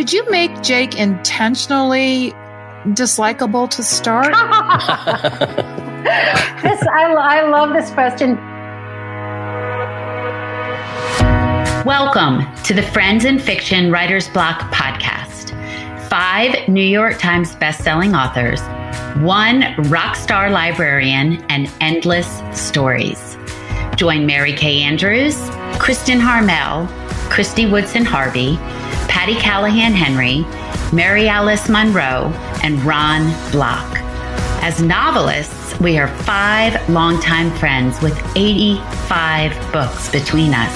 Did 0.00 0.14
you 0.14 0.24
make 0.30 0.62
Jake 0.62 0.98
intentionally 0.98 2.32
dislikable 2.94 3.68
to 3.68 3.82
start? 3.82 4.28
this, 6.62 6.82
I, 6.88 7.12
I 7.12 7.46
love 7.46 7.74
this 7.74 7.90
question. 7.90 8.36
Welcome 11.84 12.46
to 12.62 12.72
the 12.72 12.82
Friends 12.82 13.26
in 13.26 13.38
Fiction 13.38 13.92
Writer's 13.92 14.26
Block 14.30 14.60
podcast. 14.72 15.50
Five 16.08 16.66
New 16.66 16.80
York 16.80 17.18
Times 17.18 17.54
bestselling 17.56 18.18
authors, 18.18 18.62
one 19.22 19.74
rock 19.90 20.16
star 20.16 20.48
librarian, 20.48 21.44
and 21.50 21.70
endless 21.82 22.40
stories. 22.58 23.36
Join 23.96 24.24
Mary 24.24 24.54
Kay 24.54 24.80
Andrews, 24.80 25.36
Kristin 25.76 26.20
Harmel, 26.20 26.86
Kristy 27.28 27.70
Woodson 27.70 28.06
Harvey, 28.06 28.58
Patti 29.10 29.34
Callahan 29.34 29.92
Henry, 29.92 30.46
Mary 30.94 31.28
Alice 31.28 31.68
Monroe, 31.68 32.32
and 32.62 32.80
Ron 32.84 33.34
Block. 33.50 33.98
As 34.62 34.80
novelists, 34.80 35.78
we 35.80 35.98
are 35.98 36.06
five 36.06 36.88
longtime 36.88 37.50
friends 37.58 38.00
with 38.00 38.16
85 38.36 39.72
books 39.72 40.08
between 40.10 40.54
us. 40.54 40.72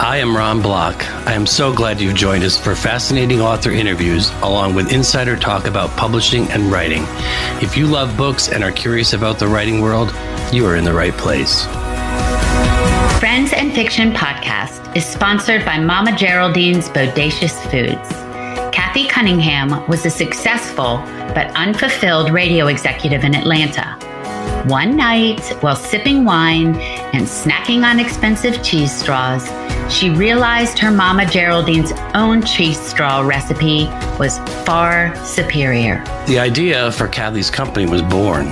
I 0.00 0.18
am 0.18 0.36
Ron 0.36 0.62
Block. 0.62 1.04
I 1.26 1.32
am 1.32 1.44
so 1.44 1.74
glad 1.74 2.00
you've 2.00 2.14
joined 2.14 2.44
us 2.44 2.56
for 2.56 2.76
fascinating 2.76 3.40
author 3.40 3.72
interviews 3.72 4.30
along 4.42 4.76
with 4.76 4.92
insider 4.92 5.36
talk 5.36 5.66
about 5.66 5.90
publishing 5.96 6.48
and 6.52 6.70
writing. 6.70 7.02
If 7.60 7.76
you 7.76 7.88
love 7.88 8.16
books 8.16 8.48
and 8.48 8.62
are 8.62 8.72
curious 8.72 9.12
about 9.12 9.40
the 9.40 9.48
writing 9.48 9.80
world, 9.80 10.14
you 10.52 10.66
are 10.66 10.76
in 10.76 10.84
the 10.84 10.94
right 10.94 11.14
place. 11.14 11.66
Friends 13.22 13.52
and 13.52 13.72
Fiction 13.72 14.10
podcast 14.10 14.96
is 14.96 15.06
sponsored 15.06 15.64
by 15.64 15.78
Mama 15.78 16.10
Geraldine's 16.10 16.88
Bodacious 16.88 17.56
Foods. 17.70 18.08
Kathy 18.74 19.06
Cunningham 19.06 19.86
was 19.86 20.04
a 20.04 20.10
successful 20.10 20.96
but 21.32 21.46
unfulfilled 21.54 22.30
radio 22.32 22.66
executive 22.66 23.22
in 23.22 23.36
Atlanta. 23.36 23.96
One 24.66 24.96
night, 24.96 25.40
while 25.62 25.76
sipping 25.76 26.24
wine 26.24 26.74
and 27.14 27.24
snacking 27.24 27.88
on 27.88 28.00
expensive 28.00 28.60
cheese 28.64 28.92
straws, 28.92 29.48
she 29.92 30.10
realized 30.10 30.78
her 30.78 30.90
Mama 30.90 31.24
Geraldine's 31.24 31.92
own 32.14 32.42
cheese 32.42 32.80
straw 32.80 33.20
recipe 33.20 33.86
was 34.18 34.38
far 34.64 35.14
superior. 35.24 36.02
The 36.26 36.38
idea 36.38 36.90
for 36.92 37.06
Kathy's 37.08 37.50
company 37.50 37.86
was 37.86 38.02
born. 38.02 38.46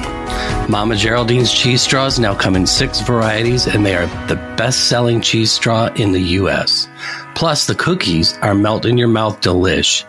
Mama 0.68 0.94
Geraldine's 0.94 1.52
cheese 1.52 1.82
straws 1.82 2.18
now 2.18 2.34
come 2.34 2.54
in 2.54 2.66
six 2.66 3.00
varieties, 3.00 3.66
and 3.66 3.84
they 3.84 3.96
are 3.96 4.06
the 4.26 4.36
best 4.56 4.88
selling 4.88 5.20
cheese 5.20 5.50
straw 5.50 5.86
in 5.96 6.12
the 6.12 6.20
U.S. 6.20 6.88
Plus, 7.34 7.66
the 7.66 7.74
cookies 7.74 8.36
are 8.38 8.54
melt 8.54 8.84
in 8.84 8.98
your 8.98 9.08
mouth 9.08 9.40
delish. 9.40 10.04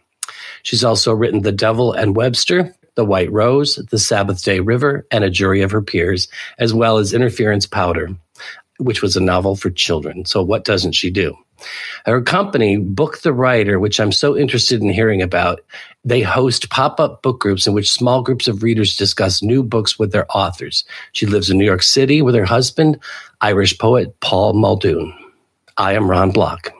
She's 0.63 0.85
also 0.85 1.15
written 1.15 1.41
The 1.41 1.53
Devil 1.53 1.95
and 1.95 2.15
Webster, 2.15 2.77
The 2.97 3.05
White 3.07 3.33
Rose, 3.33 3.77
The 3.91 3.99
Sabbath 3.99 4.45
Day 4.45 4.61
River, 4.61 5.07
and 5.11 5.25
A 5.25 5.31
Jury 5.31 5.63
of 5.63 5.71
Her 5.71 5.83
Peers, 5.83 6.29
as 6.59 6.75
well 6.75 6.99
as 6.99 7.15
Interference 7.15 7.65
Powder 7.67 8.11
which 8.81 9.03
was 9.03 9.17
a 9.17 9.21
novel 9.21 9.55
for 9.55 9.71
children. 9.71 10.25
So 10.25 10.43
what 10.43 10.65
doesn't 10.65 10.93
she 10.93 11.11
do? 11.11 11.37
Her 12.07 12.23
company, 12.23 12.79
Book 12.79 13.21
the 13.21 13.33
Writer, 13.33 13.79
which 13.79 14.01
I'm 14.01 14.13
so 14.13 14.37
interested 14.37 14.81
in 14.81 14.89
hearing 14.89 15.21
about, 15.21 15.61
they 16.05 16.23
host 16.23 16.71
pop-up 16.71 17.23
book 17.23 17.41
groups 17.41 17.67
in 17.67 17.75
which 17.75 17.91
small 17.91 18.23
groups 18.23 18.49
of 18.49 18.63
readers 18.63 18.97
discuss 18.97 19.43
new 19.43 19.63
books 19.63 19.99
with 19.99 20.11
their 20.13 20.27
authors. 20.35 20.85
She 21.13 21.27
lives 21.27 21.51
in 21.51 21.59
New 21.59 21.67
York 21.67 21.83
City 21.83 22.23
with 22.23 22.35
her 22.35 22.47
husband, 22.47 22.99
Irish 23.43 23.77
poet 23.79 24.19
Paul 24.21 24.55
Muldoon. 24.55 25.15
I 25.77 25.93
am 25.93 26.11
Ron 26.11 26.31
Block. 26.31 26.73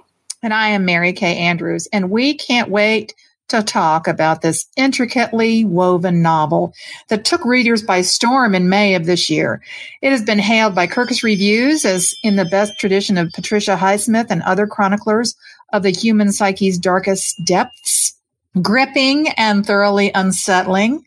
And 0.43 0.55
I 0.55 0.69
am 0.69 0.87
Mary 0.87 1.13
Kay 1.13 1.37
Andrews. 1.37 1.87
And 1.93 2.11
we 2.11 2.35
can't 2.35 2.71
wait 2.71 3.15
to 3.51 3.63
talk 3.63 4.09
about 4.09 4.43
this 4.43 4.67
intricately 4.77 5.65
woven 5.65 6.23
novel 6.23 6.73
that 7.09 7.25
took 7.25 7.45
readers 7.45 7.83
by 7.83 8.01
storm 8.01 8.55
in 8.55 8.69
May 8.69 8.95
of 8.95 9.07
this 9.07 9.29
year. 9.29 9.61
It 10.01 10.11
has 10.11 10.23
been 10.23 10.39
hailed 10.39 10.75
by 10.75 10.87
Kirkus 10.87 11.23
Reviews 11.23 11.85
as 11.85 12.15
in 12.23 12.37
the 12.37 12.45
best 12.45 12.79
tradition 12.79 13.19
of 13.19 13.33
Patricia 13.33 13.77
Highsmith 13.77 14.29
and 14.31 14.43
other 14.43 14.67
chroniclers 14.67 15.37
of 15.73 15.83
the 15.83 15.91
human 15.91 16.33
psyche's 16.33 16.79
darkest 16.79 17.45
depths, 17.45 18.15
gripping 18.61 19.29
and 19.31 19.67
thoroughly 19.67 20.11
unsettling. 20.15 21.05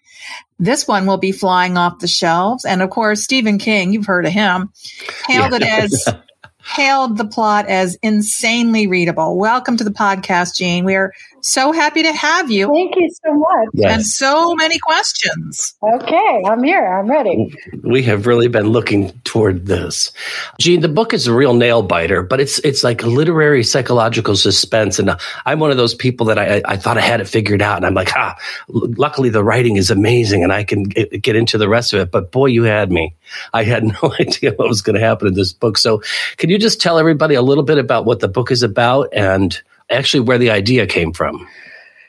This 0.60 0.88
one 0.88 1.06
will 1.06 1.18
be 1.18 1.32
flying 1.32 1.78
off 1.78 2.00
the 2.00 2.08
shelves. 2.08 2.66
And 2.66 2.82
of 2.82 2.90
course, 2.90 3.24
Stephen 3.24 3.58
King, 3.58 3.94
you've 3.94 4.06
heard 4.06 4.26
of 4.26 4.32
him, 4.32 4.72
hailed 5.28 5.52
yeah. 5.52 5.58
it 5.58 5.64
as 5.64 6.06
hailed 6.64 7.18
the 7.18 7.26
plot 7.26 7.68
as 7.68 7.98
insanely 8.02 8.88
readable. 8.88 9.38
Welcome 9.38 9.78
to 9.78 9.84
the 9.84 9.92
podcast, 9.92 10.56
Jean. 10.56 10.86
We 10.86 10.96
are 10.96 11.14
so 11.44 11.72
happy 11.72 12.04
to 12.04 12.14
have 12.14 12.50
you. 12.50 12.68
Thank 12.68 12.96
you 12.96 13.10
so 13.24 13.34
much. 13.34 13.70
Yes. 13.74 13.94
And 13.94 14.06
so 14.06 14.56
many 14.56 14.80
questions. 14.80 15.76
Okay, 15.84 16.44
I'm 16.46 16.64
here. 16.64 16.86
I'm 16.86 17.10
ready. 17.10 17.54
We 17.82 18.02
have 18.04 18.26
really 18.26 18.48
been 18.48 18.68
looking 18.70 19.12
toward 19.26 19.66
this. 19.66 20.12
Jean, 20.60 20.80
the 20.80 20.88
book 20.88 21.14
is 21.14 21.28
a 21.28 21.34
real 21.34 21.54
nail 21.54 21.82
biter, 21.82 22.24
but 22.24 22.40
it's 22.40 22.60
it's 22.60 22.84
like 22.84 23.04
literary 23.04 23.64
psychological 23.64 24.36
suspense. 24.36 25.00
And 25.00 25.12
I'm 25.46 25.60
one 25.60 25.70
of 25.70 25.78
those 25.78 25.94
people 25.94 26.26
that 26.28 26.40
I, 26.40 26.62
I 26.66 26.78
thought 26.78 26.98
I 26.98 27.02
had 27.02 27.20
it 27.20 27.28
figured 27.28 27.62
out. 27.62 27.78
And 27.78 27.86
I'm 27.86 27.94
like, 27.94 28.16
ah, 28.16 28.38
luckily 28.70 29.30
the 29.30 29.44
writing 29.44 29.76
is 29.76 29.92
amazing 29.92 30.44
and 30.44 30.54
I 30.54 30.64
can 30.64 30.84
get, 30.84 31.22
get 31.22 31.36
into 31.36 31.58
the 31.58 31.68
rest 31.68 31.94
of 31.94 32.00
it. 32.00 32.12
But 32.12 32.32
boy, 32.32 32.48
you 32.48 32.64
had 32.64 32.92
me. 32.92 33.16
I 33.54 33.64
had 33.64 33.84
no 34.02 34.14
idea 34.20 34.54
what 34.54 34.70
was 34.70 34.82
going 34.82 34.96
to 34.96 35.02
happen 35.02 35.28
in 35.28 35.34
this 35.34 35.52
book. 35.52 35.78
So 35.78 36.02
can 36.38 36.50
you 36.50 36.58
just 36.58 36.80
tell 36.80 36.98
everybody 36.98 37.36
a 37.36 37.42
little 37.42 37.64
bit 37.64 37.78
about 37.78 38.06
what 38.06 38.22
the 38.22 38.30
book 38.30 38.52
is 38.52 38.64
about 38.64 39.10
and 39.14 39.62
actually 39.94 40.22
where 40.22 40.38
the 40.38 40.52
idea 40.52 40.88
came 40.88 41.14
from. 41.14 41.48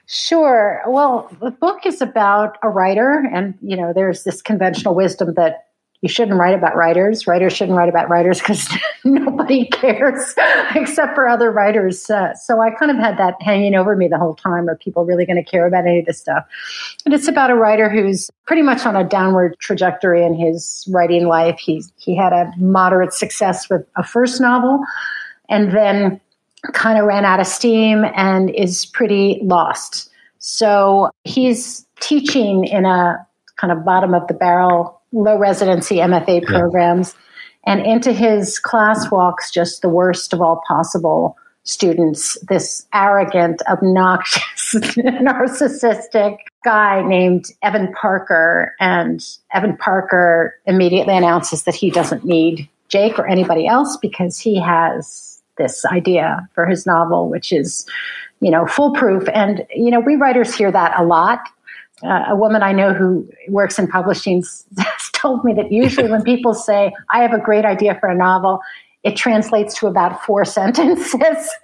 Sure. 0.06 0.82
Well, 0.86 1.34
the 1.40 1.50
book 1.50 1.86
is 1.86 2.02
about 2.02 2.58
a 2.62 2.68
writer, 2.68 3.24
and 3.32 3.54
you 3.62 3.76
know, 3.76 3.92
there's 3.94 4.24
this 4.24 4.42
conventional 4.42 4.94
wisdom 4.94 5.34
that 5.34 5.64
you 6.04 6.08
shouldn't 6.08 6.38
write 6.38 6.54
about 6.54 6.76
writers. 6.76 7.26
Writers 7.26 7.54
shouldn't 7.54 7.78
write 7.78 7.88
about 7.88 8.10
writers 8.10 8.38
because 8.38 8.68
nobody 9.04 9.64
cares 9.64 10.34
except 10.74 11.14
for 11.14 11.26
other 11.26 11.50
writers. 11.50 12.10
Uh, 12.10 12.34
so 12.34 12.60
I 12.60 12.72
kind 12.72 12.90
of 12.90 12.98
had 12.98 13.16
that 13.16 13.40
hanging 13.40 13.74
over 13.74 13.96
me 13.96 14.08
the 14.08 14.18
whole 14.18 14.34
time. 14.34 14.68
Are 14.68 14.76
people 14.76 15.06
really 15.06 15.24
going 15.24 15.42
to 15.42 15.50
care 15.50 15.66
about 15.66 15.86
any 15.86 16.00
of 16.00 16.04
this 16.04 16.20
stuff? 16.20 16.44
And 17.06 17.14
it's 17.14 17.26
about 17.26 17.50
a 17.50 17.54
writer 17.54 17.88
who's 17.88 18.30
pretty 18.44 18.60
much 18.60 18.84
on 18.84 18.96
a 18.96 19.02
downward 19.02 19.56
trajectory 19.60 20.22
in 20.22 20.34
his 20.34 20.86
writing 20.92 21.26
life. 21.26 21.58
He 21.58 21.82
he 21.96 22.14
had 22.14 22.34
a 22.34 22.52
moderate 22.58 23.14
success 23.14 23.70
with 23.70 23.86
a 23.96 24.04
first 24.04 24.42
novel, 24.42 24.84
and 25.48 25.72
then 25.72 26.20
kind 26.72 26.98
of 26.98 27.06
ran 27.06 27.24
out 27.24 27.40
of 27.40 27.46
steam 27.46 28.04
and 28.14 28.50
is 28.50 28.86
pretty 28.86 29.40
lost. 29.42 30.10
So 30.38 31.10
he's 31.24 31.86
teaching 32.00 32.64
in 32.64 32.84
a 32.84 33.26
kind 33.56 33.72
of 33.72 33.84
bottom 33.84 34.14
of 34.14 34.26
the 34.28 34.34
barrel, 34.34 35.00
low 35.12 35.38
residency 35.38 35.96
MFA 35.96 36.44
programs. 36.44 37.14
And 37.66 37.80
into 37.80 38.12
his 38.12 38.58
class 38.58 39.10
walks 39.10 39.50
just 39.50 39.80
the 39.80 39.88
worst 39.88 40.32
of 40.32 40.40
all 40.40 40.60
possible 40.68 41.36
students 41.64 42.38
this 42.48 42.86
arrogant, 42.92 43.62
obnoxious, 43.68 44.74
narcissistic 44.74 46.36
guy 46.62 47.02
named 47.02 47.46
Evan 47.62 47.92
Parker. 47.94 48.74
And 48.78 49.26
Evan 49.52 49.76
Parker 49.76 50.54
immediately 50.66 51.16
announces 51.16 51.64
that 51.64 51.74
he 51.74 51.90
doesn't 51.90 52.24
need 52.24 52.68
Jake 52.88 53.18
or 53.18 53.26
anybody 53.26 53.66
else 53.66 53.96
because 53.96 54.38
he 54.38 54.60
has 54.60 55.33
this 55.56 55.84
idea 55.86 56.48
for 56.54 56.66
his 56.66 56.86
novel, 56.86 57.28
which 57.28 57.52
is, 57.52 57.86
you 58.40 58.50
know, 58.50 58.66
foolproof. 58.66 59.28
And, 59.32 59.66
you 59.74 59.90
know, 59.90 60.00
we 60.00 60.16
writers 60.16 60.54
hear 60.54 60.70
that 60.72 60.98
a 60.98 61.04
lot. 61.04 61.40
Uh, 62.02 62.24
a 62.28 62.36
woman 62.36 62.62
I 62.62 62.72
know 62.72 62.92
who 62.92 63.28
works 63.48 63.78
in 63.78 63.86
publishing 63.86 64.42
has 64.78 65.10
told 65.12 65.44
me 65.44 65.54
that 65.54 65.72
usually 65.72 66.10
when 66.10 66.22
people 66.22 66.54
say, 66.54 66.92
I 67.10 67.20
have 67.22 67.32
a 67.32 67.38
great 67.38 67.64
idea 67.64 67.96
for 68.00 68.08
a 68.08 68.14
novel, 68.14 68.60
it 69.04 69.16
translates 69.16 69.78
to 69.78 69.86
about 69.86 70.24
four 70.24 70.44
sentences, 70.58 71.20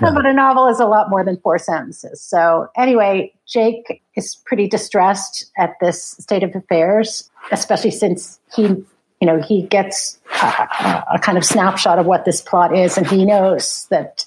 but 0.00 0.26
a 0.26 0.32
novel 0.32 0.66
is 0.66 0.80
a 0.80 0.86
lot 0.86 1.10
more 1.10 1.24
than 1.24 1.36
four 1.38 1.58
sentences. 1.58 2.20
So, 2.20 2.68
anyway, 2.76 3.32
Jake 3.46 4.02
is 4.16 4.36
pretty 4.46 4.66
distressed 4.66 5.50
at 5.56 5.74
this 5.80 6.02
state 6.18 6.42
of 6.42 6.54
affairs, 6.56 7.30
especially 7.52 7.92
since 7.92 8.40
he, 8.56 8.84
you 9.20 9.26
know, 9.26 9.40
he 9.40 9.62
gets 9.62 10.18
a, 10.42 11.04
a 11.14 11.18
kind 11.20 11.38
of 11.38 11.44
snapshot 11.44 11.98
of 11.98 12.06
what 12.06 12.24
this 12.24 12.40
plot 12.40 12.76
is, 12.76 12.96
and 12.96 13.06
he 13.06 13.24
knows 13.24 13.86
that 13.90 14.24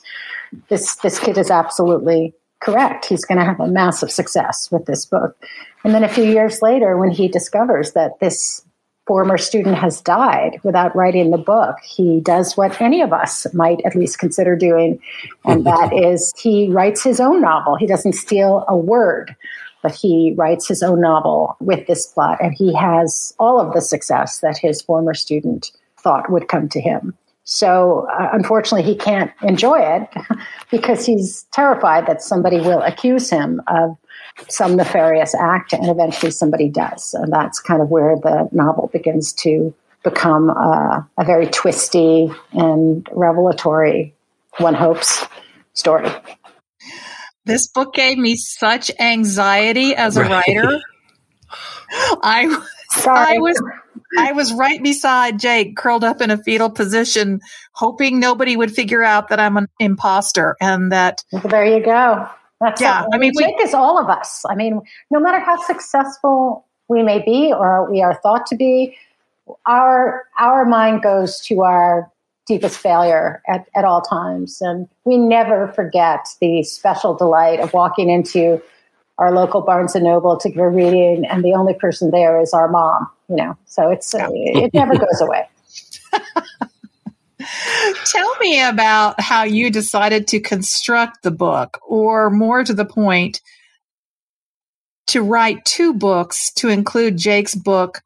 this 0.69 0.95
this 0.97 1.19
kid 1.19 1.37
is 1.37 1.49
absolutely 1.49 2.33
correct. 2.61 3.05
He's 3.05 3.25
going 3.25 3.39
to 3.39 3.45
have 3.45 3.59
a 3.59 3.67
massive 3.67 4.11
success 4.11 4.69
with 4.71 4.85
this 4.85 5.05
book. 5.05 5.35
And 5.83 5.93
then 5.93 6.03
a 6.03 6.09
few 6.09 6.23
years 6.23 6.61
later, 6.61 6.97
when 6.97 7.09
he 7.09 7.27
discovers 7.27 7.93
that 7.93 8.19
this 8.19 8.63
former 9.07 9.37
student 9.37 9.77
has 9.77 9.99
died 10.01 10.59
without 10.63 10.95
writing 10.95 11.31
the 11.31 11.37
book, 11.37 11.75
he 11.83 12.19
does 12.19 12.55
what 12.55 12.79
any 12.79 13.01
of 13.01 13.11
us 13.11 13.51
might 13.53 13.81
at 13.83 13.95
least 13.95 14.19
consider 14.19 14.55
doing, 14.55 14.99
and 15.45 15.65
that 15.65 15.91
is 15.93 16.33
he 16.37 16.69
writes 16.69 17.03
his 17.03 17.19
own 17.19 17.41
novel. 17.41 17.75
He 17.75 17.87
doesn't 17.87 18.13
steal 18.13 18.65
a 18.67 18.77
word, 18.77 19.35
but 19.81 19.93
he 19.93 20.33
writes 20.37 20.67
his 20.67 20.83
own 20.83 21.01
novel 21.01 21.55
with 21.59 21.87
this 21.87 22.07
plot, 22.07 22.37
and 22.41 22.53
he 22.53 22.73
has 22.73 23.33
all 23.39 23.59
of 23.59 23.73
the 23.73 23.81
success 23.81 24.39
that 24.39 24.57
his 24.57 24.81
former 24.81 25.13
student 25.13 25.71
thought 25.97 26.31
would 26.31 26.47
come 26.47 26.69
to 26.69 26.81
him. 26.81 27.13
So, 27.43 28.07
uh, 28.17 28.29
unfortunately, 28.33 28.89
he 28.89 28.95
can't 28.95 29.31
enjoy 29.41 29.79
it 29.79 30.07
because 30.71 31.05
he's 31.05 31.43
terrified 31.51 32.05
that 32.07 32.21
somebody 32.21 32.59
will 32.59 32.81
accuse 32.81 33.29
him 33.29 33.61
of 33.67 33.97
some 34.47 34.75
nefarious 34.75 35.35
act, 35.35 35.73
and 35.73 35.89
eventually 35.89 36.31
somebody 36.31 36.69
does. 36.69 37.13
And 37.13 37.31
that's 37.31 37.59
kind 37.59 37.81
of 37.81 37.89
where 37.89 38.15
the 38.15 38.47
novel 38.51 38.89
begins 38.93 39.33
to 39.33 39.73
become 40.03 40.49
uh, 40.49 41.01
a 41.17 41.23
very 41.25 41.47
twisty 41.47 42.31
and 42.53 43.07
revelatory, 43.11 44.13
one 44.57 44.73
hopes, 44.73 45.25
story. 45.73 46.09
This 47.45 47.67
book 47.67 47.93
gave 47.93 48.17
me 48.17 48.35
such 48.35 48.91
anxiety 48.99 49.95
as 49.95 50.17
a 50.17 50.21
right. 50.21 50.47
writer. 50.47 50.79
I 52.23 52.45
was, 52.47 53.07
I 53.07 53.37
was 53.39 53.61
I 54.17 54.31
was 54.33 54.53
right 54.53 54.81
beside 54.81 55.39
Jake, 55.39 55.75
curled 55.75 56.03
up 56.03 56.21
in 56.21 56.31
a 56.31 56.37
fetal 56.37 56.69
position, 56.69 57.39
hoping 57.73 58.19
nobody 58.19 58.55
would 58.55 58.71
figure 58.71 59.03
out 59.03 59.29
that 59.29 59.39
I'm 59.39 59.57
an 59.57 59.67
imposter 59.79 60.55
and 60.59 60.91
that. 60.91 61.23
Well, 61.31 61.43
there 61.43 61.65
you 61.65 61.83
go. 61.83 62.29
That's 62.59 62.81
yeah, 62.81 63.05
I 63.11 63.17
mean, 63.17 63.31
Jake 63.37 63.57
we, 63.57 63.63
is 63.63 63.73
all 63.73 63.99
of 63.99 64.09
us. 64.09 64.43
I 64.47 64.55
mean, 64.55 64.81
no 65.09 65.19
matter 65.19 65.39
how 65.39 65.57
successful 65.65 66.65
we 66.87 67.01
may 67.01 67.19
be 67.19 67.51
or 67.51 67.89
we 67.89 68.01
are 68.01 68.19
thought 68.21 68.45
to 68.47 68.55
be, 68.55 68.95
our 69.65 70.25
our 70.37 70.65
mind 70.65 71.01
goes 71.01 71.39
to 71.47 71.61
our 71.61 72.11
deepest 72.51 72.77
failure 72.77 73.41
at, 73.47 73.65
at 73.75 73.85
all 73.85 74.01
times. 74.01 74.61
And 74.61 74.89
we 75.05 75.17
never 75.17 75.69
forget 75.69 76.27
the 76.41 76.63
special 76.63 77.15
delight 77.15 77.61
of 77.61 77.71
walking 77.73 78.09
into 78.09 78.61
our 79.17 79.31
local 79.31 79.61
Barnes 79.61 79.95
and 79.95 80.03
Noble 80.03 80.37
to 80.37 80.49
give 80.49 80.59
a 80.59 80.67
reading, 80.69 81.25
and 81.25 81.45
the 81.45 81.53
only 81.53 81.73
person 81.75 82.11
there 82.11 82.41
is 82.41 82.53
our 82.53 82.67
mom. 82.67 83.07
You 83.29 83.37
know, 83.37 83.57
so 83.65 83.89
it's 83.89 84.13
uh, 84.13 84.27
it 84.31 84.73
never 84.73 84.97
goes 84.97 85.21
away. 85.21 85.47
Tell 88.05 88.35
me 88.39 88.61
about 88.61 89.21
how 89.21 89.43
you 89.43 89.71
decided 89.71 90.27
to 90.29 90.39
construct 90.41 91.23
the 91.23 91.31
book, 91.31 91.79
or 91.87 92.29
more 92.29 92.63
to 92.65 92.73
the 92.73 92.85
point, 92.85 93.41
to 95.07 95.21
write 95.21 95.63
two 95.63 95.93
books 95.93 96.51
to 96.53 96.67
include 96.67 97.17
Jake's 97.17 97.55
book. 97.55 98.01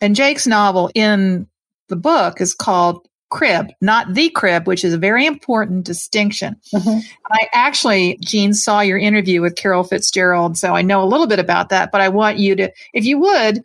And 0.00 0.16
Jake's 0.16 0.46
novel 0.46 0.90
in 0.94 1.48
the 1.88 1.96
book 1.96 2.40
is 2.40 2.54
called 2.54 3.06
Crib, 3.34 3.72
not 3.80 4.14
the 4.14 4.30
crib, 4.30 4.68
which 4.68 4.84
is 4.84 4.94
a 4.94 4.98
very 4.98 5.26
important 5.26 5.84
distinction. 5.84 6.54
Mm-hmm. 6.72 7.00
I 7.32 7.48
actually, 7.52 8.16
Jean, 8.22 8.54
saw 8.54 8.80
your 8.80 8.96
interview 8.96 9.42
with 9.42 9.56
Carol 9.56 9.82
Fitzgerald, 9.82 10.56
so 10.56 10.76
I 10.76 10.82
know 10.82 11.02
a 11.02 11.10
little 11.10 11.26
bit 11.26 11.40
about 11.40 11.70
that, 11.70 11.90
but 11.90 12.00
I 12.00 12.10
want 12.10 12.38
you 12.38 12.54
to, 12.54 12.70
if 12.92 13.04
you 13.04 13.18
would, 13.18 13.64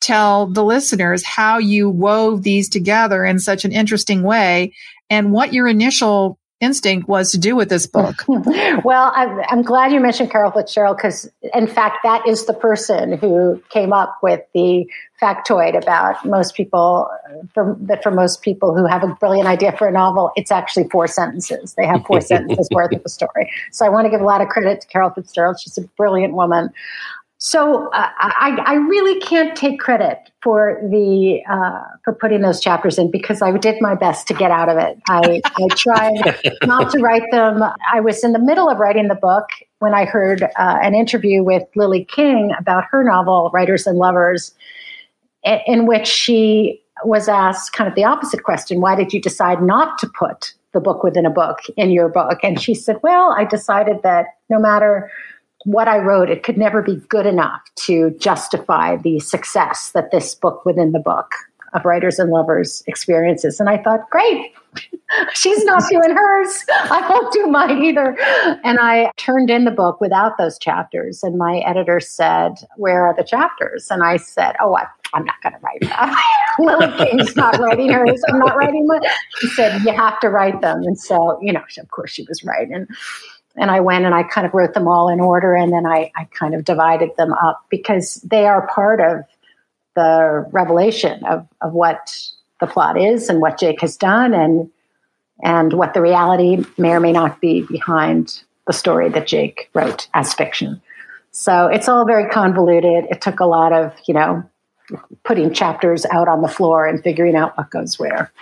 tell 0.00 0.48
the 0.48 0.64
listeners 0.64 1.24
how 1.24 1.58
you 1.58 1.88
wove 1.88 2.42
these 2.42 2.68
together 2.68 3.24
in 3.24 3.38
such 3.38 3.64
an 3.64 3.70
interesting 3.70 4.24
way 4.24 4.74
and 5.08 5.30
what 5.32 5.52
your 5.52 5.68
initial 5.68 6.36
instinct 6.60 7.06
was 7.08 7.32
to 7.32 7.38
do 7.38 7.54
with 7.54 7.68
this 7.68 7.86
book? 7.86 8.24
well, 8.84 9.12
I'm, 9.14 9.40
I'm, 9.48 9.62
glad 9.62 9.92
you 9.92 10.00
mentioned 10.00 10.30
Carol 10.30 10.50
Fitzgerald 10.50 10.96
because, 10.96 11.30
in 11.54 11.66
fact, 11.66 11.98
that 12.02 12.26
is 12.26 12.46
the 12.46 12.54
person 12.54 13.18
who 13.18 13.62
came 13.68 13.92
up 13.92 14.18
with 14.22 14.40
the 14.54 14.86
factoid 15.20 15.80
about 15.80 16.24
most 16.24 16.54
people, 16.54 17.08
for, 17.52 17.76
that 17.80 18.02
for 18.02 18.10
most 18.10 18.42
people 18.42 18.74
who 18.74 18.86
have 18.86 19.02
a 19.02 19.08
brilliant 19.08 19.48
idea 19.48 19.72
for 19.76 19.86
a 19.86 19.92
novel, 19.92 20.30
it's 20.36 20.50
actually 20.50 20.88
four 20.88 21.06
sentences. 21.06 21.74
They 21.74 21.86
have 21.86 22.04
four 22.06 22.20
sentences 22.22 22.68
worth 22.70 22.92
of 22.92 23.02
a 23.04 23.08
story. 23.08 23.50
So 23.72 23.84
I 23.84 23.90
want 23.90 24.06
to 24.06 24.10
give 24.10 24.20
a 24.20 24.24
lot 24.24 24.40
of 24.40 24.48
credit 24.48 24.80
to 24.80 24.86
Carol 24.86 25.10
Fitzgerald. 25.10 25.60
She's 25.60 25.76
a 25.76 25.82
brilliant 25.96 26.34
woman. 26.34 26.70
So 27.38 27.88
uh, 27.88 28.08
I, 28.18 28.62
I, 28.64 28.74
really 28.76 29.20
can't 29.20 29.54
take 29.54 29.78
credit 29.78 30.18
for 30.42 30.80
the 30.90 31.42
uh, 31.46 31.82
for 32.02 32.14
putting 32.14 32.40
those 32.40 32.60
chapters 32.60 32.96
in 32.96 33.10
because 33.10 33.42
I 33.42 33.54
did 33.58 33.76
my 33.82 33.94
best 33.94 34.26
to 34.28 34.34
get 34.34 34.50
out 34.50 34.70
of 34.70 34.78
it. 34.78 34.98
I, 35.10 35.42
I 35.44 35.68
tried 35.76 36.34
not 36.64 36.90
to 36.92 36.98
write 37.00 37.24
them. 37.32 37.62
I 37.92 38.00
was 38.00 38.24
in 38.24 38.32
the 38.32 38.38
middle 38.38 38.70
of 38.70 38.78
writing 38.78 39.08
the 39.08 39.14
book 39.14 39.50
when 39.80 39.92
I 39.92 40.06
heard 40.06 40.44
uh, 40.44 40.46
an 40.56 40.94
interview 40.94 41.44
with 41.44 41.64
Lily 41.76 42.06
King 42.06 42.52
about 42.58 42.84
her 42.90 43.04
novel 43.04 43.50
Writers 43.52 43.86
and 43.86 43.98
Lovers, 43.98 44.54
in, 45.44 45.58
in 45.66 45.86
which 45.86 46.06
she 46.06 46.82
was 47.04 47.28
asked 47.28 47.74
kind 47.74 47.86
of 47.86 47.94
the 47.94 48.04
opposite 48.04 48.44
question: 48.44 48.80
Why 48.80 48.94
did 48.94 49.12
you 49.12 49.20
decide 49.20 49.60
not 49.60 49.98
to 49.98 50.08
put 50.18 50.54
the 50.72 50.80
book 50.80 51.02
within 51.02 51.26
a 51.26 51.30
book 51.30 51.58
in 51.76 51.90
your 51.90 52.08
book? 52.08 52.38
And 52.42 52.58
she 52.58 52.74
said, 52.74 52.96
"Well, 53.02 53.34
I 53.36 53.44
decided 53.44 54.02
that 54.04 54.24
no 54.48 54.58
matter." 54.58 55.10
What 55.66 55.88
I 55.88 55.98
wrote, 55.98 56.30
it 56.30 56.44
could 56.44 56.56
never 56.56 56.80
be 56.80 56.96
good 57.08 57.26
enough 57.26 57.60
to 57.86 58.10
justify 58.18 58.96
the 58.96 59.18
success 59.18 59.90
that 59.92 60.12
this 60.12 60.34
book 60.34 60.64
within 60.64 60.92
the 60.92 61.00
book 61.00 61.32
of 61.74 61.84
writers 61.84 62.20
and 62.20 62.30
lovers 62.30 62.84
experiences. 62.86 63.58
And 63.58 63.68
I 63.68 63.76
thought, 63.82 64.08
great, 64.08 64.54
she's 65.34 65.64
not 65.64 65.82
doing 65.90 66.14
hers. 66.14 66.64
I 66.72 67.06
won't 67.08 67.32
do 67.32 67.48
mine 67.48 67.82
either. 67.82 68.16
And 68.62 68.78
I 68.80 69.10
turned 69.16 69.50
in 69.50 69.64
the 69.64 69.72
book 69.72 70.00
without 70.00 70.38
those 70.38 70.56
chapters. 70.56 71.24
And 71.24 71.36
my 71.36 71.58
editor 71.66 71.98
said, 71.98 72.54
Where 72.76 73.04
are 73.04 73.14
the 73.14 73.24
chapters? 73.24 73.88
And 73.90 74.04
I 74.04 74.18
said, 74.18 74.54
Oh, 74.60 74.76
I, 74.76 74.86
am 75.14 75.24
not 75.24 75.40
going 75.42 75.54
to 75.54 75.58
write 75.60 75.80
that. 75.82 76.16
Lily 76.58 76.92
King's 76.96 77.34
not 77.36 77.58
writing 77.58 77.90
hers. 77.90 78.22
I'm 78.28 78.38
not 78.38 78.56
writing 78.56 78.86
mine. 78.86 79.02
She 79.38 79.48
said, 79.48 79.82
You 79.82 79.92
have 79.92 80.20
to 80.20 80.28
write 80.28 80.60
them. 80.60 80.82
And 80.84 80.98
so, 80.98 81.38
you 81.42 81.52
know, 81.52 81.62
of 81.78 81.90
course 81.90 82.12
she 82.12 82.24
was 82.28 82.44
right. 82.44 82.68
And 82.68 82.88
and 83.56 83.70
I 83.70 83.80
went 83.80 84.04
and 84.04 84.14
I 84.14 84.22
kind 84.22 84.46
of 84.46 84.54
wrote 84.54 84.74
them 84.74 84.88
all 84.88 85.08
in 85.08 85.20
order 85.20 85.54
and 85.54 85.72
then 85.72 85.86
I, 85.86 86.10
I 86.16 86.24
kind 86.32 86.54
of 86.54 86.64
divided 86.64 87.10
them 87.16 87.32
up 87.32 87.64
because 87.70 88.14
they 88.16 88.46
are 88.46 88.66
part 88.68 89.00
of 89.00 89.24
the 89.94 90.46
revelation 90.52 91.24
of, 91.24 91.46
of 91.60 91.72
what 91.72 92.14
the 92.60 92.66
plot 92.66 93.00
is 93.00 93.28
and 93.28 93.40
what 93.40 93.58
Jake 93.58 93.80
has 93.80 93.96
done 93.96 94.34
and 94.34 94.70
and 95.42 95.74
what 95.74 95.92
the 95.92 96.00
reality 96.00 96.64
may 96.78 96.92
or 96.92 97.00
may 97.00 97.12
not 97.12 97.40
be 97.42 97.62
behind 97.62 98.42
the 98.66 98.72
story 98.72 99.10
that 99.10 99.26
Jake 99.26 99.68
wrote 99.74 100.08
as 100.14 100.32
fiction. 100.32 100.80
So 101.30 101.66
it's 101.66 101.88
all 101.88 102.06
very 102.06 102.30
convoluted. 102.30 103.04
It 103.10 103.20
took 103.20 103.40
a 103.40 103.44
lot 103.44 103.74
of, 103.74 103.92
you 104.06 104.14
know, 104.14 104.42
putting 105.24 105.52
chapters 105.52 106.06
out 106.06 106.28
on 106.28 106.40
the 106.40 106.48
floor 106.48 106.86
and 106.86 107.02
figuring 107.02 107.36
out 107.36 107.56
what 107.58 107.70
goes 107.70 107.98
where. 107.98 108.32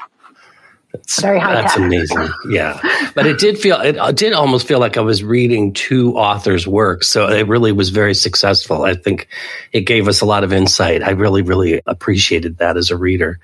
That's, 0.94 1.20
Very 1.20 1.40
high 1.40 1.54
That's 1.54 1.76
amazing. 1.76 2.28
Yeah. 2.48 2.78
But 3.16 3.26
it 3.26 3.38
did 3.38 3.58
feel, 3.58 3.80
it 3.80 4.16
did 4.16 4.32
almost 4.32 4.66
feel 4.68 4.78
like 4.78 4.96
I 4.96 5.00
was 5.00 5.24
reading 5.24 5.72
two 5.72 6.16
authors' 6.16 6.68
work. 6.68 7.02
So 7.02 7.28
it 7.28 7.48
really 7.48 7.72
was 7.72 7.90
very 7.90 8.14
successful. 8.14 8.84
I 8.84 8.94
think 8.94 9.26
it 9.72 9.82
gave 9.82 10.06
us 10.06 10.20
a 10.20 10.24
lot 10.24 10.44
of 10.44 10.52
insight. 10.52 11.02
I 11.02 11.10
really, 11.10 11.42
really 11.42 11.82
appreciated 11.86 12.58
that 12.58 12.76
as 12.76 12.92
a 12.92 12.96
reader. 12.96 13.40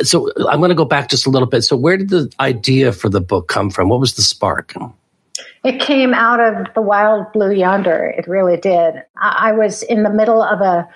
So 0.00 0.32
I'm 0.48 0.58
going 0.58 0.70
to 0.70 0.74
go 0.74 0.84
back 0.84 1.08
just 1.08 1.24
a 1.24 1.30
little 1.30 1.46
bit. 1.46 1.62
So 1.62 1.76
where 1.76 1.96
did 1.96 2.08
the 2.08 2.32
idea 2.40 2.90
for 2.90 3.08
the 3.08 3.20
book 3.20 3.46
come 3.46 3.70
from? 3.70 3.88
What 3.88 4.00
was 4.00 4.14
the 4.14 4.22
spark? 4.22 4.74
It 5.64 5.80
came 5.80 6.14
out 6.14 6.40
of 6.40 6.74
the 6.74 6.82
wild 6.82 7.32
blue 7.32 7.52
yonder. 7.52 8.12
It 8.16 8.26
really 8.26 8.56
did. 8.56 9.04
I 9.16 9.52
was 9.52 9.84
in 9.84 10.02
the 10.02 10.10
middle 10.10 10.42
of 10.42 10.60
a 10.60 10.88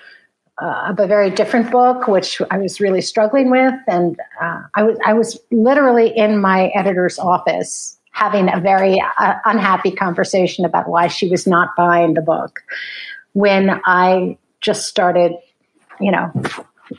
uh, 0.61 0.89
of 0.89 0.99
a 0.99 1.07
very 1.07 1.29
different 1.29 1.71
book, 1.71 2.07
which 2.07 2.41
I 2.51 2.57
was 2.57 2.79
really 2.79 3.01
struggling 3.01 3.49
with, 3.49 3.73
and 3.87 4.19
uh, 4.41 4.61
I 4.75 4.83
was 4.83 4.97
I 5.05 5.13
was 5.13 5.39
literally 5.51 6.15
in 6.15 6.39
my 6.39 6.67
editor's 6.75 7.17
office 7.17 7.97
having 8.11 8.53
a 8.53 8.59
very 8.59 9.03
uh, 9.17 9.33
unhappy 9.45 9.91
conversation 9.91 10.65
about 10.65 10.87
why 10.87 11.07
she 11.07 11.27
was 11.27 11.47
not 11.47 11.69
buying 11.75 12.13
the 12.13 12.21
book 12.21 12.63
when 13.33 13.81
I 13.85 14.37
just 14.61 14.87
started, 14.87 15.33
you 15.99 16.11
know, 16.11 16.31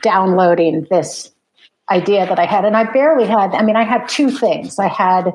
downloading 0.01 0.85
this 0.89 1.31
idea 1.89 2.25
that 2.25 2.39
I 2.39 2.45
had, 2.45 2.65
and 2.65 2.75
I 2.75 2.91
barely 2.91 3.25
had. 3.25 3.53
I 3.53 3.63
mean, 3.63 3.75
I 3.75 3.83
had 3.83 4.07
two 4.09 4.29
things. 4.29 4.79
I 4.79 4.87
had 4.87 5.31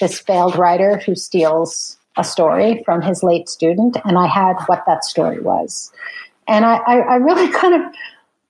this 0.00 0.18
failed 0.18 0.56
writer 0.56 0.98
who 0.98 1.14
steals 1.14 1.96
a 2.16 2.24
story 2.24 2.82
from 2.84 3.00
his 3.00 3.22
late 3.22 3.48
student, 3.48 3.96
and 4.04 4.18
I 4.18 4.26
had 4.26 4.56
what 4.66 4.84
that 4.86 5.04
story 5.04 5.40
was. 5.40 5.90
And 6.48 6.64
I, 6.64 6.76
I, 6.76 6.98
I 6.98 7.14
really 7.16 7.48
kind 7.52 7.74
of 7.74 7.92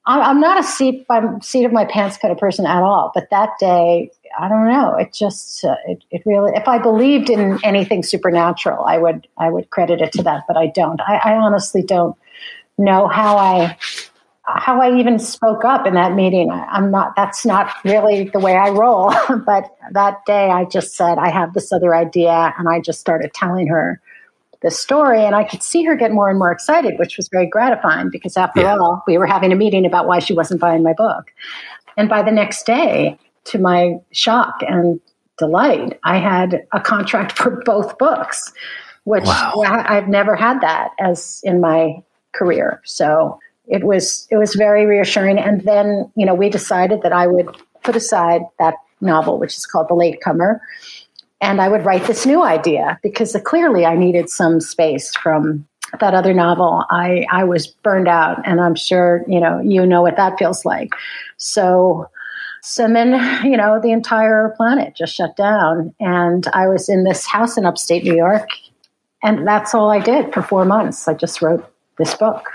I'm 0.05 0.41
not 0.41 0.59
a 0.59 0.63
seat 0.63 1.07
by 1.07 1.21
seat 1.41 1.63
of 1.63 1.71
my 1.71 1.85
pants 1.85 2.17
kind 2.17 2.31
of 2.31 2.37
person 2.37 2.65
at 2.65 2.83
all. 2.83 3.11
But 3.15 3.29
that 3.29 3.51
day, 3.57 4.11
I 4.37 4.49
don't 4.49 4.67
know. 4.67 4.95
It 4.95 5.13
just 5.13 5.63
uh, 5.63 5.75
it, 5.87 6.03
it 6.11 6.23
really. 6.25 6.51
If 6.55 6.67
I 6.67 6.77
believed 6.77 7.29
in 7.29 7.57
anything 7.63 8.03
supernatural, 8.03 8.83
I 8.83 8.97
would 8.97 9.27
I 9.37 9.49
would 9.49 9.69
credit 9.69 10.01
it 10.01 10.11
to 10.13 10.23
that. 10.23 10.43
But 10.47 10.57
I 10.57 10.67
don't. 10.67 10.99
I, 10.99 11.21
I 11.23 11.33
honestly 11.35 11.83
don't 11.83 12.17
know 12.77 13.07
how 13.07 13.37
I 13.37 13.77
how 14.43 14.81
I 14.81 14.99
even 14.99 15.19
spoke 15.19 15.63
up 15.63 15.87
in 15.87 15.93
that 15.93 16.13
meeting. 16.13 16.51
I, 16.51 16.77
am 16.77 16.91
not. 16.91 17.15
That's 17.15 17.45
not 17.45 17.73
really 17.85 18.27
the 18.27 18.39
way 18.39 18.57
I 18.57 18.71
roll. 18.71 19.13
but 19.45 19.73
that 19.91 20.25
day, 20.25 20.49
I 20.49 20.65
just 20.65 20.95
said 20.95 21.17
I 21.17 21.29
have 21.29 21.53
this 21.53 21.71
other 21.71 21.95
idea, 21.95 22.53
and 22.57 22.67
I 22.67 22.81
just 22.81 22.99
started 22.99 23.33
telling 23.33 23.67
her 23.67 24.01
the 24.63 24.71
story 24.71 25.23
and 25.23 25.35
I 25.35 25.43
could 25.43 25.61
see 25.61 25.83
her 25.83 25.95
get 25.95 26.11
more 26.11 26.29
and 26.29 26.39
more 26.39 26.51
excited, 26.51 26.97
which 26.97 27.17
was 27.17 27.27
very 27.27 27.45
gratifying 27.45 28.09
because 28.09 28.37
after 28.37 28.61
yeah. 28.61 28.77
all, 28.77 29.03
we 29.05 29.17
were 29.17 29.27
having 29.27 29.51
a 29.51 29.55
meeting 29.55 29.85
about 29.85 30.07
why 30.07 30.19
she 30.19 30.33
wasn't 30.33 30.61
buying 30.61 30.81
my 30.81 30.93
book. 30.93 31.25
And 31.97 32.09
by 32.09 32.23
the 32.23 32.31
next 32.31 32.65
day, 32.65 33.19
to 33.45 33.59
my 33.59 33.99
shock 34.11 34.61
and 34.67 35.01
delight, 35.37 35.99
I 36.05 36.17
had 36.17 36.65
a 36.71 36.79
contract 36.79 37.33
for 37.33 37.61
both 37.65 37.97
books, 37.97 38.53
which 39.03 39.25
wow. 39.25 39.61
I've 39.65 40.07
never 40.07 40.35
had 40.35 40.61
that 40.61 40.91
as 40.99 41.41
in 41.43 41.59
my 41.59 42.01
career. 42.31 42.81
So 42.85 43.39
it 43.67 43.83
was 43.83 44.27
it 44.31 44.37
was 44.37 44.55
very 44.55 44.85
reassuring. 44.85 45.39
And 45.39 45.61
then, 45.61 46.09
you 46.15 46.25
know, 46.25 46.33
we 46.33 46.49
decided 46.49 47.01
that 47.01 47.11
I 47.11 47.27
would 47.27 47.47
put 47.83 47.97
aside 47.97 48.41
that 48.59 48.75
novel, 49.01 49.39
which 49.39 49.57
is 49.57 49.65
called 49.65 49.89
The 49.89 49.93
Latecomer, 49.93 50.61
and 51.43 51.61
I 51.61 51.67
would 51.67 51.83
write 51.83 52.05
this 52.05 52.25
new 52.25 52.41
idea 52.41 52.97
because 53.03 53.35
clearly 53.43 53.85
I 53.85 53.97
needed 53.97 54.29
some 54.29 54.61
space 54.61 55.13
from 55.13 55.67
that 55.99 56.13
other 56.13 56.33
novel. 56.33 56.85
I, 56.89 57.25
I 57.29 57.43
was 57.43 57.67
burned 57.67 58.07
out, 58.07 58.41
and 58.47 58.61
I'm 58.61 58.75
sure 58.75 59.23
you 59.27 59.41
know 59.41 59.59
you 59.59 59.85
know 59.85 60.01
what 60.01 60.15
that 60.15 60.39
feels 60.39 60.63
like. 60.63 60.93
So, 61.37 62.09
so 62.61 62.87
then 62.87 63.11
you 63.45 63.57
know 63.57 63.79
the 63.79 63.91
entire 63.91 64.53
planet 64.55 64.95
just 64.95 65.13
shut 65.13 65.35
down, 65.35 65.93
and 65.99 66.47
I 66.53 66.67
was 66.67 66.87
in 66.87 67.03
this 67.03 67.27
house 67.27 67.57
in 67.57 67.65
upstate 67.65 68.05
New 68.05 68.15
York, 68.15 68.47
and 69.21 69.45
that's 69.45 69.75
all 69.75 69.91
I 69.91 69.99
did 69.99 70.33
for 70.33 70.41
four 70.41 70.63
months. 70.63 71.07
I 71.09 71.13
just 71.13 71.41
wrote 71.41 71.69
this 71.97 72.15
book. 72.15 72.45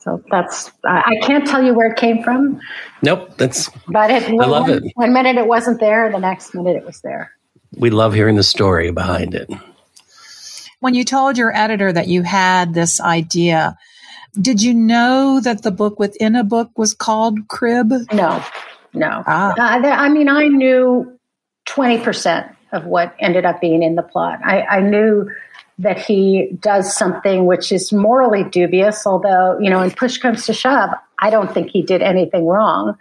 So 0.00 0.22
that's 0.30 0.72
I 0.84 1.14
can't 1.22 1.46
tell 1.46 1.62
you 1.62 1.72
where 1.72 1.92
it 1.92 1.96
came 1.96 2.22
from. 2.24 2.60
Nope, 3.02 3.36
that's. 3.36 3.70
But 3.86 4.10
it, 4.10 4.24
I 4.24 4.46
love 4.46 4.68
one, 4.68 4.84
it. 4.84 4.92
One 4.94 5.12
minute 5.12 5.36
it 5.36 5.46
wasn't 5.46 5.78
there, 5.78 6.10
the 6.10 6.18
next 6.18 6.52
minute 6.52 6.76
it 6.76 6.84
was 6.84 7.00
there 7.02 7.32
we 7.76 7.90
love 7.90 8.14
hearing 8.14 8.36
the 8.36 8.42
story 8.42 8.90
behind 8.90 9.34
it. 9.34 9.50
When 10.80 10.94
you 10.94 11.04
told 11.04 11.36
your 11.36 11.54
editor 11.54 11.92
that 11.92 12.08
you 12.08 12.22
had 12.22 12.72
this 12.72 13.00
idea, 13.00 13.76
did 14.40 14.62
you 14.62 14.74
know 14.74 15.40
that 15.42 15.62
the 15.62 15.70
book 15.70 15.98
within 15.98 16.36
a 16.36 16.44
book 16.44 16.70
was 16.76 16.94
called 16.94 17.48
Crib? 17.48 17.92
No, 18.12 18.44
no. 18.94 19.22
Ah. 19.26 19.54
Uh, 19.58 19.88
I 19.88 20.08
mean, 20.08 20.28
I 20.28 20.46
knew 20.46 21.18
20% 21.66 22.54
of 22.72 22.84
what 22.84 23.14
ended 23.18 23.44
up 23.44 23.60
being 23.60 23.82
in 23.82 23.96
the 23.96 24.02
plot. 24.02 24.38
I, 24.44 24.62
I 24.62 24.80
knew 24.80 25.28
that 25.78 25.98
he 25.98 26.50
does 26.60 26.94
something 26.94 27.46
which 27.46 27.72
is 27.72 27.92
morally 27.92 28.44
dubious, 28.44 29.06
although, 29.06 29.58
you 29.58 29.70
know, 29.70 29.80
when 29.80 29.90
push 29.90 30.18
comes 30.18 30.44
to 30.46 30.52
shove, 30.52 30.90
I 31.20 31.30
don't 31.30 31.52
think 31.52 31.70
he 31.70 31.82
did 31.82 32.02
anything 32.02 32.46
wrong. 32.46 32.96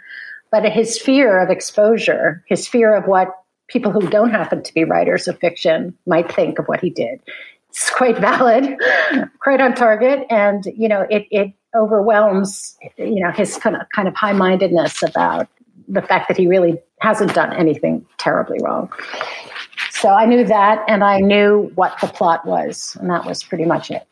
But 0.52 0.64
his 0.66 0.98
fear 0.98 1.40
of 1.40 1.50
exposure, 1.50 2.44
his 2.48 2.68
fear 2.68 2.96
of 2.96 3.06
what 3.06 3.30
people 3.68 3.92
who 3.92 4.08
don't 4.10 4.32
happen 4.32 4.64
to 4.64 4.74
be 4.74 4.84
writers 4.84 5.28
of 5.28 5.40
fiction 5.40 5.98
might 6.06 6.32
think 6.32 6.60
of 6.60 6.66
what 6.66 6.80
he 6.80 6.90
did. 6.90 7.22
It's 7.70 7.90
quite 7.90 8.18
valid, 8.18 8.78
quite 9.40 9.62
on 9.62 9.76
target, 9.76 10.26
and 10.30 10.66
you 10.76 10.88
know 10.88 11.06
it 11.10 11.28
it 11.32 11.54
overwhelms 11.76 12.78
you 12.98 13.24
know 13.24 13.32
his 13.32 13.58
kind 13.58 13.76
of 13.76 13.84
kind 13.96 14.08
of 14.08 14.16
high 14.16 14.34
mindedness 14.34 15.04
about 15.04 15.48
the 15.88 16.02
fact 16.02 16.28
that 16.28 16.38
he 16.38 16.48
really 16.48 16.78
hasn't 17.00 17.34
done 17.34 17.54
anything 17.54 18.06
terribly 18.18 18.58
wrong. 18.62 18.92
So 19.92 20.10
I 20.10 20.26
knew 20.26 20.44
that, 20.46 20.84
and 20.88 21.04
I 21.04 21.20
knew 21.20 21.72
what 21.76 22.00
the 22.02 22.08
plot 22.08 22.46
was, 22.46 22.98
and 23.00 23.10
that 23.10 23.26
was 23.26 23.44
pretty 23.44 23.66
much 23.66 23.92
it. 23.92 24.08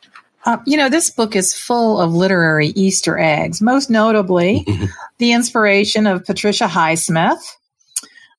Uh, 0.45 0.57
you 0.65 0.77
know, 0.77 0.89
this 0.89 1.09
book 1.09 1.35
is 1.35 1.55
full 1.55 1.99
of 1.99 2.13
literary 2.13 2.67
Easter 2.69 3.17
eggs, 3.17 3.61
most 3.61 3.89
notably 3.89 4.65
the 5.17 5.31
inspiration 5.31 6.05
of 6.05 6.23
Patricia 6.23 6.67
Highsmith, 6.67 7.55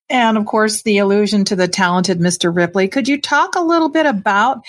and 0.08 0.38
of 0.38 0.46
course, 0.46 0.82
the 0.82 0.98
allusion 0.98 1.44
to 1.46 1.56
the 1.56 1.68
talented 1.68 2.20
Mr. 2.20 2.54
Ripley. 2.54 2.88
Could 2.88 3.08
you 3.08 3.20
talk 3.20 3.54
a 3.54 3.60
little 3.60 3.88
bit 3.88 4.06
about? 4.06 4.64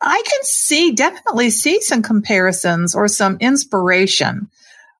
I 0.00 0.22
can 0.24 0.40
see, 0.42 0.92
definitely 0.92 1.50
see 1.50 1.80
some 1.80 2.02
comparisons 2.02 2.94
or 2.94 3.08
some 3.08 3.36
inspiration 3.40 4.48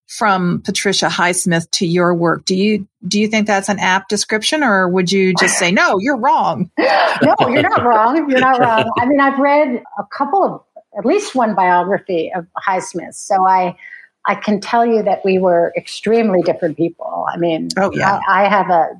from 0.08 0.62
Patricia 0.62 1.06
Highsmith 1.06 1.70
to 1.72 1.86
your 1.86 2.14
work. 2.14 2.44
Do 2.44 2.56
you 2.56 2.88
do 3.06 3.20
you 3.20 3.28
think 3.28 3.46
that's 3.46 3.68
an 3.68 3.78
apt 3.78 4.08
description, 4.08 4.62
or 4.62 4.88
would 4.88 5.12
you 5.12 5.34
just 5.34 5.58
say 5.58 5.70
no? 5.70 5.98
You're 5.98 6.16
wrong. 6.16 6.70
no, 6.78 7.34
you're 7.48 7.62
not 7.62 7.84
wrong. 7.84 8.28
You're 8.28 8.40
not 8.40 8.58
wrong. 8.58 8.90
I 8.98 9.06
mean, 9.06 9.20
I've 9.20 9.38
read 9.38 9.82
a 9.98 10.04
couple 10.16 10.44
of 10.44 10.62
at 10.96 11.04
least 11.04 11.34
one 11.34 11.54
biography 11.54 12.32
of 12.34 12.46
Highsmith, 12.66 13.14
so 13.14 13.46
I 13.46 13.76
I 14.24 14.34
can 14.34 14.60
tell 14.60 14.84
you 14.84 15.02
that 15.02 15.24
we 15.24 15.38
were 15.38 15.72
extremely 15.76 16.42
different 16.42 16.76
people. 16.76 17.26
I 17.28 17.36
mean, 17.36 17.68
oh, 17.76 17.90
yeah. 17.94 18.20
I, 18.28 18.44
I 18.44 18.48
have 18.48 18.70
a 18.70 18.90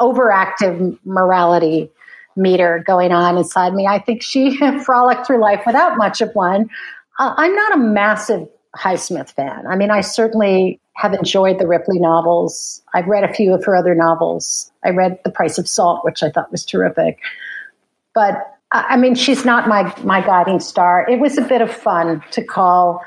overactive 0.00 0.98
morality 1.04 1.90
meter 2.36 2.82
going 2.86 3.12
on 3.12 3.38
inside 3.38 3.74
me. 3.74 3.86
I 3.86 3.98
think 3.98 4.22
she 4.22 4.56
frolicked 4.84 5.26
through 5.26 5.40
life 5.40 5.62
without 5.66 5.96
much 5.96 6.20
of 6.20 6.30
one. 6.34 6.68
Uh, 7.18 7.34
I'm 7.36 7.54
not 7.54 7.74
a 7.74 7.78
massive 7.78 8.48
Highsmith 8.76 9.30
fan. 9.30 9.66
I 9.66 9.76
mean, 9.76 9.90
I 9.90 10.02
certainly 10.02 10.80
have 10.94 11.14
enjoyed 11.14 11.58
the 11.58 11.66
Ripley 11.66 11.98
novels. 11.98 12.82
I've 12.94 13.06
read 13.06 13.24
a 13.24 13.32
few 13.32 13.54
of 13.54 13.64
her 13.64 13.74
other 13.76 13.94
novels. 13.94 14.70
I 14.84 14.90
read 14.90 15.18
The 15.24 15.30
Price 15.30 15.58
of 15.58 15.68
Salt, 15.68 16.04
which 16.04 16.22
I 16.22 16.30
thought 16.30 16.52
was 16.52 16.64
terrific. 16.64 17.18
But 18.14 18.52
I 18.72 18.96
mean, 18.96 19.14
she's 19.14 19.44
not 19.44 19.68
my 19.68 19.94
my 20.02 20.20
guiding 20.20 20.60
star. 20.60 21.06
It 21.08 21.20
was 21.20 21.38
a 21.38 21.42
bit 21.42 21.60
of 21.60 21.70
fun 21.70 22.22
to 22.32 22.42
call 22.42 23.02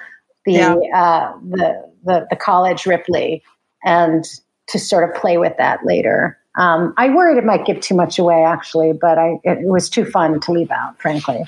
the 0.46 0.53
yeah. 0.53 0.75
uh, 0.96 1.34
the, 1.50 1.91
the 2.05 2.27
the 2.29 2.36
college 2.36 2.86
Ripley 2.86 3.43
and 3.84 4.25
to 4.67 4.79
sort 4.79 5.10
of 5.10 5.19
play 5.19 5.38
with 5.38 5.58
that 5.58 5.86
later. 5.86 6.38
Um, 6.60 6.94
I 6.98 7.08
worried 7.10 7.38
it 7.38 7.46
might 7.46 7.66
give 7.66 7.80
too 7.80 7.96
much 7.96 8.20
away, 8.20 8.44
actually, 8.44 8.92
but 8.92 9.18
I, 9.18 9.39
it 9.46 9.62
was 9.62 9.89
too 9.89 10.04
fun 10.04 10.42
to 10.42 10.51
leave 10.51 10.70
out, 10.72 11.00
frankly. 11.00 11.46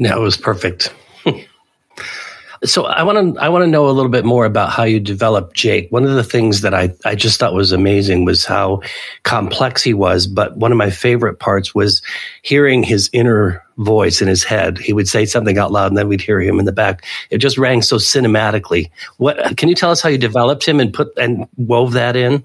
No, 0.00 0.16
it 0.16 0.20
was 0.20 0.36
perfect. 0.36 0.92
so 2.64 2.86
I 2.86 3.04
want 3.04 3.36
to 3.36 3.40
I 3.40 3.48
want 3.48 3.62
to 3.62 3.70
know 3.70 3.88
a 3.88 3.92
little 3.92 4.10
bit 4.10 4.24
more 4.24 4.44
about 4.44 4.70
how 4.70 4.82
you 4.82 4.98
developed 4.98 5.54
Jake. 5.54 5.90
One 5.92 6.04
of 6.04 6.14
the 6.14 6.24
things 6.24 6.62
that 6.62 6.74
I, 6.74 6.92
I 7.04 7.14
just 7.14 7.38
thought 7.38 7.54
was 7.54 7.70
amazing 7.70 8.24
was 8.24 8.44
how 8.44 8.82
complex 9.22 9.84
he 9.84 9.94
was. 9.94 10.26
But 10.26 10.56
one 10.56 10.72
of 10.72 10.78
my 10.78 10.90
favorite 10.90 11.38
parts 11.38 11.72
was 11.72 12.02
hearing 12.42 12.82
his 12.82 13.08
inner 13.12 13.62
voice 13.76 14.20
in 14.20 14.26
his 14.26 14.42
head. 14.42 14.78
He 14.78 14.92
would 14.92 15.08
say 15.08 15.26
something 15.26 15.58
out 15.58 15.70
loud, 15.70 15.92
and 15.92 15.96
then 15.96 16.08
we'd 16.08 16.20
hear 16.20 16.40
him 16.40 16.58
in 16.58 16.64
the 16.64 16.72
back. 16.72 17.04
It 17.30 17.38
just 17.38 17.56
rang 17.56 17.82
so 17.82 17.96
cinematically. 17.98 18.90
What 19.18 19.56
can 19.56 19.68
you 19.68 19.76
tell 19.76 19.92
us 19.92 20.00
how 20.00 20.08
you 20.08 20.18
developed 20.18 20.66
him 20.66 20.80
and 20.80 20.92
put 20.92 21.16
and 21.16 21.46
wove 21.56 21.92
that 21.92 22.16
in? 22.16 22.44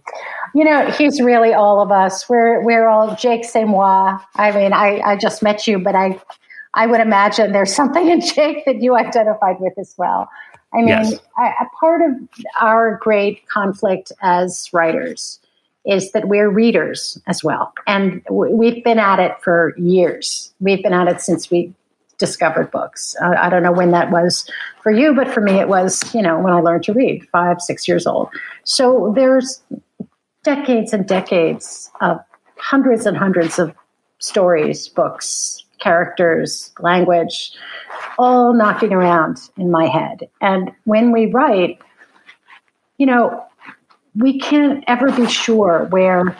You 0.53 0.63
know, 0.63 0.89
he's 0.91 1.21
really 1.21 1.53
all 1.53 1.81
of 1.81 1.91
us. 1.91 2.27
We're 2.29 2.63
we're 2.63 2.87
all 2.87 3.15
Jake 3.15 3.45
c'est 3.45 3.65
moi. 3.65 4.19
I 4.35 4.51
mean, 4.51 4.73
I, 4.73 4.99
I 4.99 5.15
just 5.15 5.43
met 5.43 5.67
you, 5.67 5.79
but 5.79 5.95
I 5.95 6.19
I 6.73 6.87
would 6.87 7.01
imagine 7.01 7.51
there's 7.51 7.75
something 7.75 8.09
in 8.09 8.21
Jake 8.21 8.65
that 8.65 8.81
you 8.81 8.95
identified 8.95 9.59
with 9.59 9.77
as 9.77 9.93
well. 9.97 10.29
I 10.73 10.77
mean, 10.77 10.89
yes. 10.89 11.15
a 11.37 11.65
part 11.79 12.01
of 12.01 12.11
our 12.61 12.99
great 13.01 13.47
conflict 13.47 14.11
as 14.21 14.69
writers 14.71 15.39
is 15.85 16.11
that 16.11 16.27
we're 16.27 16.49
readers 16.49 17.19
as 17.25 17.43
well. 17.43 17.73
And 17.87 18.21
we've 18.29 18.83
been 18.83 18.99
at 18.99 19.19
it 19.19 19.41
for 19.41 19.73
years. 19.77 20.53
We've 20.59 20.83
been 20.83 20.93
at 20.93 21.07
it 21.07 21.21
since 21.21 21.49
we 21.49 21.73
discovered 22.19 22.69
books. 22.69 23.15
I 23.21 23.49
don't 23.49 23.63
know 23.63 23.71
when 23.71 23.91
that 23.91 24.11
was 24.11 24.47
for 24.83 24.91
you, 24.91 25.15
but 25.15 25.29
for 25.29 25.41
me, 25.41 25.53
it 25.53 25.69
was, 25.69 26.13
you 26.13 26.21
know, 26.21 26.37
when 26.37 26.53
I 26.53 26.59
learned 26.59 26.83
to 26.83 26.93
read, 26.93 27.27
five, 27.29 27.61
six 27.61 27.87
years 27.87 28.05
old. 28.05 28.29
So 28.63 29.11
there's 29.15 29.63
decades 30.43 30.93
and 30.93 31.07
decades 31.07 31.91
of 32.01 32.19
hundreds 32.57 33.05
and 33.05 33.17
hundreds 33.17 33.59
of 33.59 33.73
stories, 34.19 34.87
books, 34.87 35.63
characters, 35.79 36.71
language, 36.79 37.51
all 38.17 38.53
knocking 38.53 38.93
around 38.93 39.39
in 39.57 39.71
my 39.71 39.87
head. 39.87 40.29
And 40.41 40.71
when 40.83 41.11
we 41.11 41.27
write, 41.27 41.79
you 42.97 43.05
know, 43.05 43.43
we 44.15 44.39
can't 44.39 44.83
ever 44.87 45.11
be 45.11 45.27
sure 45.27 45.87
where 45.89 46.35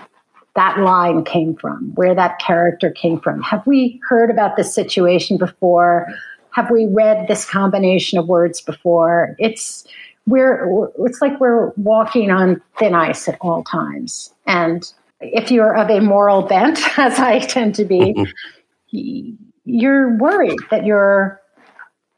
that 0.56 0.80
line 0.80 1.24
came 1.24 1.56
from, 1.56 1.94
where 1.96 2.14
that 2.16 2.40
character 2.40 2.92
came 2.92 3.20
from. 3.20 3.42
Have 3.44 3.66
we 3.66 4.02
heard 4.10 4.30
about 4.30 4.58
this 4.58 4.74
situation 4.74 5.38
before? 5.38 6.08
Have 6.52 6.70
we 6.70 6.88
read 6.88 7.28
this 7.28 7.46
combination 7.46 8.20
of 8.20 8.28
words 8.28 8.60
before? 8.60 9.36
It's 9.40 9.88
we're 10.30 10.90
it's 11.00 11.22
like 11.22 11.40
we're 11.40 11.72
walking 11.72 12.32
on 12.32 12.62
thin 12.78 12.94
ice 12.94 13.28
at 13.28 13.38
all 13.42 13.64
times. 13.64 14.34
And 14.46 14.92
if 15.20 15.52
you're 15.52 15.76
of 15.76 15.90
a 15.90 16.00
moral 16.00 16.44
bent, 16.44 16.80
as 16.98 17.20
I 17.20 17.40
tend 17.40 17.76
to 17.76 17.86
be, 17.86 18.14
mm-hmm. 18.14 19.36
you're 19.66 20.18
worried 20.18 20.60
that 20.72 20.86
you're 20.86 21.42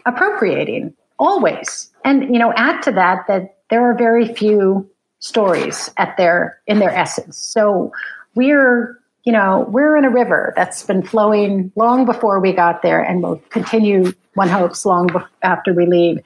appropriating 0.05 0.93
always. 1.19 1.89
And 2.03 2.33
you 2.33 2.39
know, 2.39 2.53
add 2.55 2.81
to 2.83 2.91
that 2.91 3.25
that 3.27 3.57
there 3.69 3.89
are 3.89 3.97
very 3.97 4.33
few 4.33 4.89
stories 5.19 5.89
at 5.97 6.17
their 6.17 6.59
in 6.67 6.79
their 6.79 6.91
essence. 6.91 7.37
So 7.37 7.91
we're 8.35 8.99
you 9.23 9.31
know 9.31 9.65
we're 9.69 9.95
in 9.95 10.03
a 10.03 10.09
river 10.09 10.51
that's 10.55 10.83
been 10.83 11.03
flowing 11.03 11.71
long 11.75 12.05
before 12.05 12.39
we 12.39 12.51
got 12.51 12.81
there, 12.81 13.01
and 13.01 13.23
will 13.23 13.37
continue. 13.49 14.13
One 14.33 14.47
hopes 14.47 14.85
long 14.85 15.09
after 15.43 15.73
we 15.73 15.85
leave, 15.85 16.19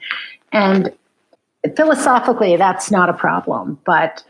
and 0.52 0.92
philosophically 1.74 2.56
that's 2.56 2.90
not 2.90 3.08
a 3.08 3.14
problem, 3.14 3.78
but 3.84 4.22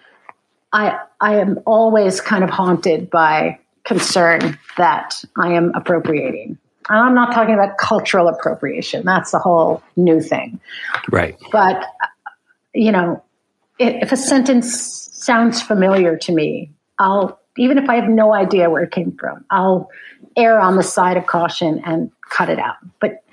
I 0.73 0.99
I 1.21 1.37
am 1.37 1.59
always 1.67 2.21
kind 2.21 2.45
of 2.45 2.51
haunted 2.51 3.11
by 3.11 3.59
concern 3.85 4.59
that 4.77 5.25
I 5.37 5.53
am 5.53 5.73
appropriating. 5.75 6.59
I'm 6.89 7.15
not 7.15 7.33
talking 7.33 7.55
about 7.55 7.79
cultural 7.79 8.29
appropriation. 8.29 9.05
That's 9.05 9.35
a 9.35 9.39
whole 9.39 9.83
new 9.97 10.21
thing. 10.21 10.61
Right. 11.11 11.37
But, 11.51 11.85
you 12.75 12.93
know, 12.93 13.23
if 13.79 14.13
a 14.13 14.17
sentence 14.17 15.11
sounds 15.13 15.61
familiar 15.63 16.17
to 16.19 16.33
me, 16.33 16.71
I'll, 16.99 17.41
even 17.57 17.79
if 17.79 17.89
I 17.89 17.97
have 17.97 18.09
no 18.09 18.35
idea 18.35 18.71
where 18.71 18.85
it 18.85 18.93
came 18.93 19.17
from, 19.17 19.45
I'll 19.51 19.91
err 20.37 20.61
on 20.61 20.77
the 20.77 20.83
side 20.83 21.17
of 21.17 21.27
caution 21.27 21.83
and 21.85 22.11
cut 22.31 22.49
it 22.51 22.59
out. 22.59 22.77
But, 23.01 23.25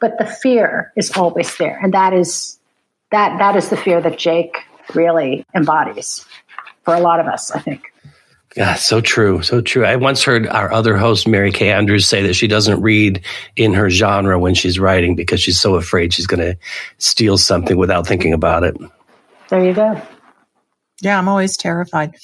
but 0.00 0.18
the 0.18 0.26
fear 0.26 0.92
is 0.96 1.16
always 1.16 1.56
there. 1.56 1.78
And 1.82 1.94
that 1.94 2.12
is, 2.12 2.58
that, 3.12 3.38
that 3.38 3.56
is 3.56 3.68
the 3.68 3.76
fear 3.76 4.00
that 4.00 4.18
Jake 4.18 4.56
really 4.94 5.46
embodies 5.54 6.26
for 6.82 6.94
a 6.94 7.00
lot 7.00 7.20
of 7.20 7.26
us, 7.26 7.50
I 7.52 7.60
think. 7.60 7.92
Yeah, 8.56 8.74
so 8.74 9.00
true. 9.00 9.40
So 9.42 9.62
true. 9.62 9.84
I 9.84 9.96
once 9.96 10.22
heard 10.22 10.46
our 10.48 10.70
other 10.72 10.96
host, 10.96 11.26
Mary 11.26 11.50
Kay 11.50 11.72
Andrews, 11.72 12.06
say 12.06 12.22
that 12.26 12.34
she 12.34 12.46
doesn't 12.46 12.82
read 12.82 13.22
in 13.56 13.72
her 13.72 13.88
genre 13.88 14.38
when 14.38 14.54
she's 14.54 14.78
writing 14.78 15.14
because 15.16 15.40
she's 15.40 15.58
so 15.58 15.76
afraid 15.76 16.12
she's 16.12 16.26
going 16.26 16.40
to 16.40 16.58
steal 16.98 17.38
something 17.38 17.78
without 17.78 18.06
thinking 18.06 18.34
about 18.34 18.62
it. 18.62 18.76
There 19.48 19.64
you 19.64 19.72
go. 19.72 20.00
Yeah, 21.00 21.18
I'm 21.18 21.28
always 21.28 21.56
terrified. 21.56 22.14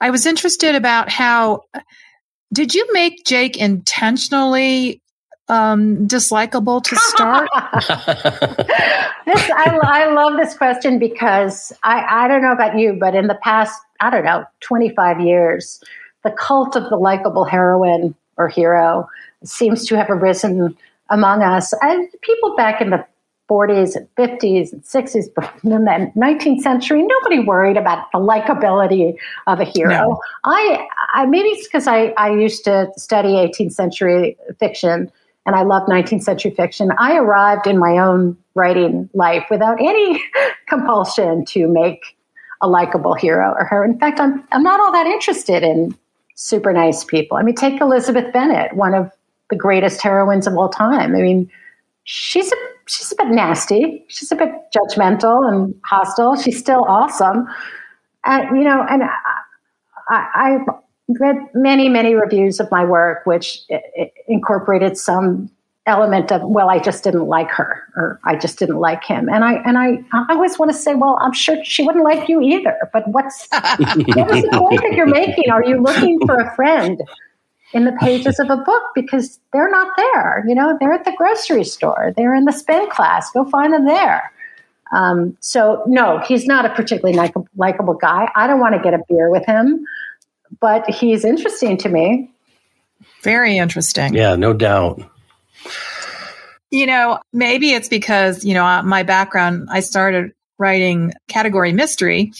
I 0.00 0.10
was 0.10 0.24
interested 0.24 0.74
about 0.74 1.10
how 1.10 1.64
did 2.52 2.74
you 2.74 2.88
make 2.92 3.24
Jake 3.26 3.58
intentionally 3.58 5.02
um, 5.48 6.06
dislikable 6.06 6.82
to 6.82 6.96
start? 6.96 7.48
this, 9.26 9.50
I, 9.50 9.78
I 9.82 10.12
love 10.12 10.36
this 10.36 10.56
question 10.56 10.98
because 10.98 11.72
I, 11.82 12.24
I 12.24 12.28
don't 12.28 12.42
know 12.42 12.52
about 12.52 12.78
you, 12.78 12.96
but 12.98 13.14
in 13.14 13.26
the 13.26 13.38
past, 13.42 13.80
I 14.00 14.10
don't 14.10 14.24
know, 14.24 14.44
25 14.60 15.20
years, 15.20 15.82
the 16.24 16.30
cult 16.30 16.76
of 16.76 16.88
the 16.90 16.96
likable 16.96 17.44
heroine 17.44 18.14
or 18.36 18.48
hero 18.48 19.08
seems 19.44 19.86
to 19.86 19.96
have 19.96 20.10
arisen 20.10 20.76
among 21.10 21.42
us. 21.42 21.72
And 21.82 22.08
people 22.22 22.54
back 22.56 22.80
in 22.80 22.90
the 22.90 23.04
40s 23.48 23.96
and 23.96 24.06
50s 24.16 24.72
and 24.72 24.82
60s, 24.82 25.24
in 25.64 25.70
the 25.70 26.12
19th 26.16 26.60
century, 26.60 27.02
nobody 27.02 27.38
worried 27.40 27.76
about 27.76 28.10
the 28.12 28.18
likability 28.18 29.16
of 29.46 29.60
a 29.60 29.64
hero. 29.64 29.90
No. 29.90 30.20
I, 30.44 30.86
I 31.14 31.26
maybe 31.26 31.48
it's 31.48 31.66
because 31.66 31.86
I, 31.86 32.12
I 32.18 32.30
used 32.30 32.64
to 32.64 32.88
study 32.96 33.30
18th 33.30 33.72
century 33.72 34.36
fiction 34.58 35.10
and 35.48 35.56
I 35.56 35.62
love 35.62 35.88
19th 35.88 36.24
century 36.24 36.50
fiction. 36.50 36.92
I 36.98 37.16
arrived 37.16 37.66
in 37.66 37.78
my 37.78 37.96
own 37.96 38.36
writing 38.54 39.08
life 39.14 39.46
without 39.50 39.80
any 39.80 40.22
compulsion 40.68 41.46
to 41.46 41.66
make 41.66 42.18
a 42.60 42.68
likable 42.68 43.14
hero 43.14 43.54
or 43.58 43.64
her. 43.64 43.82
In 43.82 43.98
fact, 43.98 44.20
I'm, 44.20 44.46
I'm 44.52 44.62
not 44.62 44.78
all 44.78 44.92
that 44.92 45.06
interested 45.06 45.62
in 45.62 45.96
super 46.34 46.70
nice 46.70 47.02
people. 47.02 47.38
I 47.38 47.42
mean, 47.42 47.54
take 47.54 47.80
Elizabeth 47.80 48.30
Bennet, 48.30 48.76
one 48.76 48.92
of 48.92 49.10
the 49.48 49.56
greatest 49.56 50.02
heroines 50.02 50.46
of 50.46 50.54
all 50.54 50.68
time. 50.68 51.16
I 51.16 51.22
mean, 51.22 51.50
she's 52.04 52.52
a 52.52 52.56
she's 52.84 53.10
a 53.12 53.16
bit 53.16 53.28
nasty. 53.28 54.04
She's 54.08 54.30
a 54.30 54.36
bit 54.36 54.50
judgmental 54.76 55.50
and 55.50 55.74
hostile. 55.86 56.36
She's 56.36 56.58
still 56.58 56.84
awesome. 56.86 57.46
And, 58.22 58.54
you 58.54 58.64
know, 58.64 58.84
and 58.86 59.02
I, 59.02 59.08
I, 60.10 60.58
read 61.08 61.36
many, 61.54 61.88
many 61.88 62.14
reviews 62.14 62.60
of 62.60 62.70
my 62.70 62.84
work, 62.84 63.24
which 63.24 63.62
incorporated 64.26 64.96
some 64.96 65.50
element 65.86 66.30
of, 66.30 66.42
well, 66.44 66.68
I 66.68 66.78
just 66.78 67.02
didn't 67.02 67.26
like 67.26 67.50
her, 67.50 67.82
or 67.96 68.20
I 68.24 68.36
just 68.36 68.58
didn't 68.58 68.76
like 68.76 69.04
him. 69.04 69.28
And 69.28 69.42
I 69.42 69.54
and 69.54 69.78
I, 69.78 70.04
I 70.12 70.34
always 70.34 70.58
want 70.58 70.70
to 70.70 70.76
say, 70.76 70.94
well, 70.94 71.18
I'm 71.20 71.32
sure 71.32 71.56
she 71.64 71.82
wouldn't 71.82 72.04
like 72.04 72.28
you 72.28 72.40
either. 72.42 72.76
But 72.92 73.08
what's 73.08 73.48
what 73.50 73.80
is 73.80 74.42
the 74.44 74.56
point 74.58 74.82
that 74.82 74.92
you're 74.92 75.06
making? 75.06 75.50
Are 75.50 75.64
you 75.64 75.82
looking 75.82 76.20
for 76.26 76.36
a 76.36 76.54
friend 76.54 77.00
in 77.72 77.84
the 77.84 77.92
pages 77.92 78.38
of 78.38 78.50
a 78.50 78.56
book? 78.58 78.82
Because 78.94 79.40
they're 79.52 79.70
not 79.70 79.96
there. 79.96 80.44
You 80.46 80.54
know, 80.54 80.76
they're 80.78 80.92
at 80.92 81.04
the 81.04 81.14
grocery 81.16 81.64
store. 81.64 82.12
They're 82.16 82.34
in 82.34 82.44
the 82.44 82.52
spin 82.52 82.88
class. 82.90 83.30
Go 83.30 83.46
find 83.46 83.72
them 83.72 83.86
there. 83.86 84.30
Um, 84.90 85.36
so 85.40 85.82
no, 85.86 86.18
he's 86.26 86.46
not 86.46 86.64
a 86.64 86.70
particularly 86.70 87.16
likable 87.56 87.94
guy. 87.94 88.30
I 88.34 88.46
don't 88.46 88.60
want 88.60 88.74
to 88.74 88.80
get 88.80 88.94
a 88.94 89.00
beer 89.08 89.30
with 89.30 89.44
him 89.46 89.84
but 90.60 90.88
he's 90.88 91.24
interesting 91.24 91.76
to 91.78 91.88
me. 91.88 92.30
Very 93.22 93.56
interesting. 93.56 94.14
Yeah, 94.14 94.36
no 94.36 94.52
doubt. 94.52 95.02
You 96.70 96.86
know, 96.86 97.18
maybe 97.32 97.70
it's 97.70 97.88
because, 97.88 98.44
you 98.44 98.54
know, 98.54 98.82
my 98.82 99.02
background, 99.02 99.68
I 99.70 99.80
started 99.80 100.32
writing 100.58 101.12
category 101.28 101.72
mystery, 101.72 102.32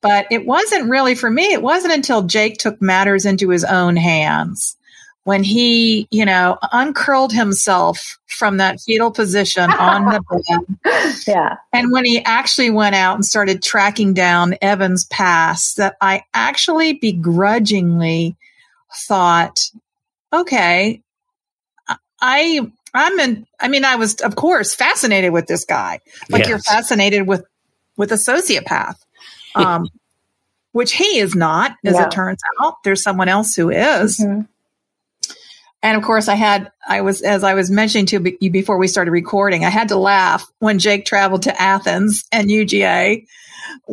but 0.00 0.26
it 0.30 0.44
wasn't 0.44 0.90
really 0.90 1.14
for 1.14 1.30
me. 1.30 1.52
It 1.52 1.62
wasn't 1.62 1.94
until 1.94 2.22
Jake 2.22 2.58
took 2.58 2.82
matters 2.82 3.24
into 3.24 3.48
his 3.48 3.64
own 3.64 3.96
hands 3.96 4.76
when 5.24 5.42
he, 5.42 6.06
you 6.10 6.24
know, 6.24 6.58
uncurled 6.70 7.32
himself 7.32 8.18
from 8.26 8.58
that 8.58 8.80
fetal 8.80 9.10
position 9.10 9.70
on 9.70 10.04
the 10.04 10.22
bed. 10.84 11.14
Yeah. 11.26 11.56
And 11.72 11.90
when 11.90 12.04
he 12.04 12.22
actually 12.22 12.70
went 12.70 12.94
out 12.94 13.14
and 13.14 13.24
started 13.24 13.62
tracking 13.62 14.12
down 14.12 14.56
Evan's 14.60 15.06
past, 15.06 15.78
that 15.78 15.96
I 16.00 16.24
actually 16.34 16.94
begrudgingly 16.94 18.36
thought, 19.08 19.70
okay, 20.32 21.02
I 22.20 22.70
I'm 22.92 23.18
in 23.18 23.46
I 23.58 23.68
mean 23.68 23.84
I 23.84 23.96
was 23.96 24.20
of 24.20 24.36
course 24.36 24.74
fascinated 24.74 25.32
with 25.32 25.46
this 25.46 25.64
guy. 25.64 26.00
Like 26.30 26.40
yes. 26.40 26.48
you're 26.48 26.58
fascinated 26.58 27.26
with 27.26 27.44
with 27.96 28.12
a 28.12 28.16
sociopath. 28.16 28.96
Um 29.54 29.88
which 30.72 30.92
he 30.92 31.18
is 31.18 31.36
not, 31.36 31.76
as 31.84 31.94
yeah. 31.94 32.06
it 32.06 32.10
turns 32.10 32.40
out. 32.60 32.74
There's 32.82 33.00
someone 33.00 33.28
else 33.28 33.54
who 33.54 33.70
is. 33.70 34.18
Mm-hmm. 34.18 34.40
And 35.84 35.98
of 35.98 36.02
course, 36.02 36.28
I 36.28 36.34
had, 36.34 36.72
I 36.88 37.02
was, 37.02 37.20
as 37.20 37.44
I 37.44 37.52
was 37.52 37.70
mentioning 37.70 38.06
to 38.06 38.36
you 38.40 38.50
before 38.50 38.78
we 38.78 38.88
started 38.88 39.10
recording, 39.10 39.66
I 39.66 39.68
had 39.68 39.88
to 39.88 39.96
laugh 39.96 40.50
when 40.58 40.78
Jake 40.78 41.04
traveled 41.04 41.42
to 41.42 41.60
Athens 41.60 42.24
and 42.32 42.48
UGA, 42.48 43.26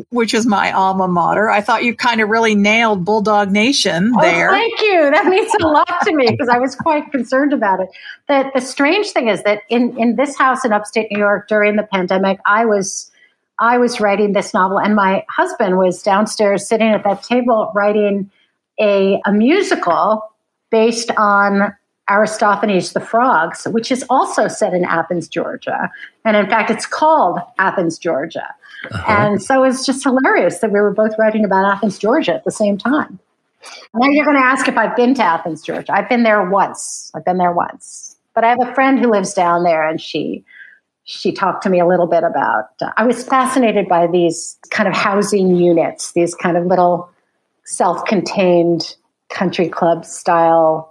which 0.10 0.34
is 0.34 0.45
my 0.45 0.71
alma 0.71 1.10
mater. 1.10 1.49
I 1.49 1.60
thought 1.60 1.84
you 1.84 1.93
kind 1.93 2.21
of 2.21 2.30
really 2.30 2.56
nailed 2.56 3.04
Bulldog 3.04 3.51
Nation 3.51 4.13
oh, 4.15 4.21
there. 4.21 4.51
Oh, 4.51 4.54
thank 4.54 4.80
you. 4.80 5.12
That 5.12 5.25
means 5.25 5.51
a 5.62 5.67
lot 5.67 6.01
to 6.06 6.15
me 6.15 6.32
because 6.32 6.47
I 6.47 6.60
was 6.60 6.75
quite 6.75 7.12
concerned 7.12 7.51
about 7.51 7.82
it. 7.82 7.89
The, 8.30 8.49
the 8.56 8.62
strange 8.62 9.10
thing 9.10 9.27
is 9.27 9.43
that 9.43 9.63
in, 9.67 9.99
in 9.99 10.15
this 10.15 10.38
house 10.38 10.63
in 10.63 10.71
upstate 10.71 11.12
New 11.12 11.19
York 11.19 11.49
during 11.49 11.75
the 11.75 11.84
pandemic, 11.84 12.39
I 12.45 12.63
was, 12.63 13.12
I 13.60 13.80
was 13.80 13.99
writing 13.99 14.32
this 14.32 14.54
novel 14.54 14.80
and 14.80 14.95
my 14.95 15.25
husband 15.27 15.77
was 15.77 16.01
downstairs 16.01 16.69
sitting 16.69 16.88
at 16.88 17.04
that 17.04 17.23
table 17.23 17.69
writing 17.75 18.32
a, 18.80 19.19
a 19.25 19.34
musical 19.34 20.23
based 20.69 21.12
on 21.17 21.75
Aristophanes 22.10 22.94
the 22.94 23.00
Frogs, 23.00 23.66
which 23.66 23.92
is 23.92 24.04
also 24.10 24.48
set 24.48 24.74
in 24.74 24.84
Athens, 24.84 25.28
Georgia. 25.28 25.90
And 26.26 26.36
in 26.36 26.50
fact, 26.50 26.70
it's 26.70 26.86
called 26.86 27.40
Athens, 27.58 27.98
Georgia. 27.98 28.54
Uh-huh. 28.92 29.06
And 29.08 29.42
so 29.42 29.64
it's 29.64 29.86
just 29.86 30.04
hilarious 30.04 30.60
that 30.60 30.72
we 30.72 30.80
were 30.80 30.92
both 30.92 31.14
writing 31.18 31.46
about 31.46 31.66
Athens, 31.72 32.00
Georgia 32.00 32.34
at 32.34 32.44
the 32.44 32.52
same 32.52 32.78
time. 32.78 33.20
Now 33.94 34.10
you're 34.10 34.26
going 34.26 34.38
to 34.38 34.44
ask 34.44 34.68
if 34.68 34.78
I've 34.78 34.96
been 34.96 35.14
to 35.16 35.24
Athens, 35.24 35.62
Georgia. 35.62 35.94
I've 35.94 36.10
been 36.10 36.24
there 36.24 36.50
once. 36.50 37.12
I've 37.14 37.26
been 37.26 37.38
there 37.38 37.52
once. 37.52 38.18
But 38.34 38.44
I 38.44 38.50
have 38.50 38.60
a 38.62 38.74
friend 38.74 39.00
who 39.00 39.12
lives 39.12 39.34
down 39.34 39.64
there 39.64 39.88
and 39.88 40.00
she 40.00 40.44
she 41.04 41.32
talked 41.32 41.64
to 41.64 41.70
me 41.70 41.80
a 41.80 41.86
little 41.86 42.08
bit 42.08 42.24
about 42.24 42.70
uh, 42.80 42.92
I 42.96 43.06
was 43.06 43.24
fascinated 43.24 43.90
by 43.90 44.08
these 44.08 44.58
kind 44.70 44.88
of 44.88 44.96
housing 44.96 45.56
units, 45.56 46.14
these 46.14 46.34
kind 46.36 46.56
of 46.56 46.66
little 46.66 47.10
self-contained 47.66 48.96
country 49.30 49.68
club 49.68 50.06
style 50.06 50.90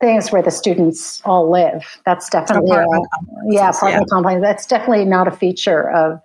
things 0.00 0.30
where 0.30 0.42
the 0.42 0.50
students 0.50 1.22
all 1.24 1.50
live. 1.50 1.84
That's 2.04 2.28
definitely 2.28 2.70
apartment 2.70 3.06
a, 3.14 3.52
yeah, 3.52 3.70
apartment 3.70 4.06
yeah. 4.06 4.14
complex. 4.14 4.40
That's 4.40 4.66
definitely 4.66 5.04
not 5.04 5.28
a 5.28 5.30
feature 5.30 5.90
of, 5.90 6.20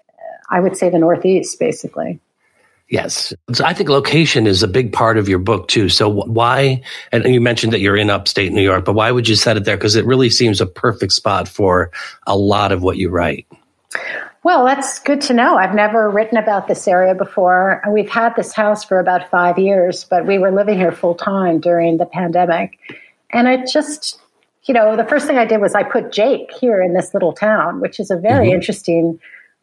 I 0.49 0.59
would 0.59 0.75
say, 0.75 0.89
the 0.89 0.99
Northeast, 0.99 1.59
basically. 1.59 2.19
Yes. 2.89 3.33
So 3.53 3.63
I 3.63 3.73
think 3.73 3.87
location 3.87 4.47
is 4.47 4.63
a 4.63 4.67
big 4.67 4.91
part 4.91 5.17
of 5.17 5.29
your 5.29 5.37
book 5.37 5.67
too. 5.67 5.89
So 5.89 6.09
why, 6.09 6.81
and 7.11 7.23
you 7.25 7.39
mentioned 7.39 7.71
that 7.73 7.81
you're 7.81 7.95
in 7.95 8.09
upstate 8.09 8.51
New 8.51 8.63
York, 8.63 8.83
but 8.83 8.93
why 8.93 9.11
would 9.11 9.27
you 9.27 9.35
set 9.35 9.57
it 9.57 9.65
there? 9.65 9.77
Because 9.77 9.95
it 9.95 10.05
really 10.05 10.31
seems 10.31 10.59
a 10.59 10.65
perfect 10.65 11.11
spot 11.13 11.47
for 11.47 11.91
a 12.25 12.35
lot 12.35 12.71
of 12.71 12.81
what 12.81 12.97
you 12.97 13.09
write. 13.09 13.45
Well, 14.41 14.65
that's 14.65 14.99
good 14.99 15.21
to 15.21 15.33
know. 15.33 15.57
I've 15.57 15.75
never 15.75 16.09
written 16.09 16.37
about 16.37 16.67
this 16.67 16.87
area 16.87 17.13
before. 17.13 17.83
We've 17.91 18.09
had 18.09 18.35
this 18.35 18.53
house 18.53 18.83
for 18.83 18.99
about 18.99 19.29
five 19.29 19.59
years, 19.59 20.05
but 20.05 20.25
we 20.25 20.39
were 20.39 20.49
living 20.49 20.77
here 20.79 20.91
full 20.91 21.13
time 21.13 21.59
during 21.59 21.97
the 21.97 22.05
pandemic. 22.05 22.79
And 23.31 23.47
I 23.47 23.63
just, 23.65 24.19
you 24.63 24.73
know, 24.73 24.95
the 24.95 25.05
first 25.05 25.27
thing 25.27 25.37
I 25.37 25.45
did 25.45 25.61
was 25.61 25.75
I 25.75 25.83
put 25.83 26.11
Jake 26.11 26.51
here 26.59 26.81
in 26.81 26.93
this 26.93 27.13
little 27.13 27.33
town, 27.33 27.81
which 27.81 27.99
is 27.99 28.11
a 28.11 28.17
very 28.17 28.47
mm-hmm. 28.47 28.55
interesting 28.55 29.19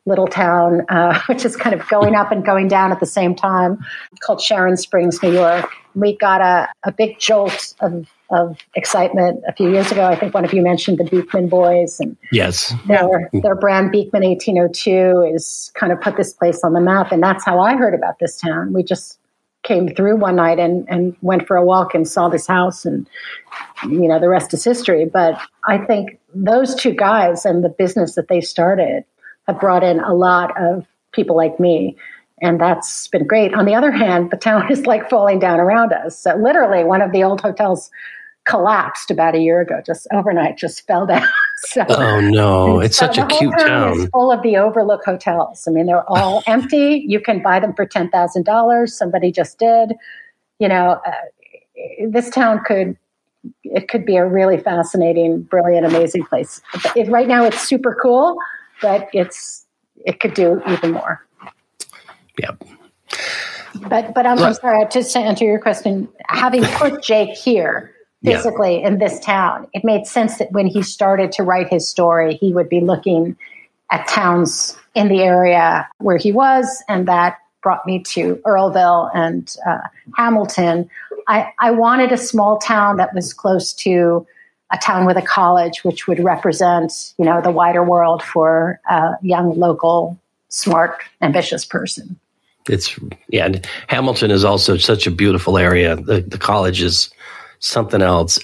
little 0.06 0.28
town, 0.28 0.82
uh, 0.88 1.20
which 1.26 1.44
is 1.44 1.56
kind 1.56 1.78
of 1.78 1.86
going 1.88 2.14
up 2.14 2.32
and 2.32 2.44
going 2.44 2.68
down 2.68 2.92
at 2.92 3.00
the 3.00 3.06
same 3.06 3.34
time, 3.34 3.84
called 4.20 4.40
Sharon 4.40 4.76
Springs, 4.76 5.22
New 5.22 5.32
York. 5.32 5.68
We 5.94 6.16
got 6.16 6.40
a, 6.40 6.68
a 6.84 6.92
big 6.92 7.18
jolt 7.18 7.74
of, 7.80 8.08
of 8.30 8.58
excitement 8.74 9.42
a 9.48 9.52
few 9.52 9.70
years 9.70 9.90
ago. 9.90 10.04
I 10.04 10.14
think 10.14 10.34
one 10.34 10.44
of 10.44 10.52
you 10.52 10.62
mentioned 10.62 10.98
the 10.98 11.04
Beekman 11.04 11.48
boys 11.48 11.98
and 12.00 12.16
yes, 12.30 12.72
their, 12.86 13.30
their 13.32 13.54
brand 13.54 13.92
Beekman 13.92 14.22
1802 14.22 15.34
is 15.34 15.72
kind 15.74 15.92
of 15.92 16.00
put 16.00 16.16
this 16.16 16.32
place 16.32 16.62
on 16.62 16.72
the 16.72 16.80
map. 16.80 17.12
And 17.12 17.22
that's 17.22 17.44
how 17.44 17.60
I 17.60 17.76
heard 17.76 17.94
about 17.94 18.18
this 18.18 18.36
town. 18.36 18.72
We 18.72 18.82
just 18.82 19.18
came 19.66 19.88
through 19.94 20.16
one 20.16 20.36
night 20.36 20.58
and, 20.58 20.86
and 20.88 21.16
went 21.20 21.46
for 21.46 21.56
a 21.56 21.64
walk 21.64 21.94
and 21.94 22.06
saw 22.06 22.28
this 22.28 22.46
house 22.46 22.84
and 22.84 23.08
you 23.84 24.08
know 24.08 24.18
the 24.18 24.28
rest 24.28 24.54
is 24.54 24.64
history. 24.64 25.04
But 25.04 25.38
i 25.64 25.76
think 25.78 26.18
those 26.34 26.74
two 26.74 26.92
guys 26.92 27.44
and 27.44 27.64
the 27.64 27.68
business 27.68 28.14
that 28.14 28.28
they 28.28 28.40
started 28.40 29.04
have 29.46 29.60
brought 29.60 29.82
in 29.82 30.00
a 30.00 30.14
lot 30.14 30.58
of 30.60 30.86
people 31.12 31.36
like 31.36 31.58
me. 31.58 31.96
And 32.42 32.60
that's 32.60 33.08
been 33.08 33.26
great. 33.26 33.54
On 33.54 33.64
the 33.64 33.74
other 33.74 33.90
hand 33.90 34.30
the 34.30 34.36
town 34.36 34.70
is 34.70 34.86
like 34.86 35.10
falling 35.10 35.38
down 35.38 35.60
around 35.60 35.92
us. 35.92 36.18
So 36.18 36.36
literally 36.36 36.84
one 36.84 37.02
of 37.02 37.12
the 37.12 37.24
old 37.24 37.40
hotels 37.40 37.90
collapsed 38.46 39.10
about 39.10 39.34
a 39.34 39.38
year 39.38 39.60
ago 39.60 39.82
just 39.84 40.06
overnight 40.12 40.56
just 40.56 40.86
fell 40.86 41.06
down. 41.06 41.26
So, 41.58 41.86
oh 41.88 42.20
no. 42.20 42.80
it's 42.80 42.98
so 42.98 43.06
such 43.06 43.16
a 43.16 43.26
cute 43.26 43.58
town, 43.58 44.10
full 44.12 44.30
of 44.30 44.42
the 44.42 44.58
overlook 44.58 45.02
hotels. 45.02 45.66
I 45.66 45.70
mean 45.70 45.86
they're 45.86 46.08
all 46.08 46.42
empty. 46.46 47.02
You 47.08 47.18
can 47.18 47.42
buy 47.42 47.60
them 47.60 47.72
for 47.72 47.86
$10000 47.86 48.88
somebody 48.90 49.32
just 49.32 49.58
did. 49.58 49.94
You 50.58 50.68
know 50.68 51.00
uh, 51.06 51.12
this 52.06 52.28
town 52.28 52.60
could 52.62 52.98
it 53.64 53.88
could 53.88 54.04
be 54.04 54.16
a 54.16 54.26
really 54.26 54.58
fascinating 54.58 55.40
brilliant 55.42 55.86
amazing 55.86 56.26
place. 56.26 56.60
It, 56.94 57.08
right 57.08 57.26
now 57.26 57.44
it's 57.44 57.66
super 57.66 57.96
cool 58.00 58.36
but 58.82 59.08
it's 59.14 59.64
it 60.04 60.20
could 60.20 60.34
do 60.34 60.60
even 60.68 60.92
more. 60.92 61.26
Yep. 62.38 62.64
But 63.88 64.12
but 64.12 64.26
I'm, 64.26 64.38
I'm 64.38 64.54
sorry 64.54 64.86
just 64.90 65.14
to 65.14 65.20
answer 65.20 65.46
your 65.46 65.58
question 65.58 66.06
having 66.28 66.62
put 66.76 67.02
jake 67.02 67.34
here 67.34 67.95
physically 68.24 68.80
yeah. 68.80 68.88
in 68.88 68.98
this 68.98 69.20
town. 69.20 69.68
It 69.72 69.84
made 69.84 70.06
sense 70.06 70.38
that 70.38 70.52
when 70.52 70.66
he 70.66 70.82
started 70.82 71.32
to 71.32 71.42
write 71.42 71.68
his 71.68 71.88
story, 71.88 72.36
he 72.36 72.52
would 72.52 72.68
be 72.68 72.80
looking 72.80 73.36
at 73.90 74.08
towns 74.08 74.76
in 74.94 75.08
the 75.08 75.22
area 75.22 75.88
where 75.98 76.16
he 76.16 76.32
was, 76.32 76.82
and 76.88 77.06
that 77.08 77.38
brought 77.62 77.86
me 77.86 78.02
to 78.02 78.36
Earlville 78.46 79.10
and 79.14 79.54
uh, 79.66 79.78
Hamilton. 80.16 80.88
I, 81.28 81.52
I 81.58 81.72
wanted 81.72 82.12
a 82.12 82.16
small 82.16 82.58
town 82.58 82.96
that 82.98 83.14
was 83.14 83.32
close 83.32 83.72
to 83.74 84.26
a 84.72 84.78
town 84.78 85.06
with 85.06 85.16
a 85.16 85.22
college, 85.22 85.84
which 85.84 86.06
would 86.08 86.22
represent, 86.22 87.14
you 87.18 87.24
know, 87.24 87.40
the 87.40 87.50
wider 87.50 87.84
world 87.84 88.22
for 88.22 88.80
a 88.88 89.14
young, 89.22 89.58
local, 89.58 90.18
smart, 90.48 90.98
ambitious 91.20 91.64
person. 91.64 92.18
It's 92.68 92.98
yeah. 93.28 93.46
And 93.46 93.66
Hamilton 93.86 94.30
is 94.30 94.44
also 94.44 94.76
such 94.76 95.06
a 95.06 95.10
beautiful 95.10 95.56
area. 95.56 95.94
The 95.96 96.20
the 96.20 96.38
college 96.38 96.82
is 96.82 97.10
something 97.58 98.02
else. 98.02 98.38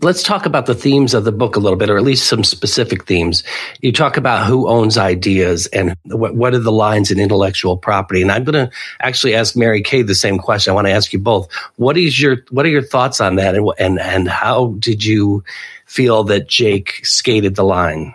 Let's 0.00 0.22
talk 0.22 0.46
about 0.46 0.66
the 0.66 0.74
themes 0.74 1.14
of 1.14 1.24
the 1.24 1.32
book 1.32 1.56
a 1.56 1.60
little 1.60 1.78
bit, 1.78 1.90
or 1.90 1.96
at 1.96 2.02
least 2.02 2.28
some 2.28 2.44
specific 2.44 3.04
themes. 3.06 3.42
You 3.80 3.92
talk 3.92 4.16
about 4.16 4.46
who 4.46 4.68
owns 4.68 4.98
ideas 4.98 5.66
and 5.68 5.96
what, 6.04 6.34
what 6.34 6.54
are 6.54 6.58
the 6.58 6.72
lines 6.72 7.10
in 7.10 7.20
intellectual 7.20 7.76
property. 7.76 8.22
And 8.22 8.32
I'm 8.32 8.44
going 8.44 8.66
to 8.66 8.74
actually 9.00 9.34
ask 9.34 9.56
Mary 9.56 9.82
Kay 9.82 10.02
the 10.02 10.14
same 10.14 10.38
question. 10.38 10.72
I 10.72 10.74
want 10.74 10.86
to 10.86 10.92
ask 10.92 11.12
you 11.12 11.18
both. 11.18 11.52
What 11.76 11.96
is 11.96 12.20
your 12.20 12.38
what 12.50 12.66
are 12.66 12.70
your 12.70 12.82
thoughts 12.82 13.20
on 13.20 13.36
that, 13.36 13.54
and 13.54 13.68
and 13.78 13.98
and 13.98 14.28
how 14.28 14.74
did 14.78 15.04
you 15.04 15.44
feel 15.86 16.24
that 16.24 16.48
Jake 16.48 17.04
skated 17.04 17.54
the 17.54 17.64
line? 17.64 18.14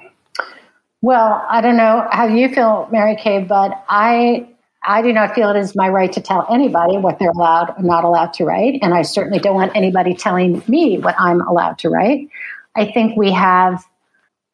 Well, 1.02 1.46
I 1.48 1.62
don't 1.62 1.78
know 1.78 2.08
how 2.12 2.28
you 2.28 2.50
feel, 2.50 2.90
Mary 2.92 3.16
Kay, 3.16 3.44
but 3.44 3.84
I 3.88 4.48
I 4.88 5.02
do 5.02 5.12
not 5.12 5.36
feel 5.36 5.50
it 5.50 5.58
is 5.58 5.76
my 5.76 5.90
right 5.90 6.12
to 6.14 6.22
tell 6.22 6.48
anybody 6.50 6.98
what 6.98 7.20
they're 7.20 7.30
allowed 7.30 7.74
or 7.78 7.84
not 7.84 8.06
allowed 8.06 8.34
to 8.36 8.46
write. 8.46 8.80
And 8.82 8.94
I 8.94 9.02
certainly 9.02 9.38
don't 9.38 9.56
want 9.56 9.76
anybody 9.76 10.16
telling 10.16 10.64
me 10.68 10.98
what 10.98 11.14
I'm 11.20 11.42
allowed 11.42 11.78
to 11.80 11.90
write. 11.90 12.30
I 12.74 12.90
think 12.92 13.18
we 13.18 13.32
have, 13.34 13.84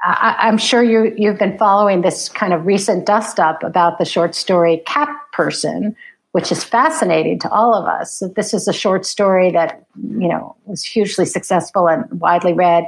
I, 0.04 0.48
am 0.48 0.58
sure 0.58 0.84
you, 0.84 1.14
you've 1.16 1.38
been 1.38 1.56
following 1.60 2.02
this 2.02 2.30
kind 2.30 2.52
of 2.52 2.66
recent 2.66 3.06
dust 3.06 3.40
up 3.40 3.64
about 3.64 4.00
the 4.00 4.06
short 4.06 4.34
story 4.34 4.82
Cat 4.88 5.10
Person, 5.34 5.96
which 6.32 6.52
is 6.52 6.64
fascinating 6.64 7.38
to 7.40 7.50
all 7.52 7.76
of 7.76 7.86
us. 7.86 8.24
This 8.36 8.56
is 8.56 8.68
a 8.68 8.74
short 8.74 9.06
story 9.06 9.52
that, 9.52 9.86
you 10.02 10.28
know, 10.28 10.56
was 10.66 10.84
hugely 10.84 11.26
successful 11.26 11.88
and 11.88 12.06
widely 12.20 12.54
read, 12.54 12.86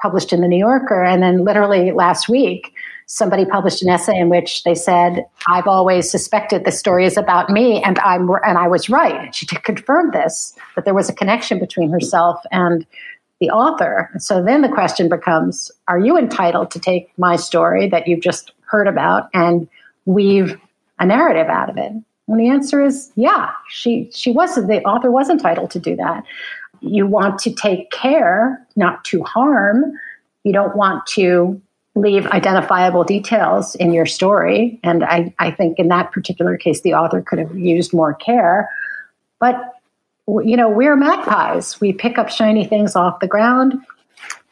published 0.00 0.32
in 0.32 0.42
the 0.42 0.48
New 0.48 0.58
Yorker. 0.58 1.02
And 1.02 1.24
then 1.24 1.44
literally 1.44 1.90
last 1.90 2.28
week, 2.28 2.72
somebody 3.06 3.44
published 3.44 3.82
an 3.82 3.90
essay 3.90 4.16
in 4.18 4.28
which 4.28 4.64
they 4.64 4.74
said, 4.74 5.24
"I've 5.48 5.66
always 5.66 6.10
suspected 6.10 6.64
the 6.64 6.72
story 6.72 7.06
is 7.06 7.16
about 7.16 7.50
me, 7.50 7.82
and 7.82 7.98
I'm 8.00 8.28
and 8.44 8.58
I 8.58 8.68
was 8.68 8.88
right." 8.88 9.14
And 9.14 9.34
she 9.34 9.46
confirmed 9.46 10.12
this 10.12 10.54
that 10.74 10.84
there 10.84 10.94
was 10.94 11.08
a 11.08 11.14
connection 11.14 11.58
between 11.58 11.90
herself 11.90 12.40
and 12.50 12.86
the 13.40 13.50
author. 13.50 14.10
So 14.18 14.42
then 14.42 14.62
the 14.62 14.68
question 14.68 15.08
becomes: 15.08 15.70
Are 15.88 15.98
you 15.98 16.16
entitled 16.16 16.70
to 16.72 16.80
take 16.80 17.12
my 17.18 17.36
story 17.36 17.88
that 17.88 18.06
you've 18.06 18.20
just 18.22 18.52
heard 18.66 18.88
about 18.88 19.28
and 19.34 19.68
weave 20.06 20.58
a 20.98 21.06
narrative 21.06 21.48
out 21.48 21.70
of 21.70 21.76
it? 21.76 21.92
And 22.28 22.40
the 22.40 22.48
answer 22.48 22.82
is, 22.82 23.12
yeah. 23.16 23.50
She 23.68 24.10
she 24.12 24.30
was 24.30 24.54
the 24.54 24.82
author 24.84 25.10
was 25.10 25.28
entitled 25.28 25.70
to 25.72 25.78
do 25.78 25.96
that. 25.96 26.24
You 26.80 27.06
want 27.06 27.38
to 27.40 27.52
take 27.52 27.90
care 27.90 28.64
not 28.76 29.04
to 29.06 29.22
harm. 29.22 29.92
You 30.42 30.52
don't 30.52 30.76
want 30.76 31.06
to 31.08 31.60
leave 31.94 32.26
identifiable 32.26 33.04
details 33.04 33.74
in 33.76 33.92
your 33.92 34.06
story. 34.06 34.80
And 34.82 35.04
I, 35.04 35.32
I 35.38 35.50
think 35.50 35.78
in 35.78 35.88
that 35.88 36.10
particular 36.12 36.56
case, 36.56 36.80
the 36.80 36.94
author 36.94 37.22
could 37.22 37.38
have 37.38 37.56
used 37.56 37.92
more 37.92 38.14
care. 38.14 38.68
But, 39.38 39.74
you 40.26 40.56
know, 40.56 40.68
we're 40.68 40.96
magpies. 40.96 41.80
We 41.80 41.92
pick 41.92 42.18
up 42.18 42.30
shiny 42.30 42.64
things 42.66 42.96
off 42.96 43.20
the 43.20 43.28
ground, 43.28 43.74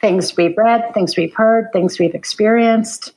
things 0.00 0.36
we've 0.36 0.56
read, 0.56 0.94
things 0.94 1.16
we've 1.16 1.34
heard, 1.34 1.72
things 1.72 1.98
we've 1.98 2.14
experienced, 2.14 3.12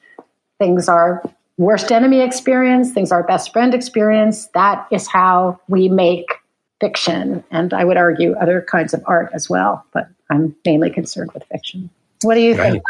things 0.58 0.90
our 0.90 1.22
worst 1.58 1.92
enemy 1.92 2.22
experience, 2.22 2.92
things 2.92 3.12
our 3.12 3.24
best 3.24 3.54
friend 3.54 3.74
experience. 3.76 4.48
That 4.56 4.88
is 4.92 5.08
how 5.08 5.60
we 5.68 5.88
make 5.88 6.26
fiction. 6.82 7.44
And 7.52 7.74
I 7.74 7.86
would 7.86 7.98
argue 7.98 8.34
other 8.34 8.62
kinds 8.62 8.94
of 8.94 9.04
art 9.06 9.30
as 9.34 9.50
well. 9.50 9.86
But 9.94 10.10
I'm 10.32 10.56
mainly 10.66 10.90
concerned 10.90 11.32
with 11.34 11.44
fiction. 11.52 11.92
What 12.24 12.36
do 12.36 12.42
you 12.42 12.56
right. 12.56 12.72
think? 12.72 12.84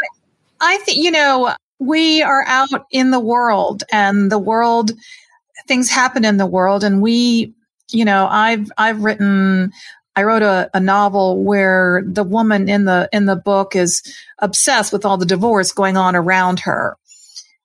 I 0.59 0.77
think, 0.77 1.03
you 1.03 1.11
know, 1.11 1.53
we 1.79 2.21
are 2.21 2.43
out 2.47 2.69
in 2.91 3.11
the 3.11 3.19
world 3.19 3.83
and 3.91 4.31
the 4.31 4.39
world, 4.39 4.91
things 5.67 5.89
happen 5.89 6.25
in 6.25 6.37
the 6.37 6.45
world. 6.45 6.83
And 6.83 7.01
we, 7.01 7.53
you 7.91 8.05
know, 8.05 8.27
I've, 8.29 8.71
I've 8.77 9.03
written, 9.03 9.71
I 10.15 10.23
wrote 10.23 10.43
a, 10.43 10.69
a 10.73 10.79
novel 10.79 11.43
where 11.43 12.03
the 12.05 12.23
woman 12.23 12.69
in 12.69 12.85
the, 12.85 13.09
in 13.11 13.25
the 13.25 13.35
book 13.35 13.75
is 13.75 14.01
obsessed 14.39 14.93
with 14.93 15.05
all 15.05 15.17
the 15.17 15.25
divorce 15.25 15.71
going 15.71 15.97
on 15.97 16.15
around 16.15 16.61
her. 16.61 16.97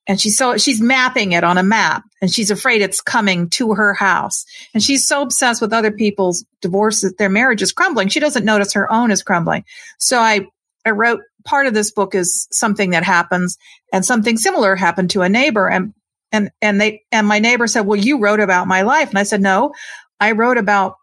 And 0.07 0.20
she's 0.20 0.37
so, 0.37 0.57
she's 0.57 0.81
mapping 0.81 1.33
it 1.33 1.44
on 1.44 1.57
a 1.57 1.62
map 1.62 2.03
and 2.20 2.33
she's 2.33 2.50
afraid 2.50 2.83
it's 2.83 3.00
coming 3.00 3.48
to 3.50 3.74
her 3.74 3.94
house. 3.94 4.44
And 4.74 4.83
she's 4.83 5.07
so 5.07 5.22
obsessed 5.22 5.62
with 5.62 5.72
other 5.72 5.92
people's 5.92 6.44
divorces, 6.61 7.14
their 7.16 7.29
marriage 7.29 7.62
is 7.62 7.70
crumbling. 7.70 8.09
She 8.09 8.18
doesn't 8.18 8.44
notice 8.44 8.72
her 8.72 8.90
own 8.90 9.12
is 9.12 9.22
crumbling. 9.22 9.64
So 9.98 10.18
I, 10.18 10.46
I 10.85 10.90
wrote 10.90 11.20
part 11.44 11.66
of 11.66 11.74
this 11.74 11.90
book 11.90 12.14
is 12.14 12.48
something 12.50 12.90
that 12.90 13.05
happens 13.05 13.59
and 13.92 14.05
something 14.05 14.37
similar 14.37 14.76
happened 14.76 15.11
to 15.11 15.22
a 15.22 15.29
neighbor 15.29 15.68
and 15.68 15.94
and 16.33 16.50
and 16.62 16.81
they 16.81 17.03
and 17.11 17.26
my 17.26 17.38
neighbor 17.38 17.66
said 17.66 17.83
well 17.83 17.98
you 17.98 18.18
wrote 18.18 18.40
about 18.40 18.68
my 18.68 18.83
life. 18.83 19.09
And 19.11 19.18
i 19.18 19.22
said 19.22 19.40
no 19.40 19.72
i 20.18 20.33
wrote 20.33 20.59
about 20.59 20.96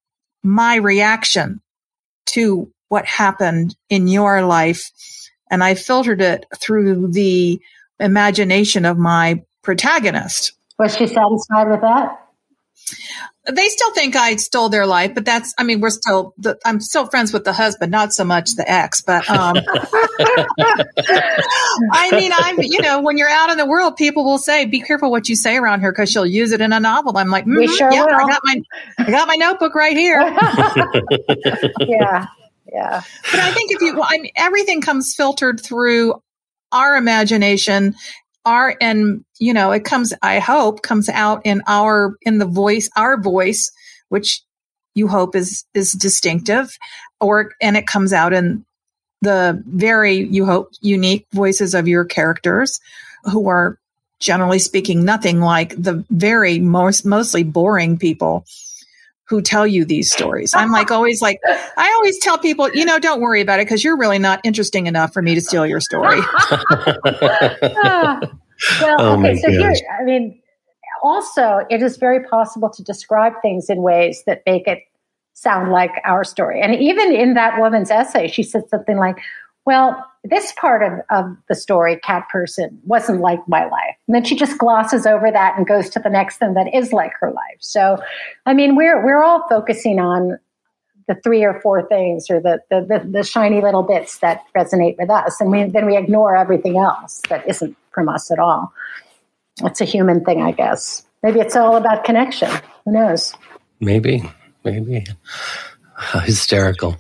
my 0.44 0.76
reaction 0.76 1.62
to 2.28 2.72
what 2.90 3.06
happened 3.06 3.76
in 3.90 4.08
your 4.08 4.42
life. 4.44 4.92
And 5.50 5.64
i 5.64 5.76
filtered 5.76 6.22
it 6.22 6.46
through 6.58 7.10
the 7.12 7.60
imagination 8.00 8.86
of 8.86 8.98
my 8.98 9.44
protagonist. 9.64 10.54
Was 10.80 10.96
she 10.96 11.08
satisfied 11.08 11.70
with 11.70 11.82
that 11.82 12.27
they 13.50 13.70
still 13.70 13.94
think 13.94 14.16
I 14.16 14.36
stole 14.36 14.70
their 14.70 14.86
life, 14.86 15.14
but 15.16 15.24
that's, 15.24 15.54
I 15.58 15.64
mean, 15.64 15.80
we're 15.80 15.90
still, 15.90 16.34
the, 16.38 16.60
I'm 16.66 16.82
still 16.82 17.08
friends 17.08 17.32
with 17.32 17.46
the 17.46 17.54
husband, 17.54 17.92
not 17.92 18.14
so 18.14 18.26
much 18.26 18.56
the 18.56 18.70
ex, 18.70 19.02
but, 19.02 19.30
um, 19.30 19.56
I 21.92 22.12
mean, 22.12 22.32
I'm, 22.36 22.62
you 22.62 22.82
know, 22.82 23.02
when 23.02 23.18
you're 23.18 23.30
out 23.30 23.50
in 23.50 23.58
the 23.58 23.66
world, 23.66 23.96
people 23.96 24.26
will 24.26 24.38
say, 24.38 24.66
be 24.66 24.82
careful 24.82 25.12
what 25.12 25.30
you 25.30 25.36
say 25.36 25.56
around 25.56 25.80
here 25.80 25.92
because 25.92 26.12
she'll 26.12 26.26
use 26.26 26.52
it 26.52 26.60
in 26.60 26.74
a 26.74 26.80
novel. 26.80 27.18
I'm 27.18 27.30
like, 27.30 27.46
mm, 27.46 27.58
we 27.58 27.68
sure 27.68 27.92
yeah, 27.92 28.06
will. 28.06 28.16
I 28.16 28.28
got 28.28 28.42
my, 28.44 28.62
I 28.98 29.12
got 29.12 29.28
my 29.28 29.36
notebook 29.36 29.76
right 29.76 29.96
here. 29.96 30.20
yeah. 31.80 32.28
Yeah. 32.72 33.02
But 33.32 33.40
I 33.40 33.52
think 33.52 33.72
if 33.72 33.82
you, 33.82 34.02
I 34.04 34.18
mean, 34.18 34.32
everything 34.36 34.82
comes 34.82 35.14
filtered 35.16 35.62
through 35.62 36.22
our 36.74 36.98
imagination 36.98 37.96
our 38.48 38.76
and 38.80 39.24
you 39.40 39.54
know 39.54 39.72
it 39.72 39.84
comes 39.84 40.14
i 40.22 40.40
hope 40.40 40.82
comes 40.82 41.10
out 41.10 41.42
in 41.46 41.62
our 41.68 42.16
in 42.22 42.38
the 42.38 42.46
voice 42.46 42.90
our 42.96 43.20
voice 43.22 43.72
which 44.10 44.42
you 44.96 45.08
hope 45.08 45.36
is 45.36 45.66
is 45.74 45.92
distinctive 45.92 46.78
or 47.20 47.52
and 47.62 47.76
it 47.76 47.86
comes 47.86 48.14
out 48.14 48.34
in 48.34 48.66
the 49.22 49.62
very 49.68 50.16
you 50.16 50.46
hope 50.46 50.72
unique 50.82 51.28
voices 51.34 51.74
of 51.74 51.88
your 51.88 52.06
characters 52.06 52.80
who 53.26 53.48
are 53.50 53.78
generally 54.20 54.60
speaking, 54.60 55.06
nothing 55.06 55.40
like 55.40 55.76
the 55.82 56.04
very 56.10 56.60
most 56.60 57.06
mostly 57.06 57.44
boring 57.44 57.98
people 57.98 58.46
who 59.28 59.42
tell 59.42 59.68
you 59.68 59.84
these 59.84 60.12
stories. 60.12 60.54
I'm 60.56 60.72
like 60.72 60.90
always 60.90 61.22
like 61.22 61.40
I 61.46 61.94
always 61.98 62.18
tell 62.20 62.38
people, 62.38 62.70
you 62.74 62.86
know, 62.86 62.98
don't 63.00 63.20
worry 63.22 63.42
about 63.42 63.60
it 63.60 63.66
because 63.66 63.84
you're 63.84 63.98
really 63.98 64.20
not 64.20 64.40
interesting 64.44 64.88
enough 64.88 65.14
for 65.14 65.22
me 65.22 65.36
to 65.36 65.42
steal 65.42 65.66
your 65.66 65.82
story. 65.82 66.20
Well, 68.82 68.96
Oh 69.00 69.20
okay, 69.20 69.36
so 69.36 69.52
here. 69.52 69.72
I 70.00 70.04
mean, 70.04 70.42
also, 71.04 71.60
it 71.70 71.84
is 71.84 71.98
very 71.98 72.24
possible 72.24 72.70
to 72.72 72.84
describe 72.84 73.34
things 73.42 73.70
in 73.70 73.82
ways 73.84 74.24
that 74.26 74.42
make 74.46 74.68
it 74.68 74.80
sound 75.34 75.72
like 75.72 75.92
our 76.06 76.24
story. 76.24 76.62
And 76.62 76.74
even 76.76 77.14
in 77.14 77.36
that 77.36 77.60
woman's 77.60 77.92
essay, 77.92 78.28
she 78.28 78.42
said 78.42 78.68
something 78.70 78.98
like, 78.98 79.18
well, 79.66 80.04
this 80.24 80.52
part 80.54 80.84
of, 80.84 81.00
of 81.10 81.38
the 81.48 81.56
story, 81.56 81.98
Cat 81.98 82.28
Person, 82.30 82.80
wasn't 82.86 83.22
like 83.22 83.48
my 83.48 83.66
life. 83.66 83.96
And 84.08 84.16
then 84.16 84.24
she 84.24 84.36
just 84.36 84.58
glosses 84.58 85.06
over 85.06 85.32
that 85.32 85.58
and 85.58 85.66
goes 85.66 85.90
to 85.92 86.00
the 86.00 86.10
next 86.10 86.38
thing 86.38 86.54
that 86.54 86.74
is 86.74 86.92
like 86.92 87.14
her 87.20 87.32
life. 87.32 87.58
So, 87.60 88.02
I 88.46 88.54
mean, 88.54 88.76
we're 88.76 89.04
we're 89.06 89.24
all 89.24 89.48
focusing 89.48 90.00
on 90.00 90.40
the 91.08 91.16
three 91.16 91.44
or 91.44 91.60
four 91.62 91.88
things 91.88 92.30
or 92.30 92.40
the 92.40 92.60
the, 92.70 92.82
the, 92.82 93.10
the 93.10 93.24
shiny 93.24 93.62
little 93.62 93.84
bits 93.84 94.18
that 94.20 94.44
resonate 94.56 94.98
with 94.98 95.10
us, 95.10 95.40
and 95.40 95.52
we, 95.52 95.64
then 95.66 95.86
we 95.86 95.98
ignore 95.98 96.36
everything 96.36 96.78
else 96.78 97.22
that 97.30 97.48
isn't 97.48 97.78
from 97.92 98.10
us 98.10 98.32
at 98.32 98.40
all. 98.40 98.74
It's 99.64 99.82
a 99.82 99.86
human 99.86 100.24
thing, 100.24 100.42
I 100.42 100.52
guess. 100.52 101.04
Maybe 101.24 101.40
it's 101.40 101.56
all 101.56 101.78
about 101.78 102.04
connection. 102.04 102.50
Who 102.86 102.92
knows? 102.92 103.34
maybe, 103.80 104.24
maybe. 104.64 105.06
Hysterical. 106.24 106.98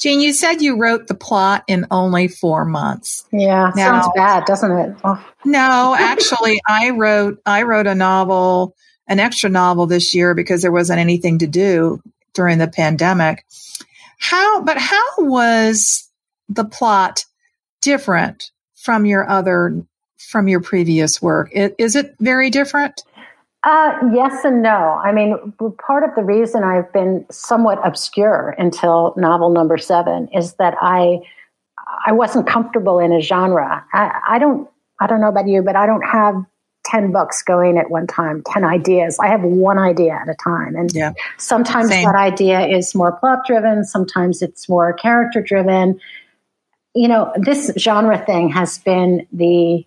Jean, 0.00 0.20
you 0.20 0.32
said 0.32 0.62
you 0.62 0.76
wrote 0.76 1.08
the 1.08 1.14
plot 1.14 1.62
in 1.68 1.86
only 1.90 2.26
four 2.26 2.64
months. 2.64 3.24
Yeah, 3.32 3.70
Now- 3.76 4.00
sounds 4.00 4.08
bad, 4.16 4.46
doesn't 4.46 4.72
it? 4.72 4.96
Oh, 5.04 5.22
No, 5.44 5.94
actually, 5.98 6.60
I 6.66 6.90
wrote 6.90 7.40
I 7.44 7.62
wrote 7.62 7.86
a 7.86 7.94
novel, 7.94 8.74
an 9.06 9.20
extra 9.20 9.50
novel 9.50 9.86
this 9.86 10.14
year 10.14 10.34
because 10.34 10.62
there 10.62 10.72
wasn't 10.72 11.00
anything 11.00 11.38
to 11.38 11.46
do 11.46 12.00
during 12.32 12.58
the 12.58 12.68
pandemic. 12.68 13.44
How, 14.18 14.62
but 14.62 14.78
how 14.78 15.02
was 15.18 16.08
the 16.48 16.64
plot 16.64 17.24
different 17.82 18.50
from 18.76 19.04
your 19.04 19.28
other 19.28 19.84
from 20.18 20.48
your 20.48 20.60
previous 20.60 21.20
work? 21.20 21.50
Is 21.52 21.96
it 21.96 22.14
very 22.20 22.48
different? 22.48 23.02
Uh, 23.62 23.92
yes 24.14 24.44
and 24.44 24.62
no. 24.62 24.98
I 25.04 25.12
mean, 25.12 25.52
part 25.86 26.02
of 26.02 26.14
the 26.16 26.22
reason 26.22 26.64
I've 26.64 26.90
been 26.92 27.26
somewhat 27.30 27.78
obscure 27.86 28.54
until 28.58 29.12
novel 29.16 29.50
number 29.50 29.76
seven 29.76 30.28
is 30.28 30.54
that 30.54 30.74
I 30.80 31.20
I 32.06 32.12
wasn't 32.12 32.46
comfortable 32.46 32.98
in 32.98 33.12
a 33.12 33.20
genre. 33.20 33.84
I, 33.92 34.20
I 34.30 34.38
don't 34.38 34.68
I 35.00 35.06
don't 35.06 35.20
know 35.20 35.28
about 35.28 35.46
you, 35.46 35.62
but 35.62 35.76
I 35.76 35.84
don't 35.86 36.02
have 36.02 36.36
ten 36.86 37.12
books 37.12 37.42
going 37.42 37.76
at 37.76 37.90
one 37.90 38.06
time, 38.06 38.42
ten 38.46 38.64
ideas. 38.64 39.18
I 39.20 39.26
have 39.26 39.42
one 39.42 39.78
idea 39.78 40.14
at 40.14 40.28
a 40.28 40.34
time, 40.42 40.74
and 40.76 40.90
Yeah. 40.94 41.12
sometimes 41.36 41.88
Same. 41.90 42.06
that 42.06 42.14
idea 42.14 42.66
is 42.66 42.94
more 42.94 43.12
plot 43.12 43.40
driven. 43.46 43.84
Sometimes 43.84 44.40
it's 44.40 44.70
more 44.70 44.94
character 44.94 45.42
driven. 45.42 46.00
You 46.94 47.08
know, 47.08 47.30
this 47.36 47.72
genre 47.78 48.18
thing 48.24 48.48
has 48.50 48.78
been 48.78 49.26
the 49.32 49.84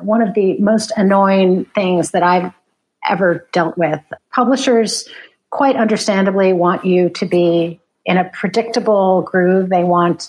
one 0.00 0.22
of 0.22 0.34
the 0.34 0.58
most 0.58 0.92
annoying 0.96 1.64
things 1.74 2.10
that 2.12 2.22
I've 2.22 2.52
ever 3.08 3.46
dealt 3.52 3.78
with. 3.78 4.00
Publishers, 4.32 5.08
quite 5.50 5.76
understandably, 5.76 6.52
want 6.52 6.84
you 6.84 7.08
to 7.10 7.26
be 7.26 7.80
in 8.04 8.16
a 8.16 8.30
predictable 8.32 9.22
groove. 9.22 9.68
They 9.68 9.84
want, 9.84 10.28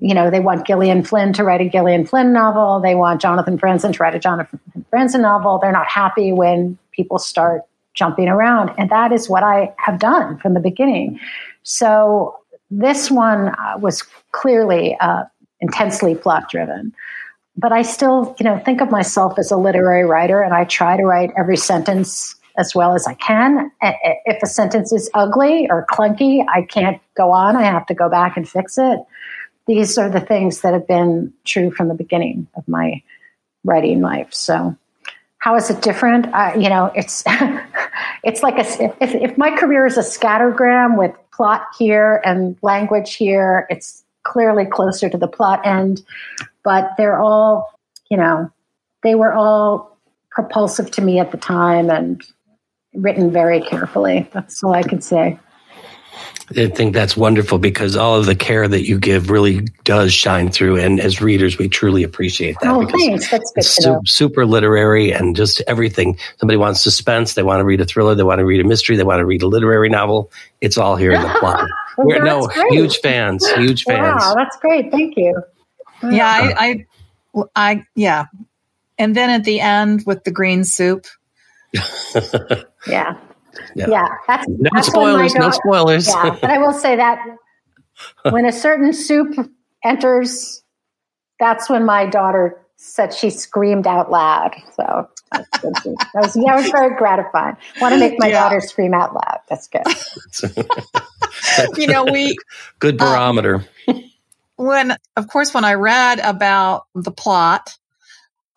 you 0.00 0.14
know, 0.14 0.30
they 0.30 0.40
want 0.40 0.66
Gillian 0.66 1.02
Flynn 1.02 1.32
to 1.34 1.44
write 1.44 1.60
a 1.60 1.68
Gillian 1.68 2.06
Flynn 2.06 2.32
novel. 2.32 2.80
They 2.80 2.94
want 2.94 3.20
Jonathan 3.20 3.58
Franzen 3.58 3.92
to 3.94 4.02
write 4.02 4.14
a 4.14 4.18
Jonathan 4.18 4.60
Franzen 4.92 5.20
novel. 5.20 5.58
They're 5.58 5.72
not 5.72 5.88
happy 5.88 6.32
when 6.32 6.78
people 6.92 7.18
start 7.18 7.62
jumping 7.94 8.28
around. 8.28 8.72
And 8.78 8.90
that 8.90 9.12
is 9.12 9.28
what 9.28 9.42
I 9.42 9.74
have 9.78 9.98
done 9.98 10.38
from 10.38 10.54
the 10.54 10.60
beginning. 10.60 11.20
So 11.62 12.36
this 12.70 13.10
one 13.10 13.48
uh, 13.48 13.78
was 13.78 14.02
clearly 14.32 14.96
uh, 15.00 15.24
intensely 15.60 16.14
plot 16.14 16.48
driven 16.48 16.94
but 17.56 17.72
I 17.72 17.82
still, 17.82 18.34
you 18.38 18.44
know, 18.44 18.58
think 18.58 18.80
of 18.80 18.90
myself 18.90 19.38
as 19.38 19.50
a 19.50 19.56
literary 19.56 20.04
writer, 20.04 20.40
and 20.42 20.54
I 20.54 20.64
try 20.64 20.96
to 20.96 21.04
write 21.04 21.30
every 21.36 21.56
sentence 21.56 22.36
as 22.56 22.74
well 22.74 22.94
as 22.94 23.06
I 23.06 23.14
can. 23.14 23.70
If 23.82 24.42
a 24.42 24.46
sentence 24.46 24.92
is 24.92 25.10
ugly 25.14 25.68
or 25.70 25.86
clunky, 25.90 26.44
I 26.48 26.62
can't 26.62 27.00
go 27.16 27.32
on. 27.32 27.56
I 27.56 27.62
have 27.62 27.86
to 27.86 27.94
go 27.94 28.08
back 28.08 28.36
and 28.36 28.48
fix 28.48 28.78
it. 28.78 29.00
These 29.66 29.98
are 29.98 30.10
the 30.10 30.20
things 30.20 30.60
that 30.62 30.74
have 30.74 30.86
been 30.86 31.32
true 31.44 31.70
from 31.70 31.88
the 31.88 31.94
beginning 31.94 32.48
of 32.56 32.66
my 32.66 33.02
writing 33.64 34.00
life. 34.00 34.32
So, 34.32 34.76
how 35.38 35.56
is 35.56 35.70
it 35.70 35.80
different? 35.80 36.26
Uh, 36.34 36.52
you 36.58 36.68
know, 36.68 36.90
it's 36.94 37.24
it's 38.24 38.42
like 38.42 38.58
a 38.58 38.94
if, 39.02 39.14
if 39.14 39.38
my 39.38 39.56
career 39.56 39.86
is 39.86 39.96
a 39.96 40.02
scattergram 40.02 40.98
with 40.98 41.14
plot 41.32 41.66
here 41.78 42.20
and 42.24 42.56
language 42.62 43.14
here, 43.14 43.66
it's 43.70 44.02
clearly 44.22 44.66
closer 44.66 45.08
to 45.08 45.16
the 45.16 45.28
plot 45.28 45.66
end 45.66 46.02
but 46.64 46.92
they're 46.96 47.18
all, 47.18 47.72
you 48.10 48.16
know, 48.16 48.50
they 49.02 49.14
were 49.14 49.32
all 49.32 49.98
propulsive 50.30 50.90
to 50.92 51.02
me 51.02 51.18
at 51.18 51.30
the 51.30 51.38
time 51.38 51.90
and 51.90 52.22
written 52.94 53.30
very 53.32 53.60
carefully. 53.60 54.28
That's 54.32 54.62
all 54.62 54.74
I 54.74 54.82
can 54.82 55.00
say. 55.00 55.38
I 56.56 56.66
think 56.66 56.94
that's 56.94 57.16
wonderful 57.16 57.58
because 57.58 57.94
all 57.94 58.16
of 58.16 58.26
the 58.26 58.34
care 58.34 58.66
that 58.66 58.84
you 58.84 58.98
give 58.98 59.30
really 59.30 59.60
does 59.84 60.12
shine 60.12 60.50
through. 60.50 60.78
And 60.78 60.98
as 60.98 61.20
readers, 61.20 61.58
we 61.58 61.68
truly 61.68 62.02
appreciate 62.02 62.56
that 62.60 62.70
Oh, 62.70 62.84
thanks. 62.86 63.30
That's 63.30 63.52
good 63.52 63.60
it's 63.60 63.84
su- 63.84 64.00
super 64.04 64.44
literary 64.44 65.12
and 65.12 65.36
just 65.36 65.62
everything. 65.68 66.18
Somebody 66.38 66.56
wants 66.56 66.82
suspense, 66.82 67.34
they 67.34 67.44
want 67.44 67.60
to 67.60 67.64
read 67.64 67.80
a 67.80 67.84
thriller, 67.84 68.16
they 68.16 68.24
want 68.24 68.40
to 68.40 68.44
read 68.44 68.60
a 68.60 68.66
mystery, 68.66 68.96
they 68.96 69.04
want 69.04 69.20
to 69.20 69.26
read 69.26 69.42
a 69.42 69.46
literary 69.46 69.88
novel. 69.88 70.32
It's 70.60 70.76
all 70.76 70.96
here 70.96 71.12
in 71.12 71.22
the 71.22 71.28
plot. 71.38 71.68
Well, 71.96 72.08
We're, 72.08 72.24
no, 72.24 72.48
great. 72.48 72.72
huge 72.72 72.98
fans, 72.98 73.48
huge 73.52 73.84
fans. 73.84 74.20
Wow, 74.20 74.34
that's 74.34 74.56
great. 74.56 74.90
Thank 74.90 75.16
you. 75.16 75.40
Yeah, 76.02 76.26
I, 76.56 76.86
I, 77.34 77.44
I, 77.56 77.84
yeah. 77.94 78.26
And 78.98 79.14
then 79.16 79.30
at 79.30 79.44
the 79.44 79.60
end 79.60 80.04
with 80.06 80.24
the 80.24 80.30
green 80.30 80.64
soup, 80.64 81.06
Yeah. 82.86 83.16
Yeah. 83.74 83.86
Yeah. 83.88 84.08
That's, 84.26 84.48
No 84.48 84.70
that's 84.72 84.94
when 84.94 85.16
my 85.18 85.26
spoilers, 85.28 85.34
no 85.34 85.50
spoilers. 85.50 86.08
Yeah. 86.08 86.36
But 86.40 86.50
I 86.50 86.58
will 86.58 86.72
say 86.72 86.96
that 86.96 87.24
when 88.30 88.46
a 88.46 88.52
certain 88.52 88.92
soup 88.92 89.34
enters, 89.84 90.62
that's 91.38 91.68
when 91.68 91.84
my 91.84 92.06
daughter 92.06 92.60
said 92.76 93.12
she 93.12 93.30
screamed 93.30 93.86
out 93.86 94.10
loud. 94.10 94.54
So 94.74 95.08
that 95.32 95.46
was, 95.62 96.32
that 96.34 96.54
was 96.54 96.70
very 96.72 96.96
gratifying. 96.96 97.56
Want 97.80 97.92
to 97.92 98.00
make 98.00 98.14
my 98.18 98.28
Yeah. 98.28 98.40
daughter 98.42 98.60
scream 98.60 98.94
out 98.94 99.14
loud. 99.14 99.38
That's 99.48 99.68
good. 99.68 99.82
you 101.76 101.86
know, 101.86 102.04
we, 102.04 102.36
Good 102.78 103.00
um, 103.00 103.08
barometer. 103.08 103.64
When 104.60 104.96
of 105.16 105.28
course 105.28 105.54
when 105.54 105.64
i 105.64 105.74
read 105.74 106.18
about 106.20 106.84
the 106.94 107.10
plot 107.10 107.76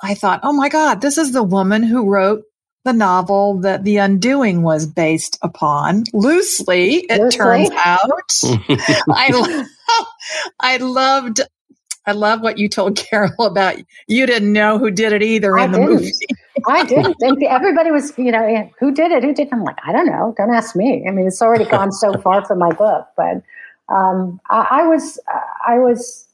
i 0.01 0.13
thought 0.13 0.41
oh 0.43 0.53
my 0.53 0.69
god 0.69 1.01
this 1.01 1.17
is 1.17 1.31
the 1.31 1.43
woman 1.43 1.83
who 1.83 2.09
wrote 2.09 2.43
the 2.85 2.93
novel 2.93 3.61
that 3.61 3.83
the 3.85 3.97
undoing 3.97 4.61
was 4.61 4.85
based 4.85 5.37
upon 5.41 6.03
loosely 6.13 6.95
it 7.09 7.21
Loosely. 7.21 7.37
turns 7.37 7.69
out 7.85 8.01
i 9.09 9.29
lo- 9.31 9.65
i 10.59 10.77
loved 10.77 11.41
i 12.05 12.11
love 12.11 12.41
what 12.41 12.57
you 12.57 12.67
told 12.69 12.95
carol 13.09 13.45
about 13.45 13.77
you 14.07 14.25
didn't 14.25 14.51
know 14.51 14.77
who 14.79 14.91
did 14.91 15.13
it 15.13 15.23
either 15.23 15.57
I 15.57 15.65
in 15.65 15.71
the 15.71 15.79
didn't. 15.79 15.93
movie 15.95 16.11
I 16.67 16.85
didn't. 16.85 17.15
And 17.21 17.43
everybody 17.43 17.91
was, 17.91 18.17
you 18.17 18.31
know, 18.31 18.71
who 18.79 18.93
did 18.93 19.11
it? 19.11 19.23
Who 19.23 19.33
did 19.33 19.47
it? 19.47 19.53
I'm 19.53 19.63
like, 19.63 19.77
I 19.85 19.91
don't 19.91 20.05
know. 20.05 20.33
Don't 20.37 20.53
ask 20.53 20.75
me. 20.75 21.05
I 21.07 21.11
mean, 21.11 21.27
it's 21.27 21.41
already 21.41 21.65
gone 21.65 21.91
so 21.91 22.13
far 22.21 22.45
from 22.45 22.59
my 22.59 22.71
book, 22.71 23.07
but 23.17 23.43
um, 23.89 24.39
I, 24.49 24.67
I 24.71 24.87
was, 24.87 25.19
I 25.67 25.79
was 25.79 26.27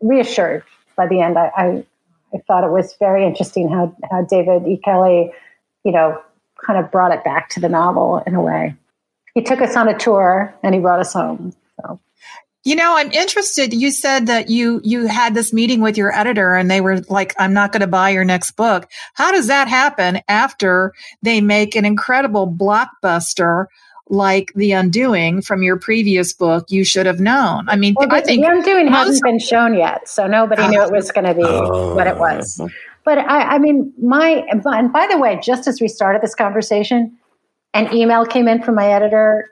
reassured 0.00 0.64
by 0.96 1.06
the 1.06 1.20
end. 1.20 1.38
I, 1.38 1.50
I, 1.56 1.84
I 2.32 2.38
thought 2.46 2.64
it 2.64 2.70
was 2.70 2.94
very 2.98 3.26
interesting 3.26 3.68
how, 3.68 3.96
how 4.10 4.22
David 4.22 4.66
E. 4.66 4.80
Kelley, 4.84 5.32
you 5.84 5.92
know, 5.92 6.20
kind 6.64 6.82
of 6.82 6.90
brought 6.90 7.12
it 7.12 7.24
back 7.24 7.48
to 7.50 7.60
the 7.60 7.68
novel 7.68 8.22
in 8.26 8.34
a 8.34 8.40
way. 8.40 8.74
He 9.34 9.42
took 9.42 9.60
us 9.60 9.76
on 9.76 9.88
a 9.88 9.98
tour 9.98 10.54
and 10.62 10.74
he 10.74 10.80
brought 10.80 11.00
us 11.00 11.12
home. 11.12 11.54
So 11.80 12.00
You 12.62 12.76
know, 12.76 12.94
I'm 12.96 13.10
interested. 13.12 13.72
You 13.72 13.90
said 13.90 14.26
that 14.26 14.50
you 14.50 14.80
you 14.84 15.06
had 15.06 15.34
this 15.34 15.52
meeting 15.52 15.80
with 15.80 15.96
your 15.96 16.14
editor 16.14 16.54
and 16.54 16.70
they 16.70 16.82
were 16.82 17.00
like, 17.08 17.34
I'm 17.38 17.54
not 17.54 17.72
going 17.72 17.80
to 17.80 17.86
buy 17.86 18.10
your 18.10 18.24
next 18.24 18.52
book. 18.52 18.88
How 19.14 19.32
does 19.32 19.46
that 19.46 19.68
happen 19.68 20.20
after 20.28 20.92
they 21.22 21.40
make 21.40 21.74
an 21.74 21.86
incredible 21.86 22.46
blockbuster 22.46 23.66
like 24.10 24.52
The 24.54 24.72
Undoing 24.72 25.40
from 25.42 25.62
your 25.62 25.76
previous 25.78 26.32
book, 26.32 26.66
You 26.68 26.84
Should 26.84 27.06
Have 27.06 27.20
Known? 27.20 27.68
I 27.68 27.76
mean, 27.76 27.94
well, 27.96 28.12
I 28.12 28.20
the, 28.20 28.26
think 28.26 28.44
the 28.44 28.50
undoing 28.50 28.86
most- 28.90 29.06
hasn't 29.06 29.22
been 29.24 29.38
shown 29.38 29.74
yet, 29.74 30.08
so 30.08 30.26
nobody 30.26 30.66
knew 30.68 30.82
it 30.82 30.92
was 30.92 31.10
going 31.12 31.26
to 31.26 31.34
be 31.34 31.42
Oh. 31.44 31.94
what 31.94 32.06
it 32.06 32.16
was. 32.18 32.60
But 33.04 33.18
I, 33.18 33.54
I 33.54 33.58
mean, 33.58 33.92
my 34.02 34.44
and 34.50 34.92
by 34.92 35.06
the 35.10 35.16
way, 35.18 35.40
just 35.42 35.66
as 35.66 35.80
we 35.80 35.88
started 35.88 36.20
this 36.22 36.34
conversation, 36.34 37.16
an 37.72 37.92
email 37.94 38.26
came 38.26 38.46
in 38.46 38.62
from 38.62 38.74
my 38.74 38.88
editor 38.92 39.48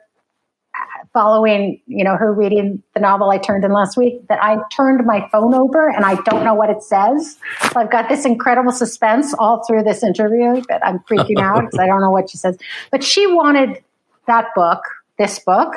uh, 0.76 1.04
following, 1.14 1.80
you 1.86 2.04
know, 2.04 2.14
her 2.16 2.32
reading 2.32 2.82
the 2.94 3.00
novel 3.00 3.30
I 3.30 3.38
turned 3.38 3.64
in 3.64 3.72
last 3.72 3.96
week 3.96 4.26
that 4.28 4.42
I 4.42 4.58
turned 4.70 5.04
my 5.06 5.26
phone 5.32 5.54
over 5.54 5.88
and 5.88 6.04
I 6.04 6.16
don't 6.22 6.44
know 6.44 6.52
what 6.54 6.68
it 6.68 6.82
says. 6.82 7.38
So 7.72 7.80
I've 7.80 7.90
got 7.90 8.08
this 8.10 8.26
incredible 8.26 8.70
suspense 8.72 9.32
all 9.38 9.64
through 9.66 9.82
this 9.84 10.02
interview 10.02 10.62
that 10.68 10.84
I'm 10.84 10.98
freaking 11.00 11.40
out 11.40 11.60
because 11.64 11.78
I 11.78 11.86
don't 11.86 12.00
know 12.02 12.10
what 12.10 12.28
she 12.28 12.36
says. 12.36 12.58
But 12.90 13.02
she 13.02 13.26
wanted 13.26 13.82
that 14.28 14.46
book, 14.54 14.82
this 15.18 15.40
book, 15.40 15.74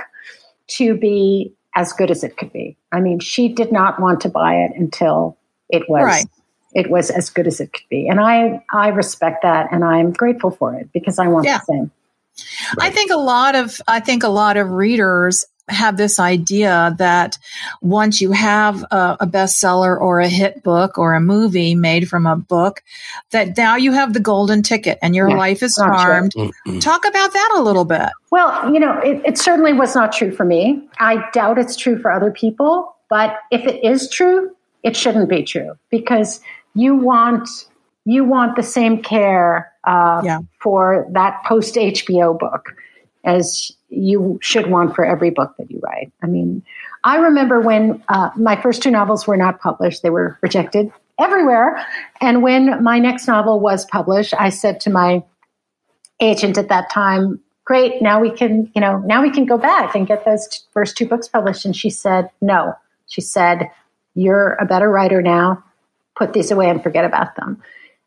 to 0.67 0.95
be 0.95 1.53
as 1.75 1.91
good 1.93 2.11
as 2.11 2.23
it 2.23 2.37
could 2.37 2.53
be. 2.53 2.77
I 2.91 2.99
mean, 2.99 3.19
she 3.19 3.49
did 3.49 3.71
not 3.71 3.99
want 3.99 4.21
to 4.21 4.29
buy 4.29 4.55
it 4.55 4.71
until 4.75 5.37
it 5.69 5.89
was 5.89 6.03
right. 6.03 6.25
it 6.73 6.89
was 6.89 7.09
as 7.09 7.29
good 7.29 7.47
as 7.47 7.59
it 7.59 7.73
could 7.73 7.87
be. 7.89 8.07
And 8.07 8.19
I 8.19 8.63
I 8.71 8.89
respect 8.89 9.41
that 9.43 9.71
and 9.71 9.83
I'm 9.83 10.11
grateful 10.11 10.51
for 10.51 10.75
it 10.75 10.91
because 10.93 11.17
I 11.17 11.27
want 11.27 11.45
yeah. 11.45 11.59
the 11.59 11.73
same. 11.73 11.91
Right. 12.77 12.91
I 12.91 12.95
think 12.95 13.11
a 13.11 13.17
lot 13.17 13.55
of 13.55 13.79
I 13.87 13.99
think 13.99 14.23
a 14.23 14.29
lot 14.29 14.57
of 14.57 14.71
readers 14.71 15.45
have 15.67 15.97
this 15.97 16.19
idea 16.19 16.95
that 16.97 17.37
once 17.81 18.21
you 18.21 18.31
have 18.31 18.83
a, 18.91 19.17
a, 19.21 19.27
bestseller 19.27 19.99
or 19.99 20.19
a 20.19 20.27
hit 20.27 20.63
book 20.63 20.97
or 20.97 21.13
a 21.13 21.21
movie 21.21 21.75
made 21.75 22.09
from 22.09 22.25
a 22.25 22.35
book, 22.35 22.83
that 23.31 23.55
now 23.57 23.75
you 23.75 23.91
have 23.93 24.13
the 24.13 24.19
golden 24.19 24.61
ticket 24.63 24.97
and 25.01 25.15
your 25.15 25.29
yeah, 25.29 25.37
life 25.37 25.63
is 25.63 25.75
charmed. 25.75 26.33
Mm-hmm. 26.33 26.79
Talk 26.79 27.05
about 27.05 27.31
that 27.31 27.53
a 27.55 27.61
little 27.61 27.85
bit. 27.85 28.09
Well, 28.31 28.73
you 28.73 28.79
know, 28.79 28.97
it, 28.99 29.21
it 29.25 29.37
certainly 29.37 29.71
was 29.73 29.95
not 29.95 30.11
true 30.11 30.31
for 30.31 30.43
me. 30.43 30.81
I 30.99 31.23
doubt 31.31 31.57
it's 31.57 31.75
true 31.75 31.99
for 31.99 32.11
other 32.11 32.31
people. 32.31 32.95
But 33.09 33.39
if 33.51 33.65
it 33.65 33.83
is 33.83 34.09
true, 34.09 34.55
it 34.83 34.95
shouldn't 34.95 35.29
be 35.29 35.43
true 35.43 35.73
because 35.89 36.39
you 36.73 36.95
want 36.95 37.47
you 38.05 38.23
want 38.23 38.55
the 38.55 38.63
same 38.63 39.01
care 39.01 39.71
uh, 39.83 40.21
yeah. 40.23 40.39
for 40.59 41.07
that 41.11 41.43
post 41.45 41.75
HBO 41.75 42.37
book 42.37 42.75
as 43.23 43.71
you 43.89 44.39
should 44.41 44.67
want 44.67 44.95
for 44.95 45.05
every 45.05 45.29
book 45.29 45.53
that 45.57 45.69
you 45.69 45.79
write. 45.83 46.11
I 46.23 46.27
mean, 46.27 46.63
I 47.03 47.17
remember 47.17 47.61
when 47.61 48.03
uh, 48.09 48.31
my 48.35 48.59
first 48.59 48.81
two 48.81 48.91
novels 48.91 49.27
were 49.27 49.37
not 49.37 49.59
published, 49.59 50.01
they 50.01 50.09
were 50.09 50.37
rejected 50.41 50.91
everywhere. 51.19 51.85
And 52.19 52.41
when 52.41 52.83
my 52.83 52.99
next 52.99 53.27
novel 53.27 53.59
was 53.59 53.85
published, 53.85 54.33
I 54.39 54.49
said 54.49 54.79
to 54.81 54.89
my 54.89 55.23
agent 56.19 56.57
at 56.57 56.69
that 56.69 56.89
time, 56.91 57.39
great, 57.65 58.01
now 58.01 58.19
we 58.19 58.31
can, 58.31 58.71
you 58.75 58.81
know, 58.81 58.99
now 58.99 59.21
we 59.21 59.31
can 59.31 59.45
go 59.45 59.57
back 59.57 59.95
and 59.95 60.07
get 60.07 60.25
those 60.25 60.47
t- 60.47 60.59
first 60.71 60.97
two 60.97 61.05
books 61.05 61.27
published. 61.27 61.65
And 61.65 61.75
she 61.75 61.89
said, 61.89 62.29
no. 62.41 62.73
She 63.07 63.21
said, 63.21 63.69
you're 64.15 64.53
a 64.53 64.65
better 64.65 64.89
writer 64.89 65.21
now. 65.21 65.63
Put 66.15 66.33
these 66.33 66.51
away 66.51 66.69
and 66.69 66.81
forget 66.81 67.05
about 67.05 67.35
them. 67.35 67.61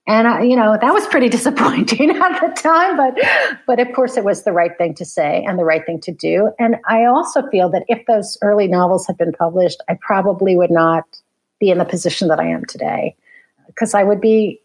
And 0.06 0.28
I, 0.28 0.42
you 0.42 0.56
know 0.56 0.76
that 0.78 0.92
was 0.92 1.06
pretty 1.06 1.28
disappointing 1.30 2.10
at 2.10 2.40
the 2.40 2.52
time, 2.60 2.96
but 2.96 3.18
but 3.66 3.80
of 3.80 3.92
course 3.94 4.16
it 4.16 4.24
was 4.24 4.44
the 4.44 4.52
right 4.52 4.76
thing 4.76 4.94
to 4.94 5.04
say 5.04 5.44
and 5.46 5.58
the 5.58 5.64
right 5.64 5.84
thing 5.84 6.00
to 6.00 6.12
do. 6.12 6.50
And 6.58 6.76
I 6.88 7.04
also 7.06 7.48
feel 7.48 7.70
that 7.70 7.84
if 7.88 8.04
those 8.06 8.36
early 8.42 8.68
novels 8.68 9.06
had 9.06 9.16
been 9.16 9.32
published, 9.32 9.82
I 9.88 9.98
probably 10.00 10.56
would 10.56 10.70
not 10.70 11.04
be 11.58 11.70
in 11.70 11.78
the 11.78 11.84
position 11.84 12.28
that 12.28 12.38
I 12.38 12.48
am 12.48 12.64
today, 12.66 13.16
because 13.66 13.94
I 13.94 14.02
would 14.02 14.20
be 14.20 14.60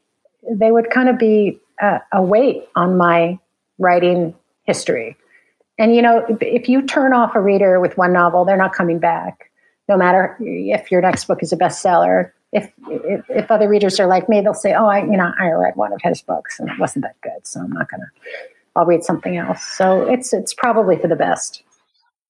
they 0.49 0.71
would 0.71 0.89
kind 0.89 1.09
of 1.09 1.17
be 1.17 1.59
a, 1.79 1.99
a 2.13 2.21
weight 2.21 2.67
on 2.75 2.97
my 2.97 3.39
writing 3.77 4.35
history. 4.63 5.15
And 5.77 5.95
you 5.95 6.01
know, 6.01 6.25
if 6.41 6.67
you 6.67 6.81
turn 6.81 7.13
off 7.13 7.35
a 7.35 7.41
reader 7.41 7.79
with 7.79 7.97
one 7.97 8.11
novel, 8.11 8.43
they're 8.43 8.57
not 8.57 8.73
coming 8.73 8.99
back. 8.99 9.49
No 9.87 9.97
matter 9.97 10.37
if 10.41 10.91
your 10.91 11.01
next 11.01 11.25
book 11.25 11.41
is 11.41 11.53
a 11.53 11.57
bestseller, 11.57 12.31
if, 12.51 12.71
if, 12.87 13.25
if 13.29 13.51
other 13.51 13.69
readers 13.69 13.99
are 13.99 14.07
like 14.07 14.27
me, 14.27 14.41
they'll 14.41 14.53
say, 14.53 14.73
"Oh, 14.73 14.87
I 14.87 14.99
you 14.99 15.17
know 15.17 15.31
I 15.39 15.49
read 15.51 15.75
one 15.75 15.93
of 15.93 16.01
his 16.01 16.21
books 16.21 16.59
and 16.59 16.69
it 16.69 16.79
wasn't 16.79 17.05
that 17.05 17.19
good, 17.21 17.45
so 17.45 17.61
I'm 17.61 17.71
not 17.71 17.89
gonna. 17.89 18.09
I'll 18.75 18.85
read 18.85 19.03
something 19.03 19.37
else." 19.37 19.63
So 19.63 20.09
it's 20.09 20.33
it's 20.33 20.53
probably 20.53 20.97
for 20.97 21.07
the 21.07 21.15
best. 21.15 21.63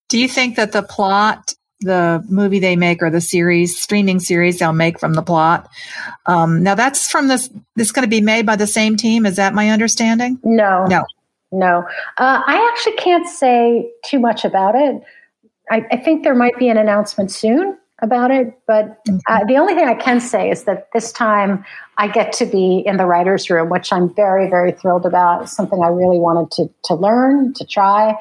Do 0.10 0.20
you 0.20 0.28
think 0.28 0.56
that 0.58 0.72
the 0.74 0.84
plot, 0.84 1.54
the 1.80 2.24
movie 2.28 2.60
they 2.60 2.76
make, 2.76 3.02
or 3.02 3.10
the 3.10 3.22
series 3.22 3.80
streaming 3.80 4.20
series 4.20 4.60
they'll 4.60 4.74
make 4.74 5.00
from 5.00 5.14
the 5.14 5.22
plot, 5.22 5.70
um, 6.26 6.64
now 6.64 6.76
that's 6.76 7.10
from 7.10 7.28
this. 7.28 7.50
This 7.76 7.92
going 7.92 8.04
to 8.04 8.10
be 8.10 8.22
made 8.22 8.46
by 8.46 8.58
the 8.58 8.68
same 8.68 8.98
team. 8.98 9.26
Is 9.26 9.38
that 9.38 9.54
my 9.54 9.70
understanding? 9.70 10.38
No, 10.44 10.86
no, 10.86 11.06
no. 11.52 11.88
Uh, 12.18 12.42
I 12.46 12.70
actually 12.74 12.98
can't 12.98 13.28
say 13.28 13.90
too 14.06 14.20
much 14.20 14.44
about 14.44 14.76
it. 14.76 15.02
I, 15.72 15.86
I 15.92 15.98
think 15.98 16.24
there 16.24 16.36
might 16.36 16.58
be 16.58 16.68
an 16.68 16.78
announcement 16.78 17.32
soon 17.32 17.78
about 18.02 18.32
it. 18.32 18.60
But 18.68 19.00
uh, 19.28 19.46
the 19.46 19.58
only 19.58 19.74
thing 19.74 19.88
I 19.88 19.96
can 19.96 20.20
say 20.20 20.50
is 20.50 20.64
that 20.64 20.88
this 20.94 21.12
time 21.12 21.66
I 21.98 22.08
get 22.08 22.34
to 22.34 22.46
be 22.46 22.84
in 22.86 22.98
the 22.98 23.06
writer's 23.06 23.50
room, 23.50 23.70
which 23.70 23.92
I'm 23.92 24.14
very, 24.14 24.50
very 24.50 24.72
thrilled 24.72 25.06
about. 25.06 25.44
It's 25.44 25.56
something 25.56 25.82
I 25.84 25.88
really 25.88 26.20
wanted 26.20 26.52
to, 26.52 26.70
to 26.86 26.96
learn, 26.96 27.54
to 27.56 27.66
try. 27.66 28.16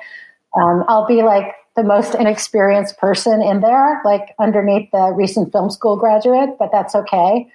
Um, 0.57 0.85
I'll 0.89 1.07
be 1.07 1.23
like 1.23 1.55
the 1.77 1.85
most 1.85 2.15
inexperienced 2.15 2.99
person 2.99 3.41
in 3.41 3.61
there, 3.61 4.01
like 4.05 4.35
underneath 4.39 4.91
the 4.91 5.13
recent 5.15 5.53
film 5.53 5.71
school 5.71 5.97
graduate, 5.97 6.57
but 6.59 6.71
that's 6.73 6.95
okay. 6.95 7.49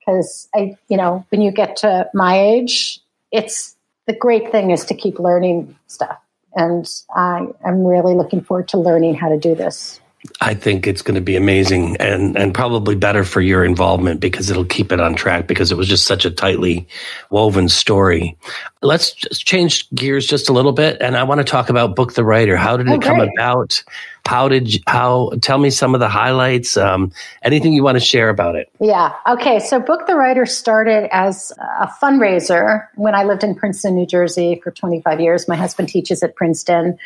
Because 0.00 0.48
I, 0.54 0.76
you 0.88 0.96
know, 0.96 1.24
when 1.28 1.42
you 1.42 1.52
get 1.52 1.76
to 1.76 2.08
my 2.12 2.38
age, 2.38 3.00
it's 3.30 3.76
the 4.06 4.14
great 4.14 4.50
thing 4.50 4.70
is 4.72 4.84
to 4.86 4.94
keep 4.94 5.18
learning 5.20 5.76
stuff. 5.86 6.18
And 6.54 6.88
I 7.14 7.46
am 7.64 7.84
really 7.84 8.14
looking 8.14 8.40
forward 8.40 8.68
to 8.68 8.78
learning 8.78 9.14
how 9.14 9.28
to 9.28 9.38
do 9.38 9.54
this. 9.54 10.00
I 10.40 10.54
think 10.54 10.88
it's 10.88 11.02
going 11.02 11.14
to 11.14 11.20
be 11.20 11.36
amazing 11.36 11.96
and, 11.98 12.36
and 12.36 12.52
probably 12.52 12.96
better 12.96 13.22
for 13.22 13.40
your 13.40 13.64
involvement 13.64 14.18
because 14.20 14.50
it'll 14.50 14.64
keep 14.64 14.90
it 14.90 15.00
on 15.00 15.14
track 15.14 15.46
because 15.46 15.70
it 15.70 15.76
was 15.76 15.86
just 15.86 16.06
such 16.06 16.24
a 16.24 16.30
tightly 16.30 16.88
woven 17.30 17.68
story. 17.68 18.36
Let's 18.82 19.12
just 19.12 19.46
change 19.46 19.88
gears 19.90 20.26
just 20.26 20.48
a 20.48 20.52
little 20.52 20.72
bit. 20.72 20.96
And 21.00 21.16
I 21.16 21.22
want 21.22 21.38
to 21.38 21.44
talk 21.44 21.68
about 21.68 21.94
Book 21.94 22.14
the 22.14 22.24
Writer. 22.24 22.56
How 22.56 22.76
did 22.76 22.88
it 22.88 22.94
oh, 22.94 22.98
come 22.98 23.20
about? 23.20 23.82
How 24.26 24.48
did, 24.48 24.74
you, 24.74 24.80
how, 24.88 25.30
tell 25.40 25.58
me 25.58 25.70
some 25.70 25.94
of 25.94 26.00
the 26.00 26.08
highlights, 26.08 26.76
um, 26.76 27.12
anything 27.42 27.72
you 27.72 27.84
want 27.84 27.96
to 27.96 28.04
share 28.04 28.28
about 28.28 28.56
it. 28.56 28.68
Yeah. 28.80 29.14
Okay. 29.28 29.60
So 29.60 29.78
Book 29.78 30.08
the 30.08 30.16
Writer 30.16 30.46
started 30.46 31.08
as 31.14 31.52
a 31.80 31.86
fundraiser 32.02 32.88
when 32.96 33.14
I 33.14 33.22
lived 33.22 33.44
in 33.44 33.54
Princeton, 33.54 33.94
New 33.94 34.06
Jersey 34.06 34.60
for 34.64 34.72
25 34.72 35.20
years. 35.20 35.46
My 35.46 35.56
husband 35.56 35.88
teaches 35.88 36.24
at 36.24 36.34
Princeton. 36.34 36.98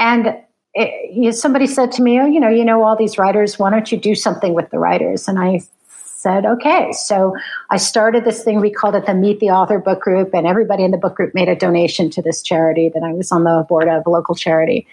And 0.00 0.36
it, 0.78 1.34
somebody 1.34 1.66
said 1.66 1.92
to 1.92 2.02
me, 2.02 2.20
"Oh, 2.20 2.26
you 2.26 2.40
know, 2.40 2.48
you 2.48 2.64
know 2.64 2.82
all 2.82 2.96
these 2.96 3.18
writers. 3.18 3.58
Why 3.58 3.70
don't 3.70 3.90
you 3.90 3.98
do 3.98 4.14
something 4.14 4.54
with 4.54 4.70
the 4.70 4.78
writers?" 4.78 5.28
And 5.28 5.38
I 5.38 5.60
said, 5.88 6.46
"Okay." 6.46 6.92
So 6.92 7.34
I 7.70 7.76
started 7.76 8.24
this 8.24 8.44
thing. 8.44 8.60
We 8.60 8.70
called 8.70 8.94
it 8.94 9.06
the 9.06 9.14
Meet 9.14 9.40
the 9.40 9.50
Author 9.50 9.78
Book 9.78 10.00
Group, 10.00 10.34
and 10.34 10.46
everybody 10.46 10.84
in 10.84 10.90
the 10.90 10.98
book 10.98 11.16
group 11.16 11.34
made 11.34 11.48
a 11.48 11.56
donation 11.56 12.10
to 12.10 12.22
this 12.22 12.42
charity 12.42 12.90
that 12.94 13.02
I 13.02 13.12
was 13.12 13.32
on 13.32 13.44
the 13.44 13.66
board 13.68 13.88
of, 13.88 14.06
a 14.06 14.10
local 14.10 14.34
charity. 14.34 14.86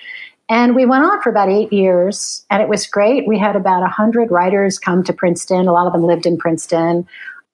And 0.47 0.75
we 0.75 0.85
went 0.85 1.03
on 1.03 1.21
for 1.21 1.29
about 1.29 1.49
eight 1.49 1.73
years, 1.73 2.45
and 2.51 2.61
it 2.61 2.69
was 2.69 2.85
great. 2.85 3.27
We 3.27 3.39
had 3.39 3.55
about 3.55 3.87
hundred 3.89 4.29
writers 4.31 4.77
come 4.77 5.03
to 5.03 5.13
Princeton. 5.13 5.67
A 5.67 5.73
lot 5.73 5.87
of 5.87 5.93
them 5.93 6.03
lived 6.03 6.25
in 6.25 6.37
Princeton. 6.37 7.07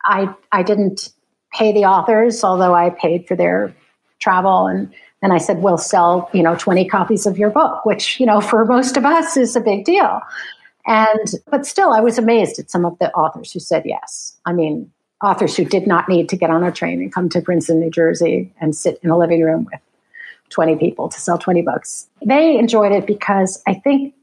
I 0.04 0.34
I 0.52 0.63
didn't 0.63 1.10
pay 1.54 1.74
the 1.74 1.86
authors, 1.86 2.44
although 2.44 2.74
I 2.74 2.89
paid 2.89 3.28
for 3.28 3.36
their 3.36 3.74
travel 4.20 4.67
and 4.67 4.91
and 5.22 5.34
I 5.34 5.38
said, 5.38 5.60
we'll 5.60 5.78
sell, 5.78 6.30
you 6.34 6.42
know, 6.42 6.56
20 6.56 6.88
copies 6.88 7.26
of 7.26 7.38
your 7.38 7.50
book, 7.50 7.86
which, 7.86 8.20
you 8.20 8.26
know, 8.26 8.42
for 8.42 8.66
most 8.66 8.98
of 8.98 9.06
us 9.06 9.38
is 9.38 9.56
a 9.56 9.62
big 9.62 9.86
deal. 9.86 10.20
And, 10.88 11.32
but 11.50 11.66
still, 11.66 11.94
I 11.94 12.00
was 12.00 12.18
amazed 12.18 12.58
at 12.58 12.72
some 12.72 12.86
of 12.86 12.98
the 13.00 13.14
authors 13.14 13.52
who 13.52 13.60
said 13.60 13.84
yes. 13.86 14.36
I 14.46 14.54
mean, 14.54 14.92
authors 15.24 15.56
who 15.56 15.64
did 15.64 15.86
not 15.86 16.10
need 16.10 16.30
to 16.30 16.36
get 16.36 16.50
on 16.50 16.64
a 16.64 16.72
train 16.72 17.02
and 17.02 17.14
come 17.14 17.30
to 17.30 17.42
Princeton, 17.42 17.80
New 17.80 17.92
Jersey 17.92 18.52
and 18.60 18.76
sit 18.76 19.00
in 19.04 19.12
a 19.12 19.18
living 19.18 19.42
room 19.44 19.68
with 19.72 19.80
20 20.50 20.78
people 20.78 21.08
to 21.10 21.20
sell 21.20 21.38
20 21.38 21.62
books. 21.62 22.08
They 22.26 22.58
enjoyed 22.58 22.92
it 22.92 23.06
because 23.06 23.62
I 23.68 23.76
think 23.76 24.16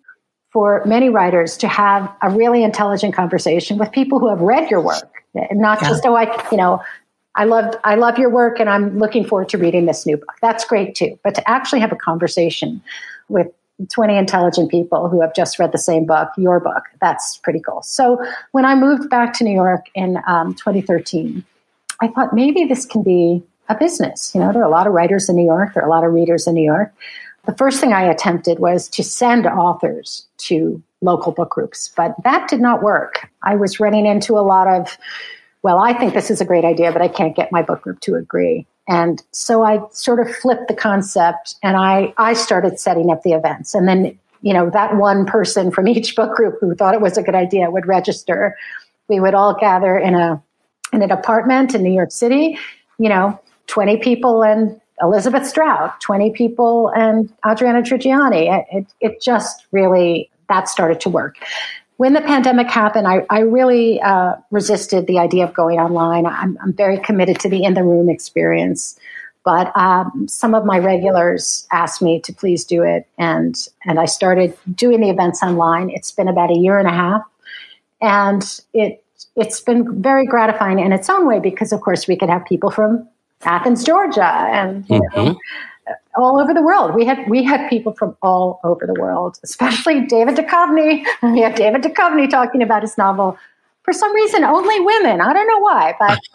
for 0.51 0.83
many 0.85 1.11
writers 1.11 1.57
to 1.59 1.69
have 1.69 2.13
a 2.23 2.31
really 2.31 2.65
intelligent 2.65 3.15
conversation 3.15 3.79
with 3.79 3.93
people 3.93 4.19
who 4.19 4.29
have 4.29 4.41
read 4.41 4.71
your 4.71 4.81
work, 4.81 5.25
not 5.53 5.81
yeah. 5.81 5.89
just, 5.89 6.05
oh, 6.07 6.17
I, 6.17 6.45
you 6.51 6.57
know, 6.57 6.83
I 7.35 7.45
loved 7.45 7.77
I 7.85 7.95
love 7.95 8.19
your 8.19 8.31
work 8.31 8.59
and 8.59 8.69
I'm 8.69 8.99
looking 8.99 9.25
forward 9.25 9.49
to 9.51 9.59
reading 9.59 9.87
this 9.87 10.07
new 10.07 10.17
book. 10.17 10.35
That's 10.43 10.65
great 10.65 10.95
too. 10.95 11.19
But 11.23 11.35
to 11.37 11.49
actually 11.49 11.81
have 11.81 11.93
a 11.93 11.97
conversation 11.97 12.83
with 13.29 13.49
20 13.93 14.17
intelligent 14.17 14.71
people 14.71 15.09
who 15.09 15.21
have 15.21 15.35
just 15.35 15.59
read 15.59 15.71
the 15.71 15.79
same 15.79 16.05
book, 16.05 16.31
your 16.37 16.59
book, 16.59 16.83
that's 17.01 17.37
pretty 17.39 17.61
cool. 17.61 17.83
So 17.83 18.25
when 18.51 18.65
I 18.65 18.75
moved 18.75 19.09
back 19.09 19.33
to 19.35 19.45
New 19.45 19.55
York 19.55 19.87
in 19.95 20.19
um, 20.27 20.55
2013, 20.55 21.45
I 22.01 22.09
thought 22.09 22.35
maybe 22.35 22.65
this 22.65 22.85
can 22.85 23.03
be 23.03 23.43
a 23.69 23.77
business. 23.77 24.35
You 24.35 24.41
know, 24.41 24.53
there 24.53 24.63
are 24.63 24.67
a 24.67 24.71
lot 24.71 24.87
of 24.87 24.93
writers 24.93 25.29
in 25.29 25.37
New 25.37 25.45
York, 25.45 25.75
there 25.75 25.83
are 25.83 25.87
a 25.87 25.91
lot 25.91 26.05
of 26.05 26.13
readers 26.13 26.47
in 26.47 26.55
New 26.55 26.65
York. 26.65 26.93
The 27.47 27.55
first 27.55 27.81
thing 27.81 27.93
I 27.93 28.03
attempted 28.03 28.59
was 28.59 28.89
to 28.89 29.03
send 29.05 29.47
authors 29.47 30.27
to 30.39 30.83
local 31.01 31.33
book 31.33 31.51
groups, 31.51 31.91
but 31.97 32.15
that 32.25 32.49
did 32.49 32.61
not 32.61 32.83
work. 32.83 33.31
I 33.43 33.55
was 33.55 33.79
running 33.79 34.07
into 34.07 34.37
a 34.37 34.41
lot 34.41 34.67
of 34.67 34.99
well, 35.63 35.79
I 35.79 35.93
think 35.93 36.15
this 36.15 36.31
is 36.31 36.41
a 36.41 36.45
great 36.45 36.65
idea, 36.65 36.93
but 36.93 37.03
I 37.03 37.09
can't 37.09 37.35
get 37.35 37.51
my 37.53 37.63
book 37.63 37.83
group 37.83 38.01
to 38.01 38.15
agree. 38.15 38.67
And 38.87 39.23
so 39.33 39.63
I 39.63 39.81
sort 39.93 40.21
of 40.21 40.35
flipped 40.35 40.69
the 40.69 40.75
concept 40.75 41.57
and 41.63 41.77
I, 41.77 42.15
I 42.17 42.33
started 42.33 42.79
setting 42.79 43.11
up 43.11 43.23
the 43.23 43.33
events. 43.33 43.75
And 43.75 43.87
then, 43.87 44.19
you 44.41 44.55
know, 44.55 44.71
that 44.71 44.97
one 44.97 45.27
person 45.27 45.71
from 45.71 45.89
each 45.89 46.17
book 46.17 46.35
group 46.37 46.57
who 46.61 46.75
thought 46.75 46.95
it 46.95 47.01
was 47.01 47.19
a 47.19 47.23
good 47.23 47.35
idea 47.35 47.71
would 47.71 47.87
register. 47.87 48.57
We 49.09 49.21
would 49.21 49.35
all 49.35 49.55
gather 49.59 49.99
in 49.99 50.15
a 50.15 50.43
in 50.93 51.03
an 51.03 51.11
apartment 51.11 51.75
in 51.75 51.83
New 51.83 51.93
York 51.93 52.11
City, 52.11 52.59
you 52.99 53.11
know, 53.11 53.39
20 53.67 53.99
people 53.99 54.43
and 54.43 54.81
Elizabeth 55.03 55.47
Strout, 55.47 56.01
20 56.01 56.31
people, 56.33 56.91
and 56.95 57.33
Adriana 57.47 57.83
Trigiani. 57.83 58.65
It, 58.73 58.87
it 59.01 59.23
just 59.23 59.67
really, 59.71 60.31
that 60.49 60.69
started 60.69 61.01
to 61.03 61.11
work. 61.11 61.37
When 61.99 62.13
the 62.13 62.21
pandemic 62.21 62.71
happened, 62.71 63.09
I, 63.09 63.27
I 63.29 63.41
really 63.41 64.01
uh, 64.01 64.37
resisted 64.53 65.09
the 65.09 65.19
idea 65.19 65.45
of 65.45 65.53
going 65.53 65.81
online. 65.81 66.27
I'm, 66.27 66.57
I'm 66.63 66.73
very 66.73 66.99
committed 66.99 67.41
to 67.41 67.49
the 67.49 67.65
in 67.65 67.75
the 67.75 67.83
room 67.83 68.09
experience. 68.09 68.99
But 69.45 69.77
um, 69.77 70.29
some 70.29 70.55
of 70.55 70.65
my 70.65 70.79
regulars 70.79 71.67
asked 71.73 72.01
me 72.01 72.21
to 72.21 72.33
please 72.33 72.65
do 72.65 72.83
it, 72.83 73.09
and 73.19 73.57
and 73.85 73.99
I 73.99 74.05
started 74.05 74.57
doing 74.73 75.01
the 75.01 75.11
events 75.11 75.43
online. 75.43 75.91
It's 75.91 76.13
been 76.13 76.29
about 76.29 76.51
a 76.51 76.57
year 76.57 76.79
and 76.79 76.87
a 76.87 76.93
half, 76.93 77.23
and 78.01 78.61
it 78.73 79.03
it's 79.35 79.61
been 79.61 80.01
very 80.01 80.27
gratifying 80.27 80.79
in 80.79 80.93
its 80.93 81.11
own 81.11 81.27
way 81.27 81.41
because, 81.41 81.73
of 81.73 81.81
course, 81.81 82.07
we 82.07 82.17
could 82.17 82.29
have 82.29 82.45
people 82.45 82.71
from 82.71 83.09
Athens, 83.43 83.83
Georgia, 83.83 84.25
and 84.25 84.89
you 84.89 85.01
mm-hmm. 85.01 85.33
All 86.19 86.41
over 86.41 86.53
the 86.53 86.63
world. 86.63 86.95
We 86.95 87.05
had 87.05 87.19
we 87.29 87.43
had 87.45 87.71
people 87.71 87.93
from 87.93 88.17
all 88.23 88.61
over 88.65 88.87
the 88.87 89.01
world, 89.01 89.39
especially 89.45 90.05
David 90.07 90.37
Duchovny. 90.37 91.05
We 91.23 91.41
have 91.41 91.55
David 91.55 91.83
Duchovny 91.83 92.29
talking 92.29 92.63
about 92.63 92.83
his 92.83 92.99
novel. 92.99 93.39
For 93.85 93.93
some 93.93 94.13
reason, 94.15 94.45
only 94.45 94.81
women. 94.81 95.21
I 95.21 95.33
don't 95.33 95.47
know 95.47 95.61
why, 95.61 95.95
but 95.99 96.19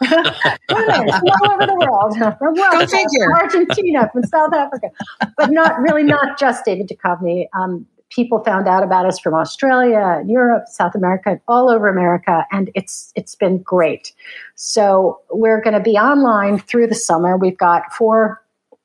women 0.72 1.08
from 1.12 1.28
all 1.28 1.52
over 1.52 1.66
the 1.66 1.74
world, 1.74 2.16
from 2.38 2.56
from 2.56 3.32
Argentina, 3.34 4.10
from 4.12 4.24
South 4.24 4.52
Africa, 4.52 4.90
but 5.36 5.50
not 5.50 5.78
really 5.80 6.02
not 6.02 6.38
just 6.38 6.64
David 6.64 6.88
Duchovny. 6.88 7.46
Um, 7.52 7.86
people 8.10 8.42
found 8.44 8.66
out 8.66 8.82
about 8.82 9.06
us 9.06 9.18
from 9.18 9.34
Australia, 9.34 10.22
Europe, 10.26 10.64
South 10.68 10.94
America, 10.94 11.40
all 11.46 11.68
over 11.70 11.88
America, 11.88 12.46
and 12.50 12.70
it's 12.74 13.12
it's 13.14 13.34
been 13.34 13.58
great. 13.58 14.12
So 14.54 15.20
we're 15.30 15.60
going 15.60 15.74
to 15.74 15.80
be 15.92 15.96
online 15.96 16.58
through 16.58 16.86
the 16.86 16.94
summer. 16.94 17.36
We've 17.36 17.58
got 17.58 17.92
four 17.92 18.40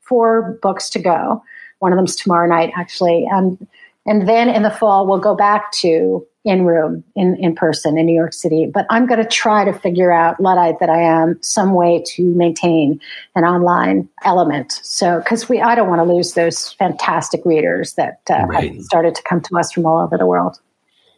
four 0.09 0.59
books 0.61 0.89
to 0.89 0.99
go. 0.99 1.41
One 1.79 1.93
of 1.93 1.97
them's 1.97 2.15
tomorrow 2.15 2.47
night, 2.47 2.71
actually, 2.75 3.25
and 3.31 3.65
and 4.05 4.27
then 4.27 4.49
in 4.49 4.63
the 4.63 4.71
fall 4.71 5.07
we'll 5.07 5.19
go 5.19 5.35
back 5.35 5.71
to 5.73 6.25
in 6.45 6.65
room 6.65 7.03
in, 7.15 7.35
in 7.35 7.53
person 7.53 7.97
in 7.97 8.05
New 8.05 8.15
York 8.15 8.33
City. 8.33 8.65
But 8.65 8.85
I'm 8.89 9.05
going 9.05 9.21
to 9.21 9.27
try 9.27 9.65
to 9.65 9.73
figure 9.73 10.11
out, 10.11 10.39
Luddite 10.39 10.79
that 10.79 10.89
I 10.89 11.01
am, 11.01 11.37
some 11.41 11.73
way 11.73 12.03
to 12.15 12.23
maintain 12.33 12.99
an 13.35 13.43
online 13.43 14.07
element. 14.23 14.79
So, 14.83 15.19
because 15.19 15.49
we, 15.49 15.61
I 15.61 15.75
don't 15.75 15.89
want 15.89 15.99
to 15.99 16.11
lose 16.11 16.33
those 16.33 16.71
fantastic 16.73 17.41
readers 17.45 17.93
that 17.93 18.21
uh, 18.29 18.45
right. 18.47 18.73
have 18.73 18.83
started 18.83 19.15
to 19.15 19.23
come 19.23 19.41
to 19.41 19.57
us 19.57 19.71
from 19.71 19.85
all 19.85 19.99
over 19.99 20.17
the 20.17 20.25
world. 20.25 20.59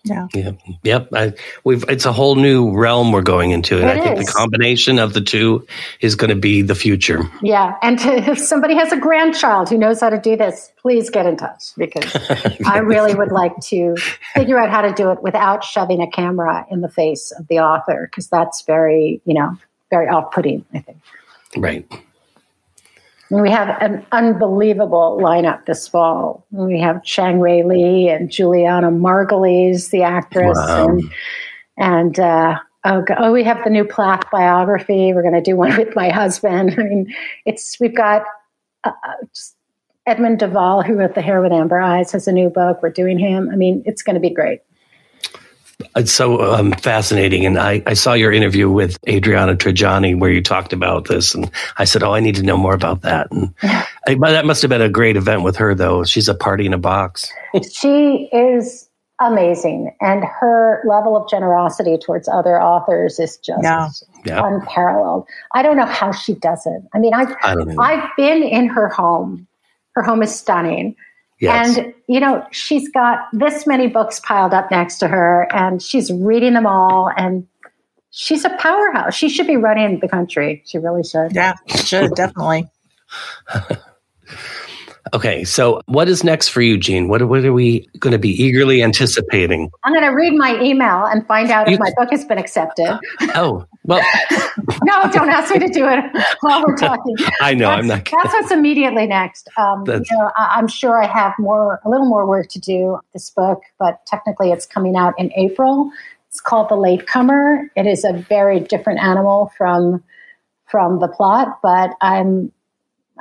Yeah. 0.04 0.28
Yep. 0.34 0.60
Yep. 0.84 1.10
I, 1.14 1.34
we've, 1.64 1.86
it's 1.88 2.06
a 2.06 2.12
whole 2.12 2.36
new 2.36 2.76
realm 2.76 3.12
we're 3.12 3.22
going 3.22 3.52
into. 3.52 3.80
And 3.80 3.86
it 3.86 3.98
I 3.98 4.04
think 4.04 4.20
is. 4.20 4.26
the 4.26 4.32
combination 4.32 5.00
of 5.00 5.14
the 5.14 5.22
two 5.22 5.68
is 6.00 6.16
going 6.16 6.30
to 6.32 6.36
be 6.36 6.64
the 6.64 6.76
future. 6.76 7.24
Yeah. 7.42 7.76
And 7.82 8.00
to, 8.00 8.12
if 8.32 8.40
somebody 8.40 8.76
has 8.76 8.92
a 8.92 8.98
grandchild 8.98 9.70
who 9.70 9.78
knows 9.78 10.02
how 10.02 10.10
to 10.10 10.20
do 10.20 10.36
this, 10.36 10.72
please 10.82 11.10
get 11.10 11.26
in 11.26 11.38
touch 11.38 11.76
because 11.78 12.16
I 12.66 12.80
really 12.80 13.14
would 13.14 13.32
like 13.32 13.58
to 13.66 13.96
figure 14.34 14.58
out 14.58 14.70
how 14.72 14.82
to 14.82 14.94
do 14.94 15.12
it 15.12 15.22
without 15.22 15.64
shoving 15.64 16.02
a 16.02 16.10
camera 16.10 16.66
in 16.72 16.82
the 16.82 16.90
face 16.90 17.32
of 17.32 17.48
the 17.48 17.60
author 17.60 18.08
because 18.10 18.28
that's 18.28 18.64
very, 18.64 19.22
you 19.26 19.36
know, 19.36 19.58
very 19.92 20.08
off 20.08 20.32
putting, 20.32 20.66
I 20.74 20.80
think. 20.80 20.98
Right. 21.56 21.86
We 23.32 23.50
have 23.50 23.82
an 23.82 24.06
unbelievable 24.12 25.18
lineup 25.22 25.66
this 25.66 25.88
fall. 25.88 26.46
We 26.52 26.82
have 26.82 27.04
Chang-rae 27.04 27.64
Lee 27.64 28.10
and 28.10 28.30
Julianna 28.30 28.92
Margulies, 28.92 29.90
the 29.90 30.04
actress, 30.04 30.58
wow. 30.58 30.88
and 30.88 31.14
and 31.78 32.20
uh, 32.20 32.60
oh, 32.84 33.06
oh, 33.18 33.32
we 33.32 33.44
have 33.46 33.64
the 33.64 33.70
new 33.70 33.86
Plath 33.86 34.30
biography. 34.32 35.14
We're 35.14 35.22
going 35.22 35.34
to 35.34 35.42
do 35.42 35.56
one 35.56 35.78
with 35.78 35.96
my 35.96 36.10
husband. 36.10 36.76
I 36.78 36.84
mean, 36.84 37.14
it's 37.46 37.80
we've 37.80 37.96
got 37.96 38.24
uh, 38.84 38.92
uh 38.92 39.26
Edmund 40.06 40.40
de 40.40 40.50
Waal, 40.50 40.82
who 40.82 40.96
wrote 40.96 41.16
The 41.16 41.22
Hare 41.22 41.42
with 41.42 41.54
Amber 41.54 41.80
Eyes, 41.80 42.12
has 42.12 42.28
a 42.28 42.34
new 42.34 42.50
book. 42.50 42.80
We're 42.82 42.90
doing 42.90 43.18
him. 43.18 43.50
I 43.52 43.56
mean, 43.56 43.84
it's 43.86 44.02
going 44.02 44.16
to 44.16 44.20
be 44.20 44.32
great. 44.32 44.62
It's 45.96 46.12
so 46.12 46.54
um, 46.54 46.72
fascinating. 46.74 47.46
And 47.46 47.58
I, 47.58 47.82
I 47.86 47.94
saw 47.94 48.14
your 48.14 48.32
interview 48.32 48.70
with 48.70 48.98
Adriana 49.08 49.56
Trigiani 49.56 50.20
where 50.20 50.32
you 50.32 50.42
talked 50.42 50.74
about 50.74 51.08
this. 51.08 51.34
And 51.34 51.50
I 51.78 51.86
said, 51.86 52.04
Oh, 52.04 52.14
I 52.14 52.20
need 52.20 52.36
to 52.36 52.44
know 52.44 52.58
more 52.58 52.74
about 52.74 53.02
that. 53.02 53.28
And 53.32 53.54
I, 53.64 54.16
that 54.16 54.46
must 54.46 54.62
have 54.62 54.70
been 54.70 54.82
a 54.82 54.90
great 54.90 55.18
event 55.18 55.44
with 55.44 55.56
her, 55.58 55.76
though. 55.76 56.04
She's 56.04 56.28
a 56.28 56.36
party 56.36 56.66
in 56.66 56.74
a 56.74 56.78
box. 56.78 57.32
she 57.72 58.30
is 58.32 58.90
amazing. 59.22 59.96
And 60.02 60.24
her 60.24 60.82
level 60.86 61.16
of 61.16 61.30
generosity 61.30 61.98
towards 61.98 62.28
other 62.28 62.62
authors 62.62 63.20
is 63.20 63.38
just 63.38 63.64
yeah. 63.64 63.90
Yeah. 64.26 64.46
unparalleled. 64.46 65.26
I 65.54 65.62
don't 65.62 65.78
know 65.78 65.86
how 65.86 66.12
she 66.12 66.34
does 66.34 66.66
it. 66.66 66.82
I 66.94 67.00
mean, 67.00 67.14
I've, 67.14 67.34
I 67.44 67.56
I've 67.80 68.10
been 68.18 68.44
in 68.44 68.68
her 68.68 68.90
home. 68.90 69.48
Her 69.94 70.04
home 70.04 70.24
is 70.24 70.34
stunning. 70.34 70.96
Yes. 71.42 71.78
And, 71.78 71.94
you 72.08 72.20
know, 72.20 72.46
she's 72.52 72.88
got 72.90 73.22
this 73.34 73.66
many 73.66 73.88
books 73.88 74.20
piled 74.20 74.54
up 74.54 74.70
next 74.70 75.00
to 75.00 75.08
her 75.08 75.48
and 75.52 75.82
she's 75.82 76.12
reading 76.14 76.54
them 76.54 76.68
all. 76.68 77.10
And 77.18 77.48
she's 78.12 78.46
a 78.46 78.50
powerhouse. 78.58 79.16
She 79.16 79.28
should 79.28 79.48
be 79.48 79.58
running 79.58 80.00
the 80.00 80.08
country. 80.08 80.62
She 80.68 80.78
really 80.78 81.04
should. 81.04 81.34
Yeah, 81.34 81.56
she 81.68 81.80
should, 81.80 82.14
definitely. 82.14 82.70
Okay, 85.14 85.44
so 85.44 85.82
what 85.88 86.08
is 86.08 86.24
next 86.24 86.50
for 86.50 86.62
you, 86.62 86.78
Jean? 86.78 87.08
What, 87.08 87.28
what 87.28 87.44
are 87.44 87.54
we 87.54 87.88
going 88.00 88.12
to 88.12 88.20
be 88.20 88.30
eagerly 88.30 88.84
anticipating? 88.84 89.72
I'm 89.84 89.94
going 89.94 90.06
to 90.06 90.16
read 90.16 90.34
my 90.34 90.62
email 90.62 91.06
and 91.06 91.26
find 91.28 91.50
out 91.50 91.68
you, 91.68 91.74
if 91.74 91.80
my 91.80 91.92
book 91.98 92.10
has 92.12 92.24
been 92.24 92.38
accepted. 92.38 93.00
Oh, 93.36 93.66
well. 93.84 94.02
no, 94.84 95.12
don't 95.12 95.30
ask 95.30 95.52
me 95.52 95.60
to 95.60 95.68
do 95.68 95.88
it 95.88 96.04
while 96.42 96.64
we're 96.66 96.78
talking. 96.78 97.16
I 97.42 97.54
know, 97.54 97.70
that's, 97.70 97.82
I'm 97.82 97.88
not. 97.88 98.06
That's 98.06 98.34
what's 98.34 98.52
immediately 98.52 99.08
next. 99.08 99.50
Um, 99.58 99.84
you 99.88 100.04
know, 100.12 100.32
I, 100.38 100.56
I'm 100.58 100.68
sure 100.68 101.02
I 101.02 101.08
have 101.08 101.34
more, 101.40 101.82
a 101.84 101.90
little 101.90 102.08
more 102.08 102.28
work 102.28 102.50
to 102.50 102.60
do 102.60 103.00
this 103.14 103.30
book, 103.32 103.62
but 103.80 104.06
technically 104.06 104.52
it's 104.52 104.66
coming 104.66 104.96
out 104.96 105.14
in 105.18 105.32
April. 105.36 105.92
It's 106.30 106.40
called 106.40 106.70
The 106.70 106.76
Latecomer. 106.76 107.72
It 107.76 107.88
is 107.88 108.06
a 108.06 108.14
very 108.14 108.60
different 108.60 109.00
animal 109.00 109.52
from 109.58 110.04
from 110.72 111.00
the 111.00 111.08
plot, 111.10 111.60
but 111.62 111.92
I'm 112.00 112.50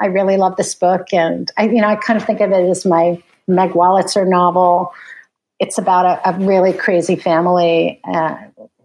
I 0.00 0.06
really 0.06 0.36
love 0.36 0.56
this 0.56 0.74
book, 0.74 1.12
and 1.12 1.50
I, 1.56 1.64
you 1.64 1.80
know, 1.80 1.88
I 1.88 1.96
kind 1.96 2.18
of 2.18 2.26
think 2.26 2.40
of 2.40 2.50
it 2.50 2.68
as 2.68 2.86
my 2.86 3.22
Meg 3.46 3.70
Wolitzer 3.72 4.26
novel. 4.26 4.92
It's 5.58 5.76
about 5.76 6.06
a, 6.06 6.30
a 6.30 6.38
really 6.44 6.72
crazy 6.72 7.16
family 7.16 8.00
uh, 8.04 8.36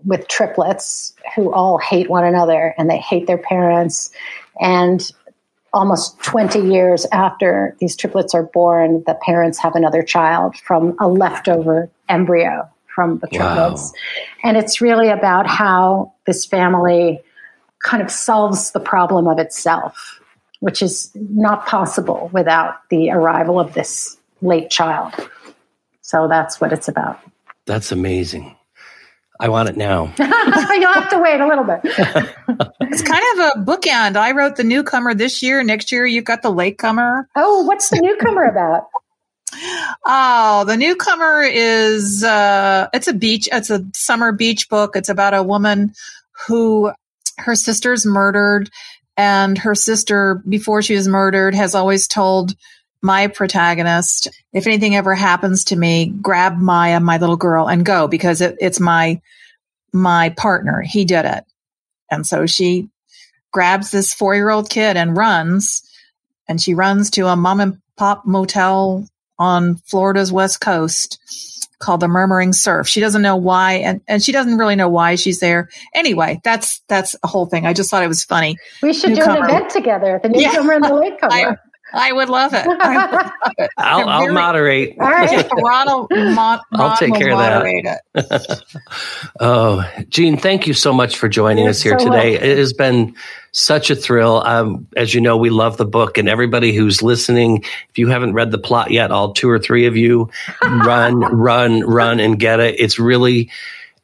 with 0.04 0.28
triplets 0.28 1.14
who 1.36 1.54
all 1.54 1.78
hate 1.78 2.10
one 2.10 2.26
another 2.26 2.76
and 2.78 2.90
they 2.90 2.98
hate 2.98 3.28
their 3.28 3.38
parents. 3.38 4.12
And 4.60 5.10
almost 5.74 6.20
20 6.22 6.60
years 6.60 7.06
after 7.12 7.76
these 7.80 7.96
triplets 7.96 8.34
are 8.34 8.44
born, 8.44 9.04
the 9.08 9.18
parents 9.26 9.58
have 9.60 9.76
another 9.76 10.04
child 10.04 10.56
from 10.58 10.96
a 11.00 11.08
leftover 11.08 11.90
embryo 12.08 12.70
from 12.94 13.20
the 13.20 13.28
triplets. 13.28 13.92
Wow. 13.92 13.92
And 14.44 14.58
it's 14.58 14.80
really 14.80 15.10
about 15.10 15.48
how 15.48 16.14
this 16.26 16.46
family 16.46 17.22
kind 17.84 18.02
of 18.02 18.10
solves 18.10 18.72
the 18.72 18.80
problem 18.80 19.28
of 19.28 19.38
itself 19.38 20.22
which 20.66 20.82
is 20.82 21.12
not 21.14 21.68
possible 21.68 22.32
without 22.34 22.90
the 22.90 23.12
arrival 23.12 23.60
of 23.60 23.76
this 23.76 24.18
late 24.42 24.72
child. 24.72 25.14
So 26.02 26.28
that's 26.28 26.60
what 26.60 26.74
it's 26.74 26.88
about. 26.88 27.20
That's 27.68 27.92
amazing. 27.92 28.56
I 29.40 29.50
want 29.50 29.70
it 29.70 29.78
now. 29.78 30.06
You'll 30.18 30.94
have 30.94 31.12
to 31.12 31.20
wait 31.20 31.40
a 31.40 31.48
little 31.48 31.66
bit. 31.66 31.82
it's 32.82 33.04
kind 33.04 33.24
of 33.34 33.40
a 33.46 33.64
bookend. 33.64 34.16
I 34.16 34.32
wrote 34.32 34.56
the 34.56 34.64
newcomer 34.64 35.14
this 35.14 35.44
year. 35.44 35.64
Next 35.64 35.92
year, 35.92 36.04
you've 36.04 36.26
got 36.26 36.42
the 36.42 36.50
latecomer. 36.50 37.30
Oh, 37.36 37.62
what's 37.66 37.90
the 37.90 38.00
newcomer 38.02 38.46
about? 38.46 38.88
Oh, 40.06 40.66
the 40.66 40.76
newcomer 40.76 41.42
is 41.42 42.26
uh, 42.26 42.90
it's 42.94 43.08
a 43.08 43.14
beach. 43.14 43.48
It's 43.54 43.70
a 43.70 43.86
summer 43.94 44.34
beach 44.34 44.68
book. 44.68 44.98
It's 44.98 45.08
about 45.08 45.34
a 45.34 45.44
woman 45.44 45.94
who 46.46 46.92
her 47.38 47.56
sister's 47.56 48.06
murdered 48.06 48.70
and 49.18 49.58
her 49.58 49.76
sister, 49.76 50.42
before 50.48 50.82
she 50.82 50.96
was 50.96 51.08
murdered, 51.08 51.56
has 51.56 51.76
always 51.76 52.08
told 52.08 52.56
my 53.02 53.28
protagonist, 53.28 54.30
if 54.52 54.68
anything 54.68 54.96
ever 54.96 55.14
happens 55.14 55.66
to 55.66 55.76
me, 55.76 56.08
grab 56.08 56.58
Maya, 56.58 57.00
my 57.00 57.18
little 57.18 57.38
girl, 57.38 57.68
and 57.68 57.86
go 57.86 58.08
because 58.08 58.42
it, 58.42 58.58
it's 58.60 58.80
my, 58.80 59.22
my 59.94 60.30
partner. 60.30 60.82
He 60.82 61.06
did 61.06 61.26
it. 61.26 61.46
And 62.10 62.26
so 62.26 62.46
she 62.46 62.90
grabs 63.52 63.92
this 63.92 64.14
four 64.14 64.36
year 64.36 64.50
old 64.50 64.70
kid 64.70 64.98
and 64.98 65.16
runs 65.16 65.82
and 66.48 66.62
she 66.62 66.74
runs 66.74 67.10
to 67.12 67.28
a 67.28 67.36
mom 67.36 67.60
and 67.60 67.82
pop 67.98 68.26
motel 68.26 69.08
on 69.38 69.76
Florida's 69.76 70.32
west 70.32 70.62
coast 70.62 71.20
called 71.80 72.00
the 72.00 72.08
Murmuring 72.08 72.54
Surf. 72.54 72.88
She 72.88 73.00
doesn't 73.00 73.22
know 73.22 73.36
why, 73.36 73.74
and, 73.74 74.02
and 74.08 74.24
she 74.24 74.32
doesn't 74.32 74.58
really 74.58 74.76
know 74.76 74.90
why 74.90 75.16
she's 75.16 75.40
there. 75.40 75.70
Anyway, 75.94 76.40
that's 76.44 76.82
that's 76.88 77.16
a 77.24 77.28
whole 77.28 77.46
thing. 77.46 77.66
I 77.66 77.74
just 77.74 77.90
thought 77.90 78.04
it 78.04 78.08
was 78.08 78.24
funny. 78.24 78.58
We 78.82 78.94
should 78.94 79.12
Newcomer. 79.12 79.36
do 79.36 79.44
an 79.44 79.50
event 79.50 79.70
together. 79.70 80.20
The 80.22 80.30
newcomer 80.30 80.72
yeah. 80.72 80.76
and 80.76 80.86
the 80.86 80.94
latecomer. 80.94 81.60
I 81.96 82.12
would 82.12 82.30
love 82.30 82.54
it. 82.54 82.66
I 82.68 83.08
would 83.08 83.12
love 83.14 83.32
it. 83.58 83.70
I'll, 83.78 84.08
I'll 84.10 84.22
Very- 84.24 84.34
moderate. 84.34 84.96
All 85.00 85.10
right. 85.10 85.48
Ronald, 85.64 86.08
Mon, 86.12 86.60
I'll 86.74 86.98
take 86.98 87.14
care 87.16 87.32
of 87.32 87.40
that. 87.40 88.02
Oh, 89.40 89.90
Jean, 90.10 90.38
thank 90.38 90.68
you 90.68 90.74
so 90.74 90.94
much 90.94 91.18
for 91.18 91.28
joining 91.28 91.64
You're 91.64 91.72
us 91.72 91.82
here 91.82 91.98
so 92.00 92.06
today. 92.06 92.32
welcome. 92.34 92.50
It 92.50 92.58
has 92.58 92.74
been 92.74 93.16
such 93.52 93.90
a 93.90 93.96
thrill. 93.96 94.44
Um, 94.46 94.88
as 94.96 95.14
you 95.14 95.22
know, 95.22 95.38
we 95.38 95.50
love 95.50 95.78
the 95.78 95.86
book, 95.86 96.18
and 96.18 96.28
everybody 96.30 96.74
who's 96.76 97.02
listening, 97.02 97.64
if 97.90 97.98
you 97.98 98.08
haven't 98.08 98.34
read 98.34 98.52
the 98.52 98.58
plot 98.58 98.92
yet, 98.92 99.12
all 99.12 99.34
two 99.34 99.50
or 99.50 99.60
three 99.60 99.86
of 99.86 99.96
you, 99.98 100.30
run, 100.64 101.20
run, 101.20 101.82
run, 101.82 102.20
and 102.20 102.40
get 102.40 102.60
it. 102.60 102.80
It's 102.80 103.00
really. 103.00 103.50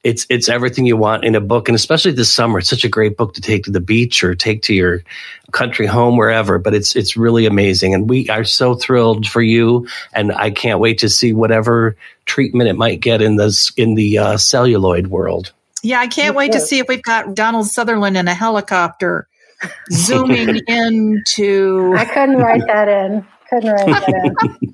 It's 0.03 0.25
it's 0.29 0.49
everything 0.49 0.87
you 0.87 0.97
want 0.97 1.23
in 1.23 1.35
a 1.35 1.41
book, 1.41 1.69
and 1.69 1.75
especially 1.75 2.11
this 2.11 2.33
summer, 2.33 2.59
it's 2.59 2.69
such 2.69 2.83
a 2.83 2.89
great 2.89 3.17
book 3.17 3.35
to 3.35 3.41
take 3.41 3.65
to 3.65 3.71
the 3.71 3.79
beach 3.79 4.23
or 4.23 4.33
take 4.33 4.63
to 4.63 4.73
your 4.73 5.03
country 5.51 5.85
home, 5.85 6.17
wherever. 6.17 6.57
But 6.57 6.73
it's 6.73 6.95
it's 6.95 7.15
really 7.15 7.45
amazing, 7.45 7.93
and 7.93 8.09
we 8.09 8.27
are 8.29 8.43
so 8.43 8.73
thrilled 8.73 9.27
for 9.27 9.43
you, 9.43 9.87
and 10.11 10.31
I 10.31 10.49
can't 10.49 10.79
wait 10.79 10.99
to 10.99 11.09
see 11.09 11.33
whatever 11.33 11.95
treatment 12.25 12.69
it 12.69 12.75
might 12.75 12.99
get 12.99 13.21
in 13.21 13.35
this 13.35 13.71
in 13.77 13.93
the 13.93 14.17
uh, 14.17 14.37
celluloid 14.37 15.07
world. 15.07 15.51
Yeah, 15.83 15.99
I 15.99 16.07
can't 16.07 16.35
wait 16.35 16.53
to 16.53 16.59
see 16.59 16.79
if 16.79 16.87
we've 16.87 17.01
got 17.01 17.35
Donald 17.35 17.67
Sutherland 17.67 18.17
in 18.17 18.27
a 18.27 18.33
helicopter 18.33 19.27
zooming 19.91 20.61
into. 20.67 21.93
I 21.95 22.05
couldn't 22.05 22.37
write 22.37 22.65
that 22.67 22.87
in. 22.87 23.25
Couldn't 23.51 23.69
write 23.69 23.85
that 23.99 24.13
in. 24.15 24.73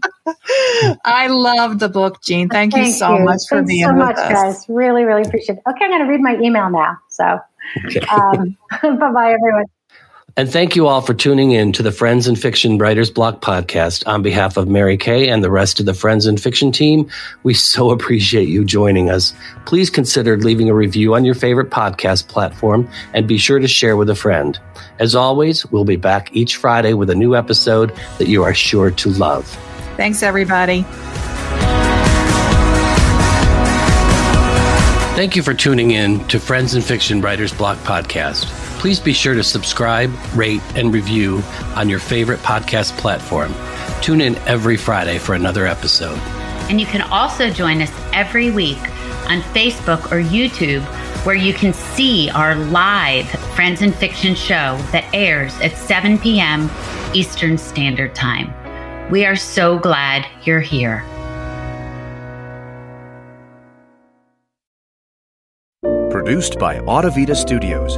I 1.03 1.27
love 1.27 1.79
the 1.79 1.89
book, 1.89 2.21
Jean. 2.23 2.47
Thank, 2.47 2.75
you 2.75 2.83
Thank 2.83 2.95
so 2.95 3.17
much 3.17 3.41
for 3.49 3.57
Thanks 3.57 3.69
being 3.71 3.87
so 3.87 3.93
with 3.93 4.05
much, 4.05 4.17
us. 4.17 4.31
guys. 4.31 4.65
Really, 4.69 5.03
really 5.03 5.23
appreciate 5.23 5.57
it. 5.57 5.63
Okay, 5.67 5.85
I'm 5.85 5.89
going 5.89 6.05
to 6.05 6.07
read 6.07 6.21
my 6.21 6.37
email 6.39 6.69
now. 6.69 6.95
So, 7.09 7.39
Okay. 7.87 8.01
um, 8.13 8.55
bye 8.99 9.11
bye, 9.11 9.33
everyone. 9.33 9.65
And 10.37 10.47
thank 10.47 10.75
you 10.75 10.85
all 10.85 11.01
for 11.01 11.15
tuning 11.15 11.49
in 11.49 11.71
to 11.71 11.81
the 11.81 11.91
Friends 11.91 12.27
and 12.27 12.39
Fiction 12.39 12.77
Writers 12.77 13.09
Block 13.09 13.41
podcast. 13.41 14.03
On 14.05 14.21
behalf 14.21 14.55
of 14.55 14.67
Mary 14.67 14.95
Kay 14.95 15.29
and 15.29 15.43
the 15.43 15.49
rest 15.49 15.79
of 15.79 15.87
the 15.87 15.95
Friends 15.95 16.27
and 16.27 16.39
Fiction 16.39 16.71
team, 16.71 17.09
we 17.41 17.55
so 17.55 17.89
appreciate 17.97 18.47
you 18.47 18.63
joining 18.63 19.09
us. 19.09 19.33
Please 19.65 19.89
consider 19.89 20.37
leaving 20.37 20.69
a 20.69 20.75
review 20.75 21.15
on 21.15 21.25
your 21.25 21.33
favorite 21.33 21.71
podcast 21.71 22.27
platform 22.27 22.87
and 23.15 23.27
be 23.27 23.39
sure 23.39 23.57
to 23.57 23.67
share 23.67 23.97
with 23.97 24.11
a 24.11 24.15
friend. 24.15 24.59
As 24.99 25.15
always, 25.15 25.65
we'll 25.71 25.85
be 25.85 25.95
back 25.95 26.29
each 26.35 26.57
Friday 26.57 26.93
with 26.93 27.09
a 27.09 27.15
new 27.15 27.35
episode 27.35 27.91
that 28.19 28.27
you 28.27 28.43
are 28.43 28.53
sure 28.53 28.91
to 28.91 29.09
love. 29.09 29.47
Thanks, 29.95 30.21
everybody. 30.21 30.83
Thank 35.15 35.35
you 35.35 35.41
for 35.41 35.55
tuning 35.55 35.89
in 35.89 36.23
to 36.27 36.39
Friends 36.39 36.75
and 36.75 36.83
Fiction 36.83 37.21
Writers 37.21 37.51
Block 37.51 37.79
podcast. 37.79 38.66
Please 38.77 38.99
be 38.99 39.13
sure 39.13 39.33
to 39.33 39.43
subscribe, 39.43 40.11
rate, 40.35 40.61
and 40.75 40.93
review 40.93 41.41
on 41.75 41.89
your 41.89 41.99
favorite 41.99 42.39
podcast 42.41 42.95
platform. 42.97 43.53
Tune 44.01 44.21
in 44.21 44.35
every 44.47 44.77
Friday 44.77 45.17
for 45.17 45.33
another 45.33 45.65
episode. 45.65 46.17
And 46.69 46.79
you 46.79 46.85
can 46.85 47.01
also 47.01 47.49
join 47.49 47.81
us 47.81 47.91
every 48.13 48.51
week 48.51 48.79
on 49.27 49.41
Facebook 49.53 50.11
or 50.11 50.21
YouTube, 50.21 50.83
where 51.25 51.35
you 51.35 51.53
can 51.53 51.73
see 51.73 52.29
our 52.29 52.55
live 52.55 53.27
Friends 53.55 53.81
and 53.81 53.93
Fiction 53.95 54.35
show 54.35 54.77
that 54.91 55.09
airs 55.13 55.59
at 55.59 55.75
7 55.75 56.19
p.m. 56.19 56.69
Eastern 57.13 57.57
Standard 57.57 58.13
Time. 58.13 58.53
We 59.09 59.25
are 59.25 59.35
so 59.35 59.79
glad 59.79 60.25
you're 60.43 60.61
here. 60.61 61.03
Produced 66.11 66.59
by 66.59 66.79
Audavita 66.79 67.35
Studios. 67.35 67.97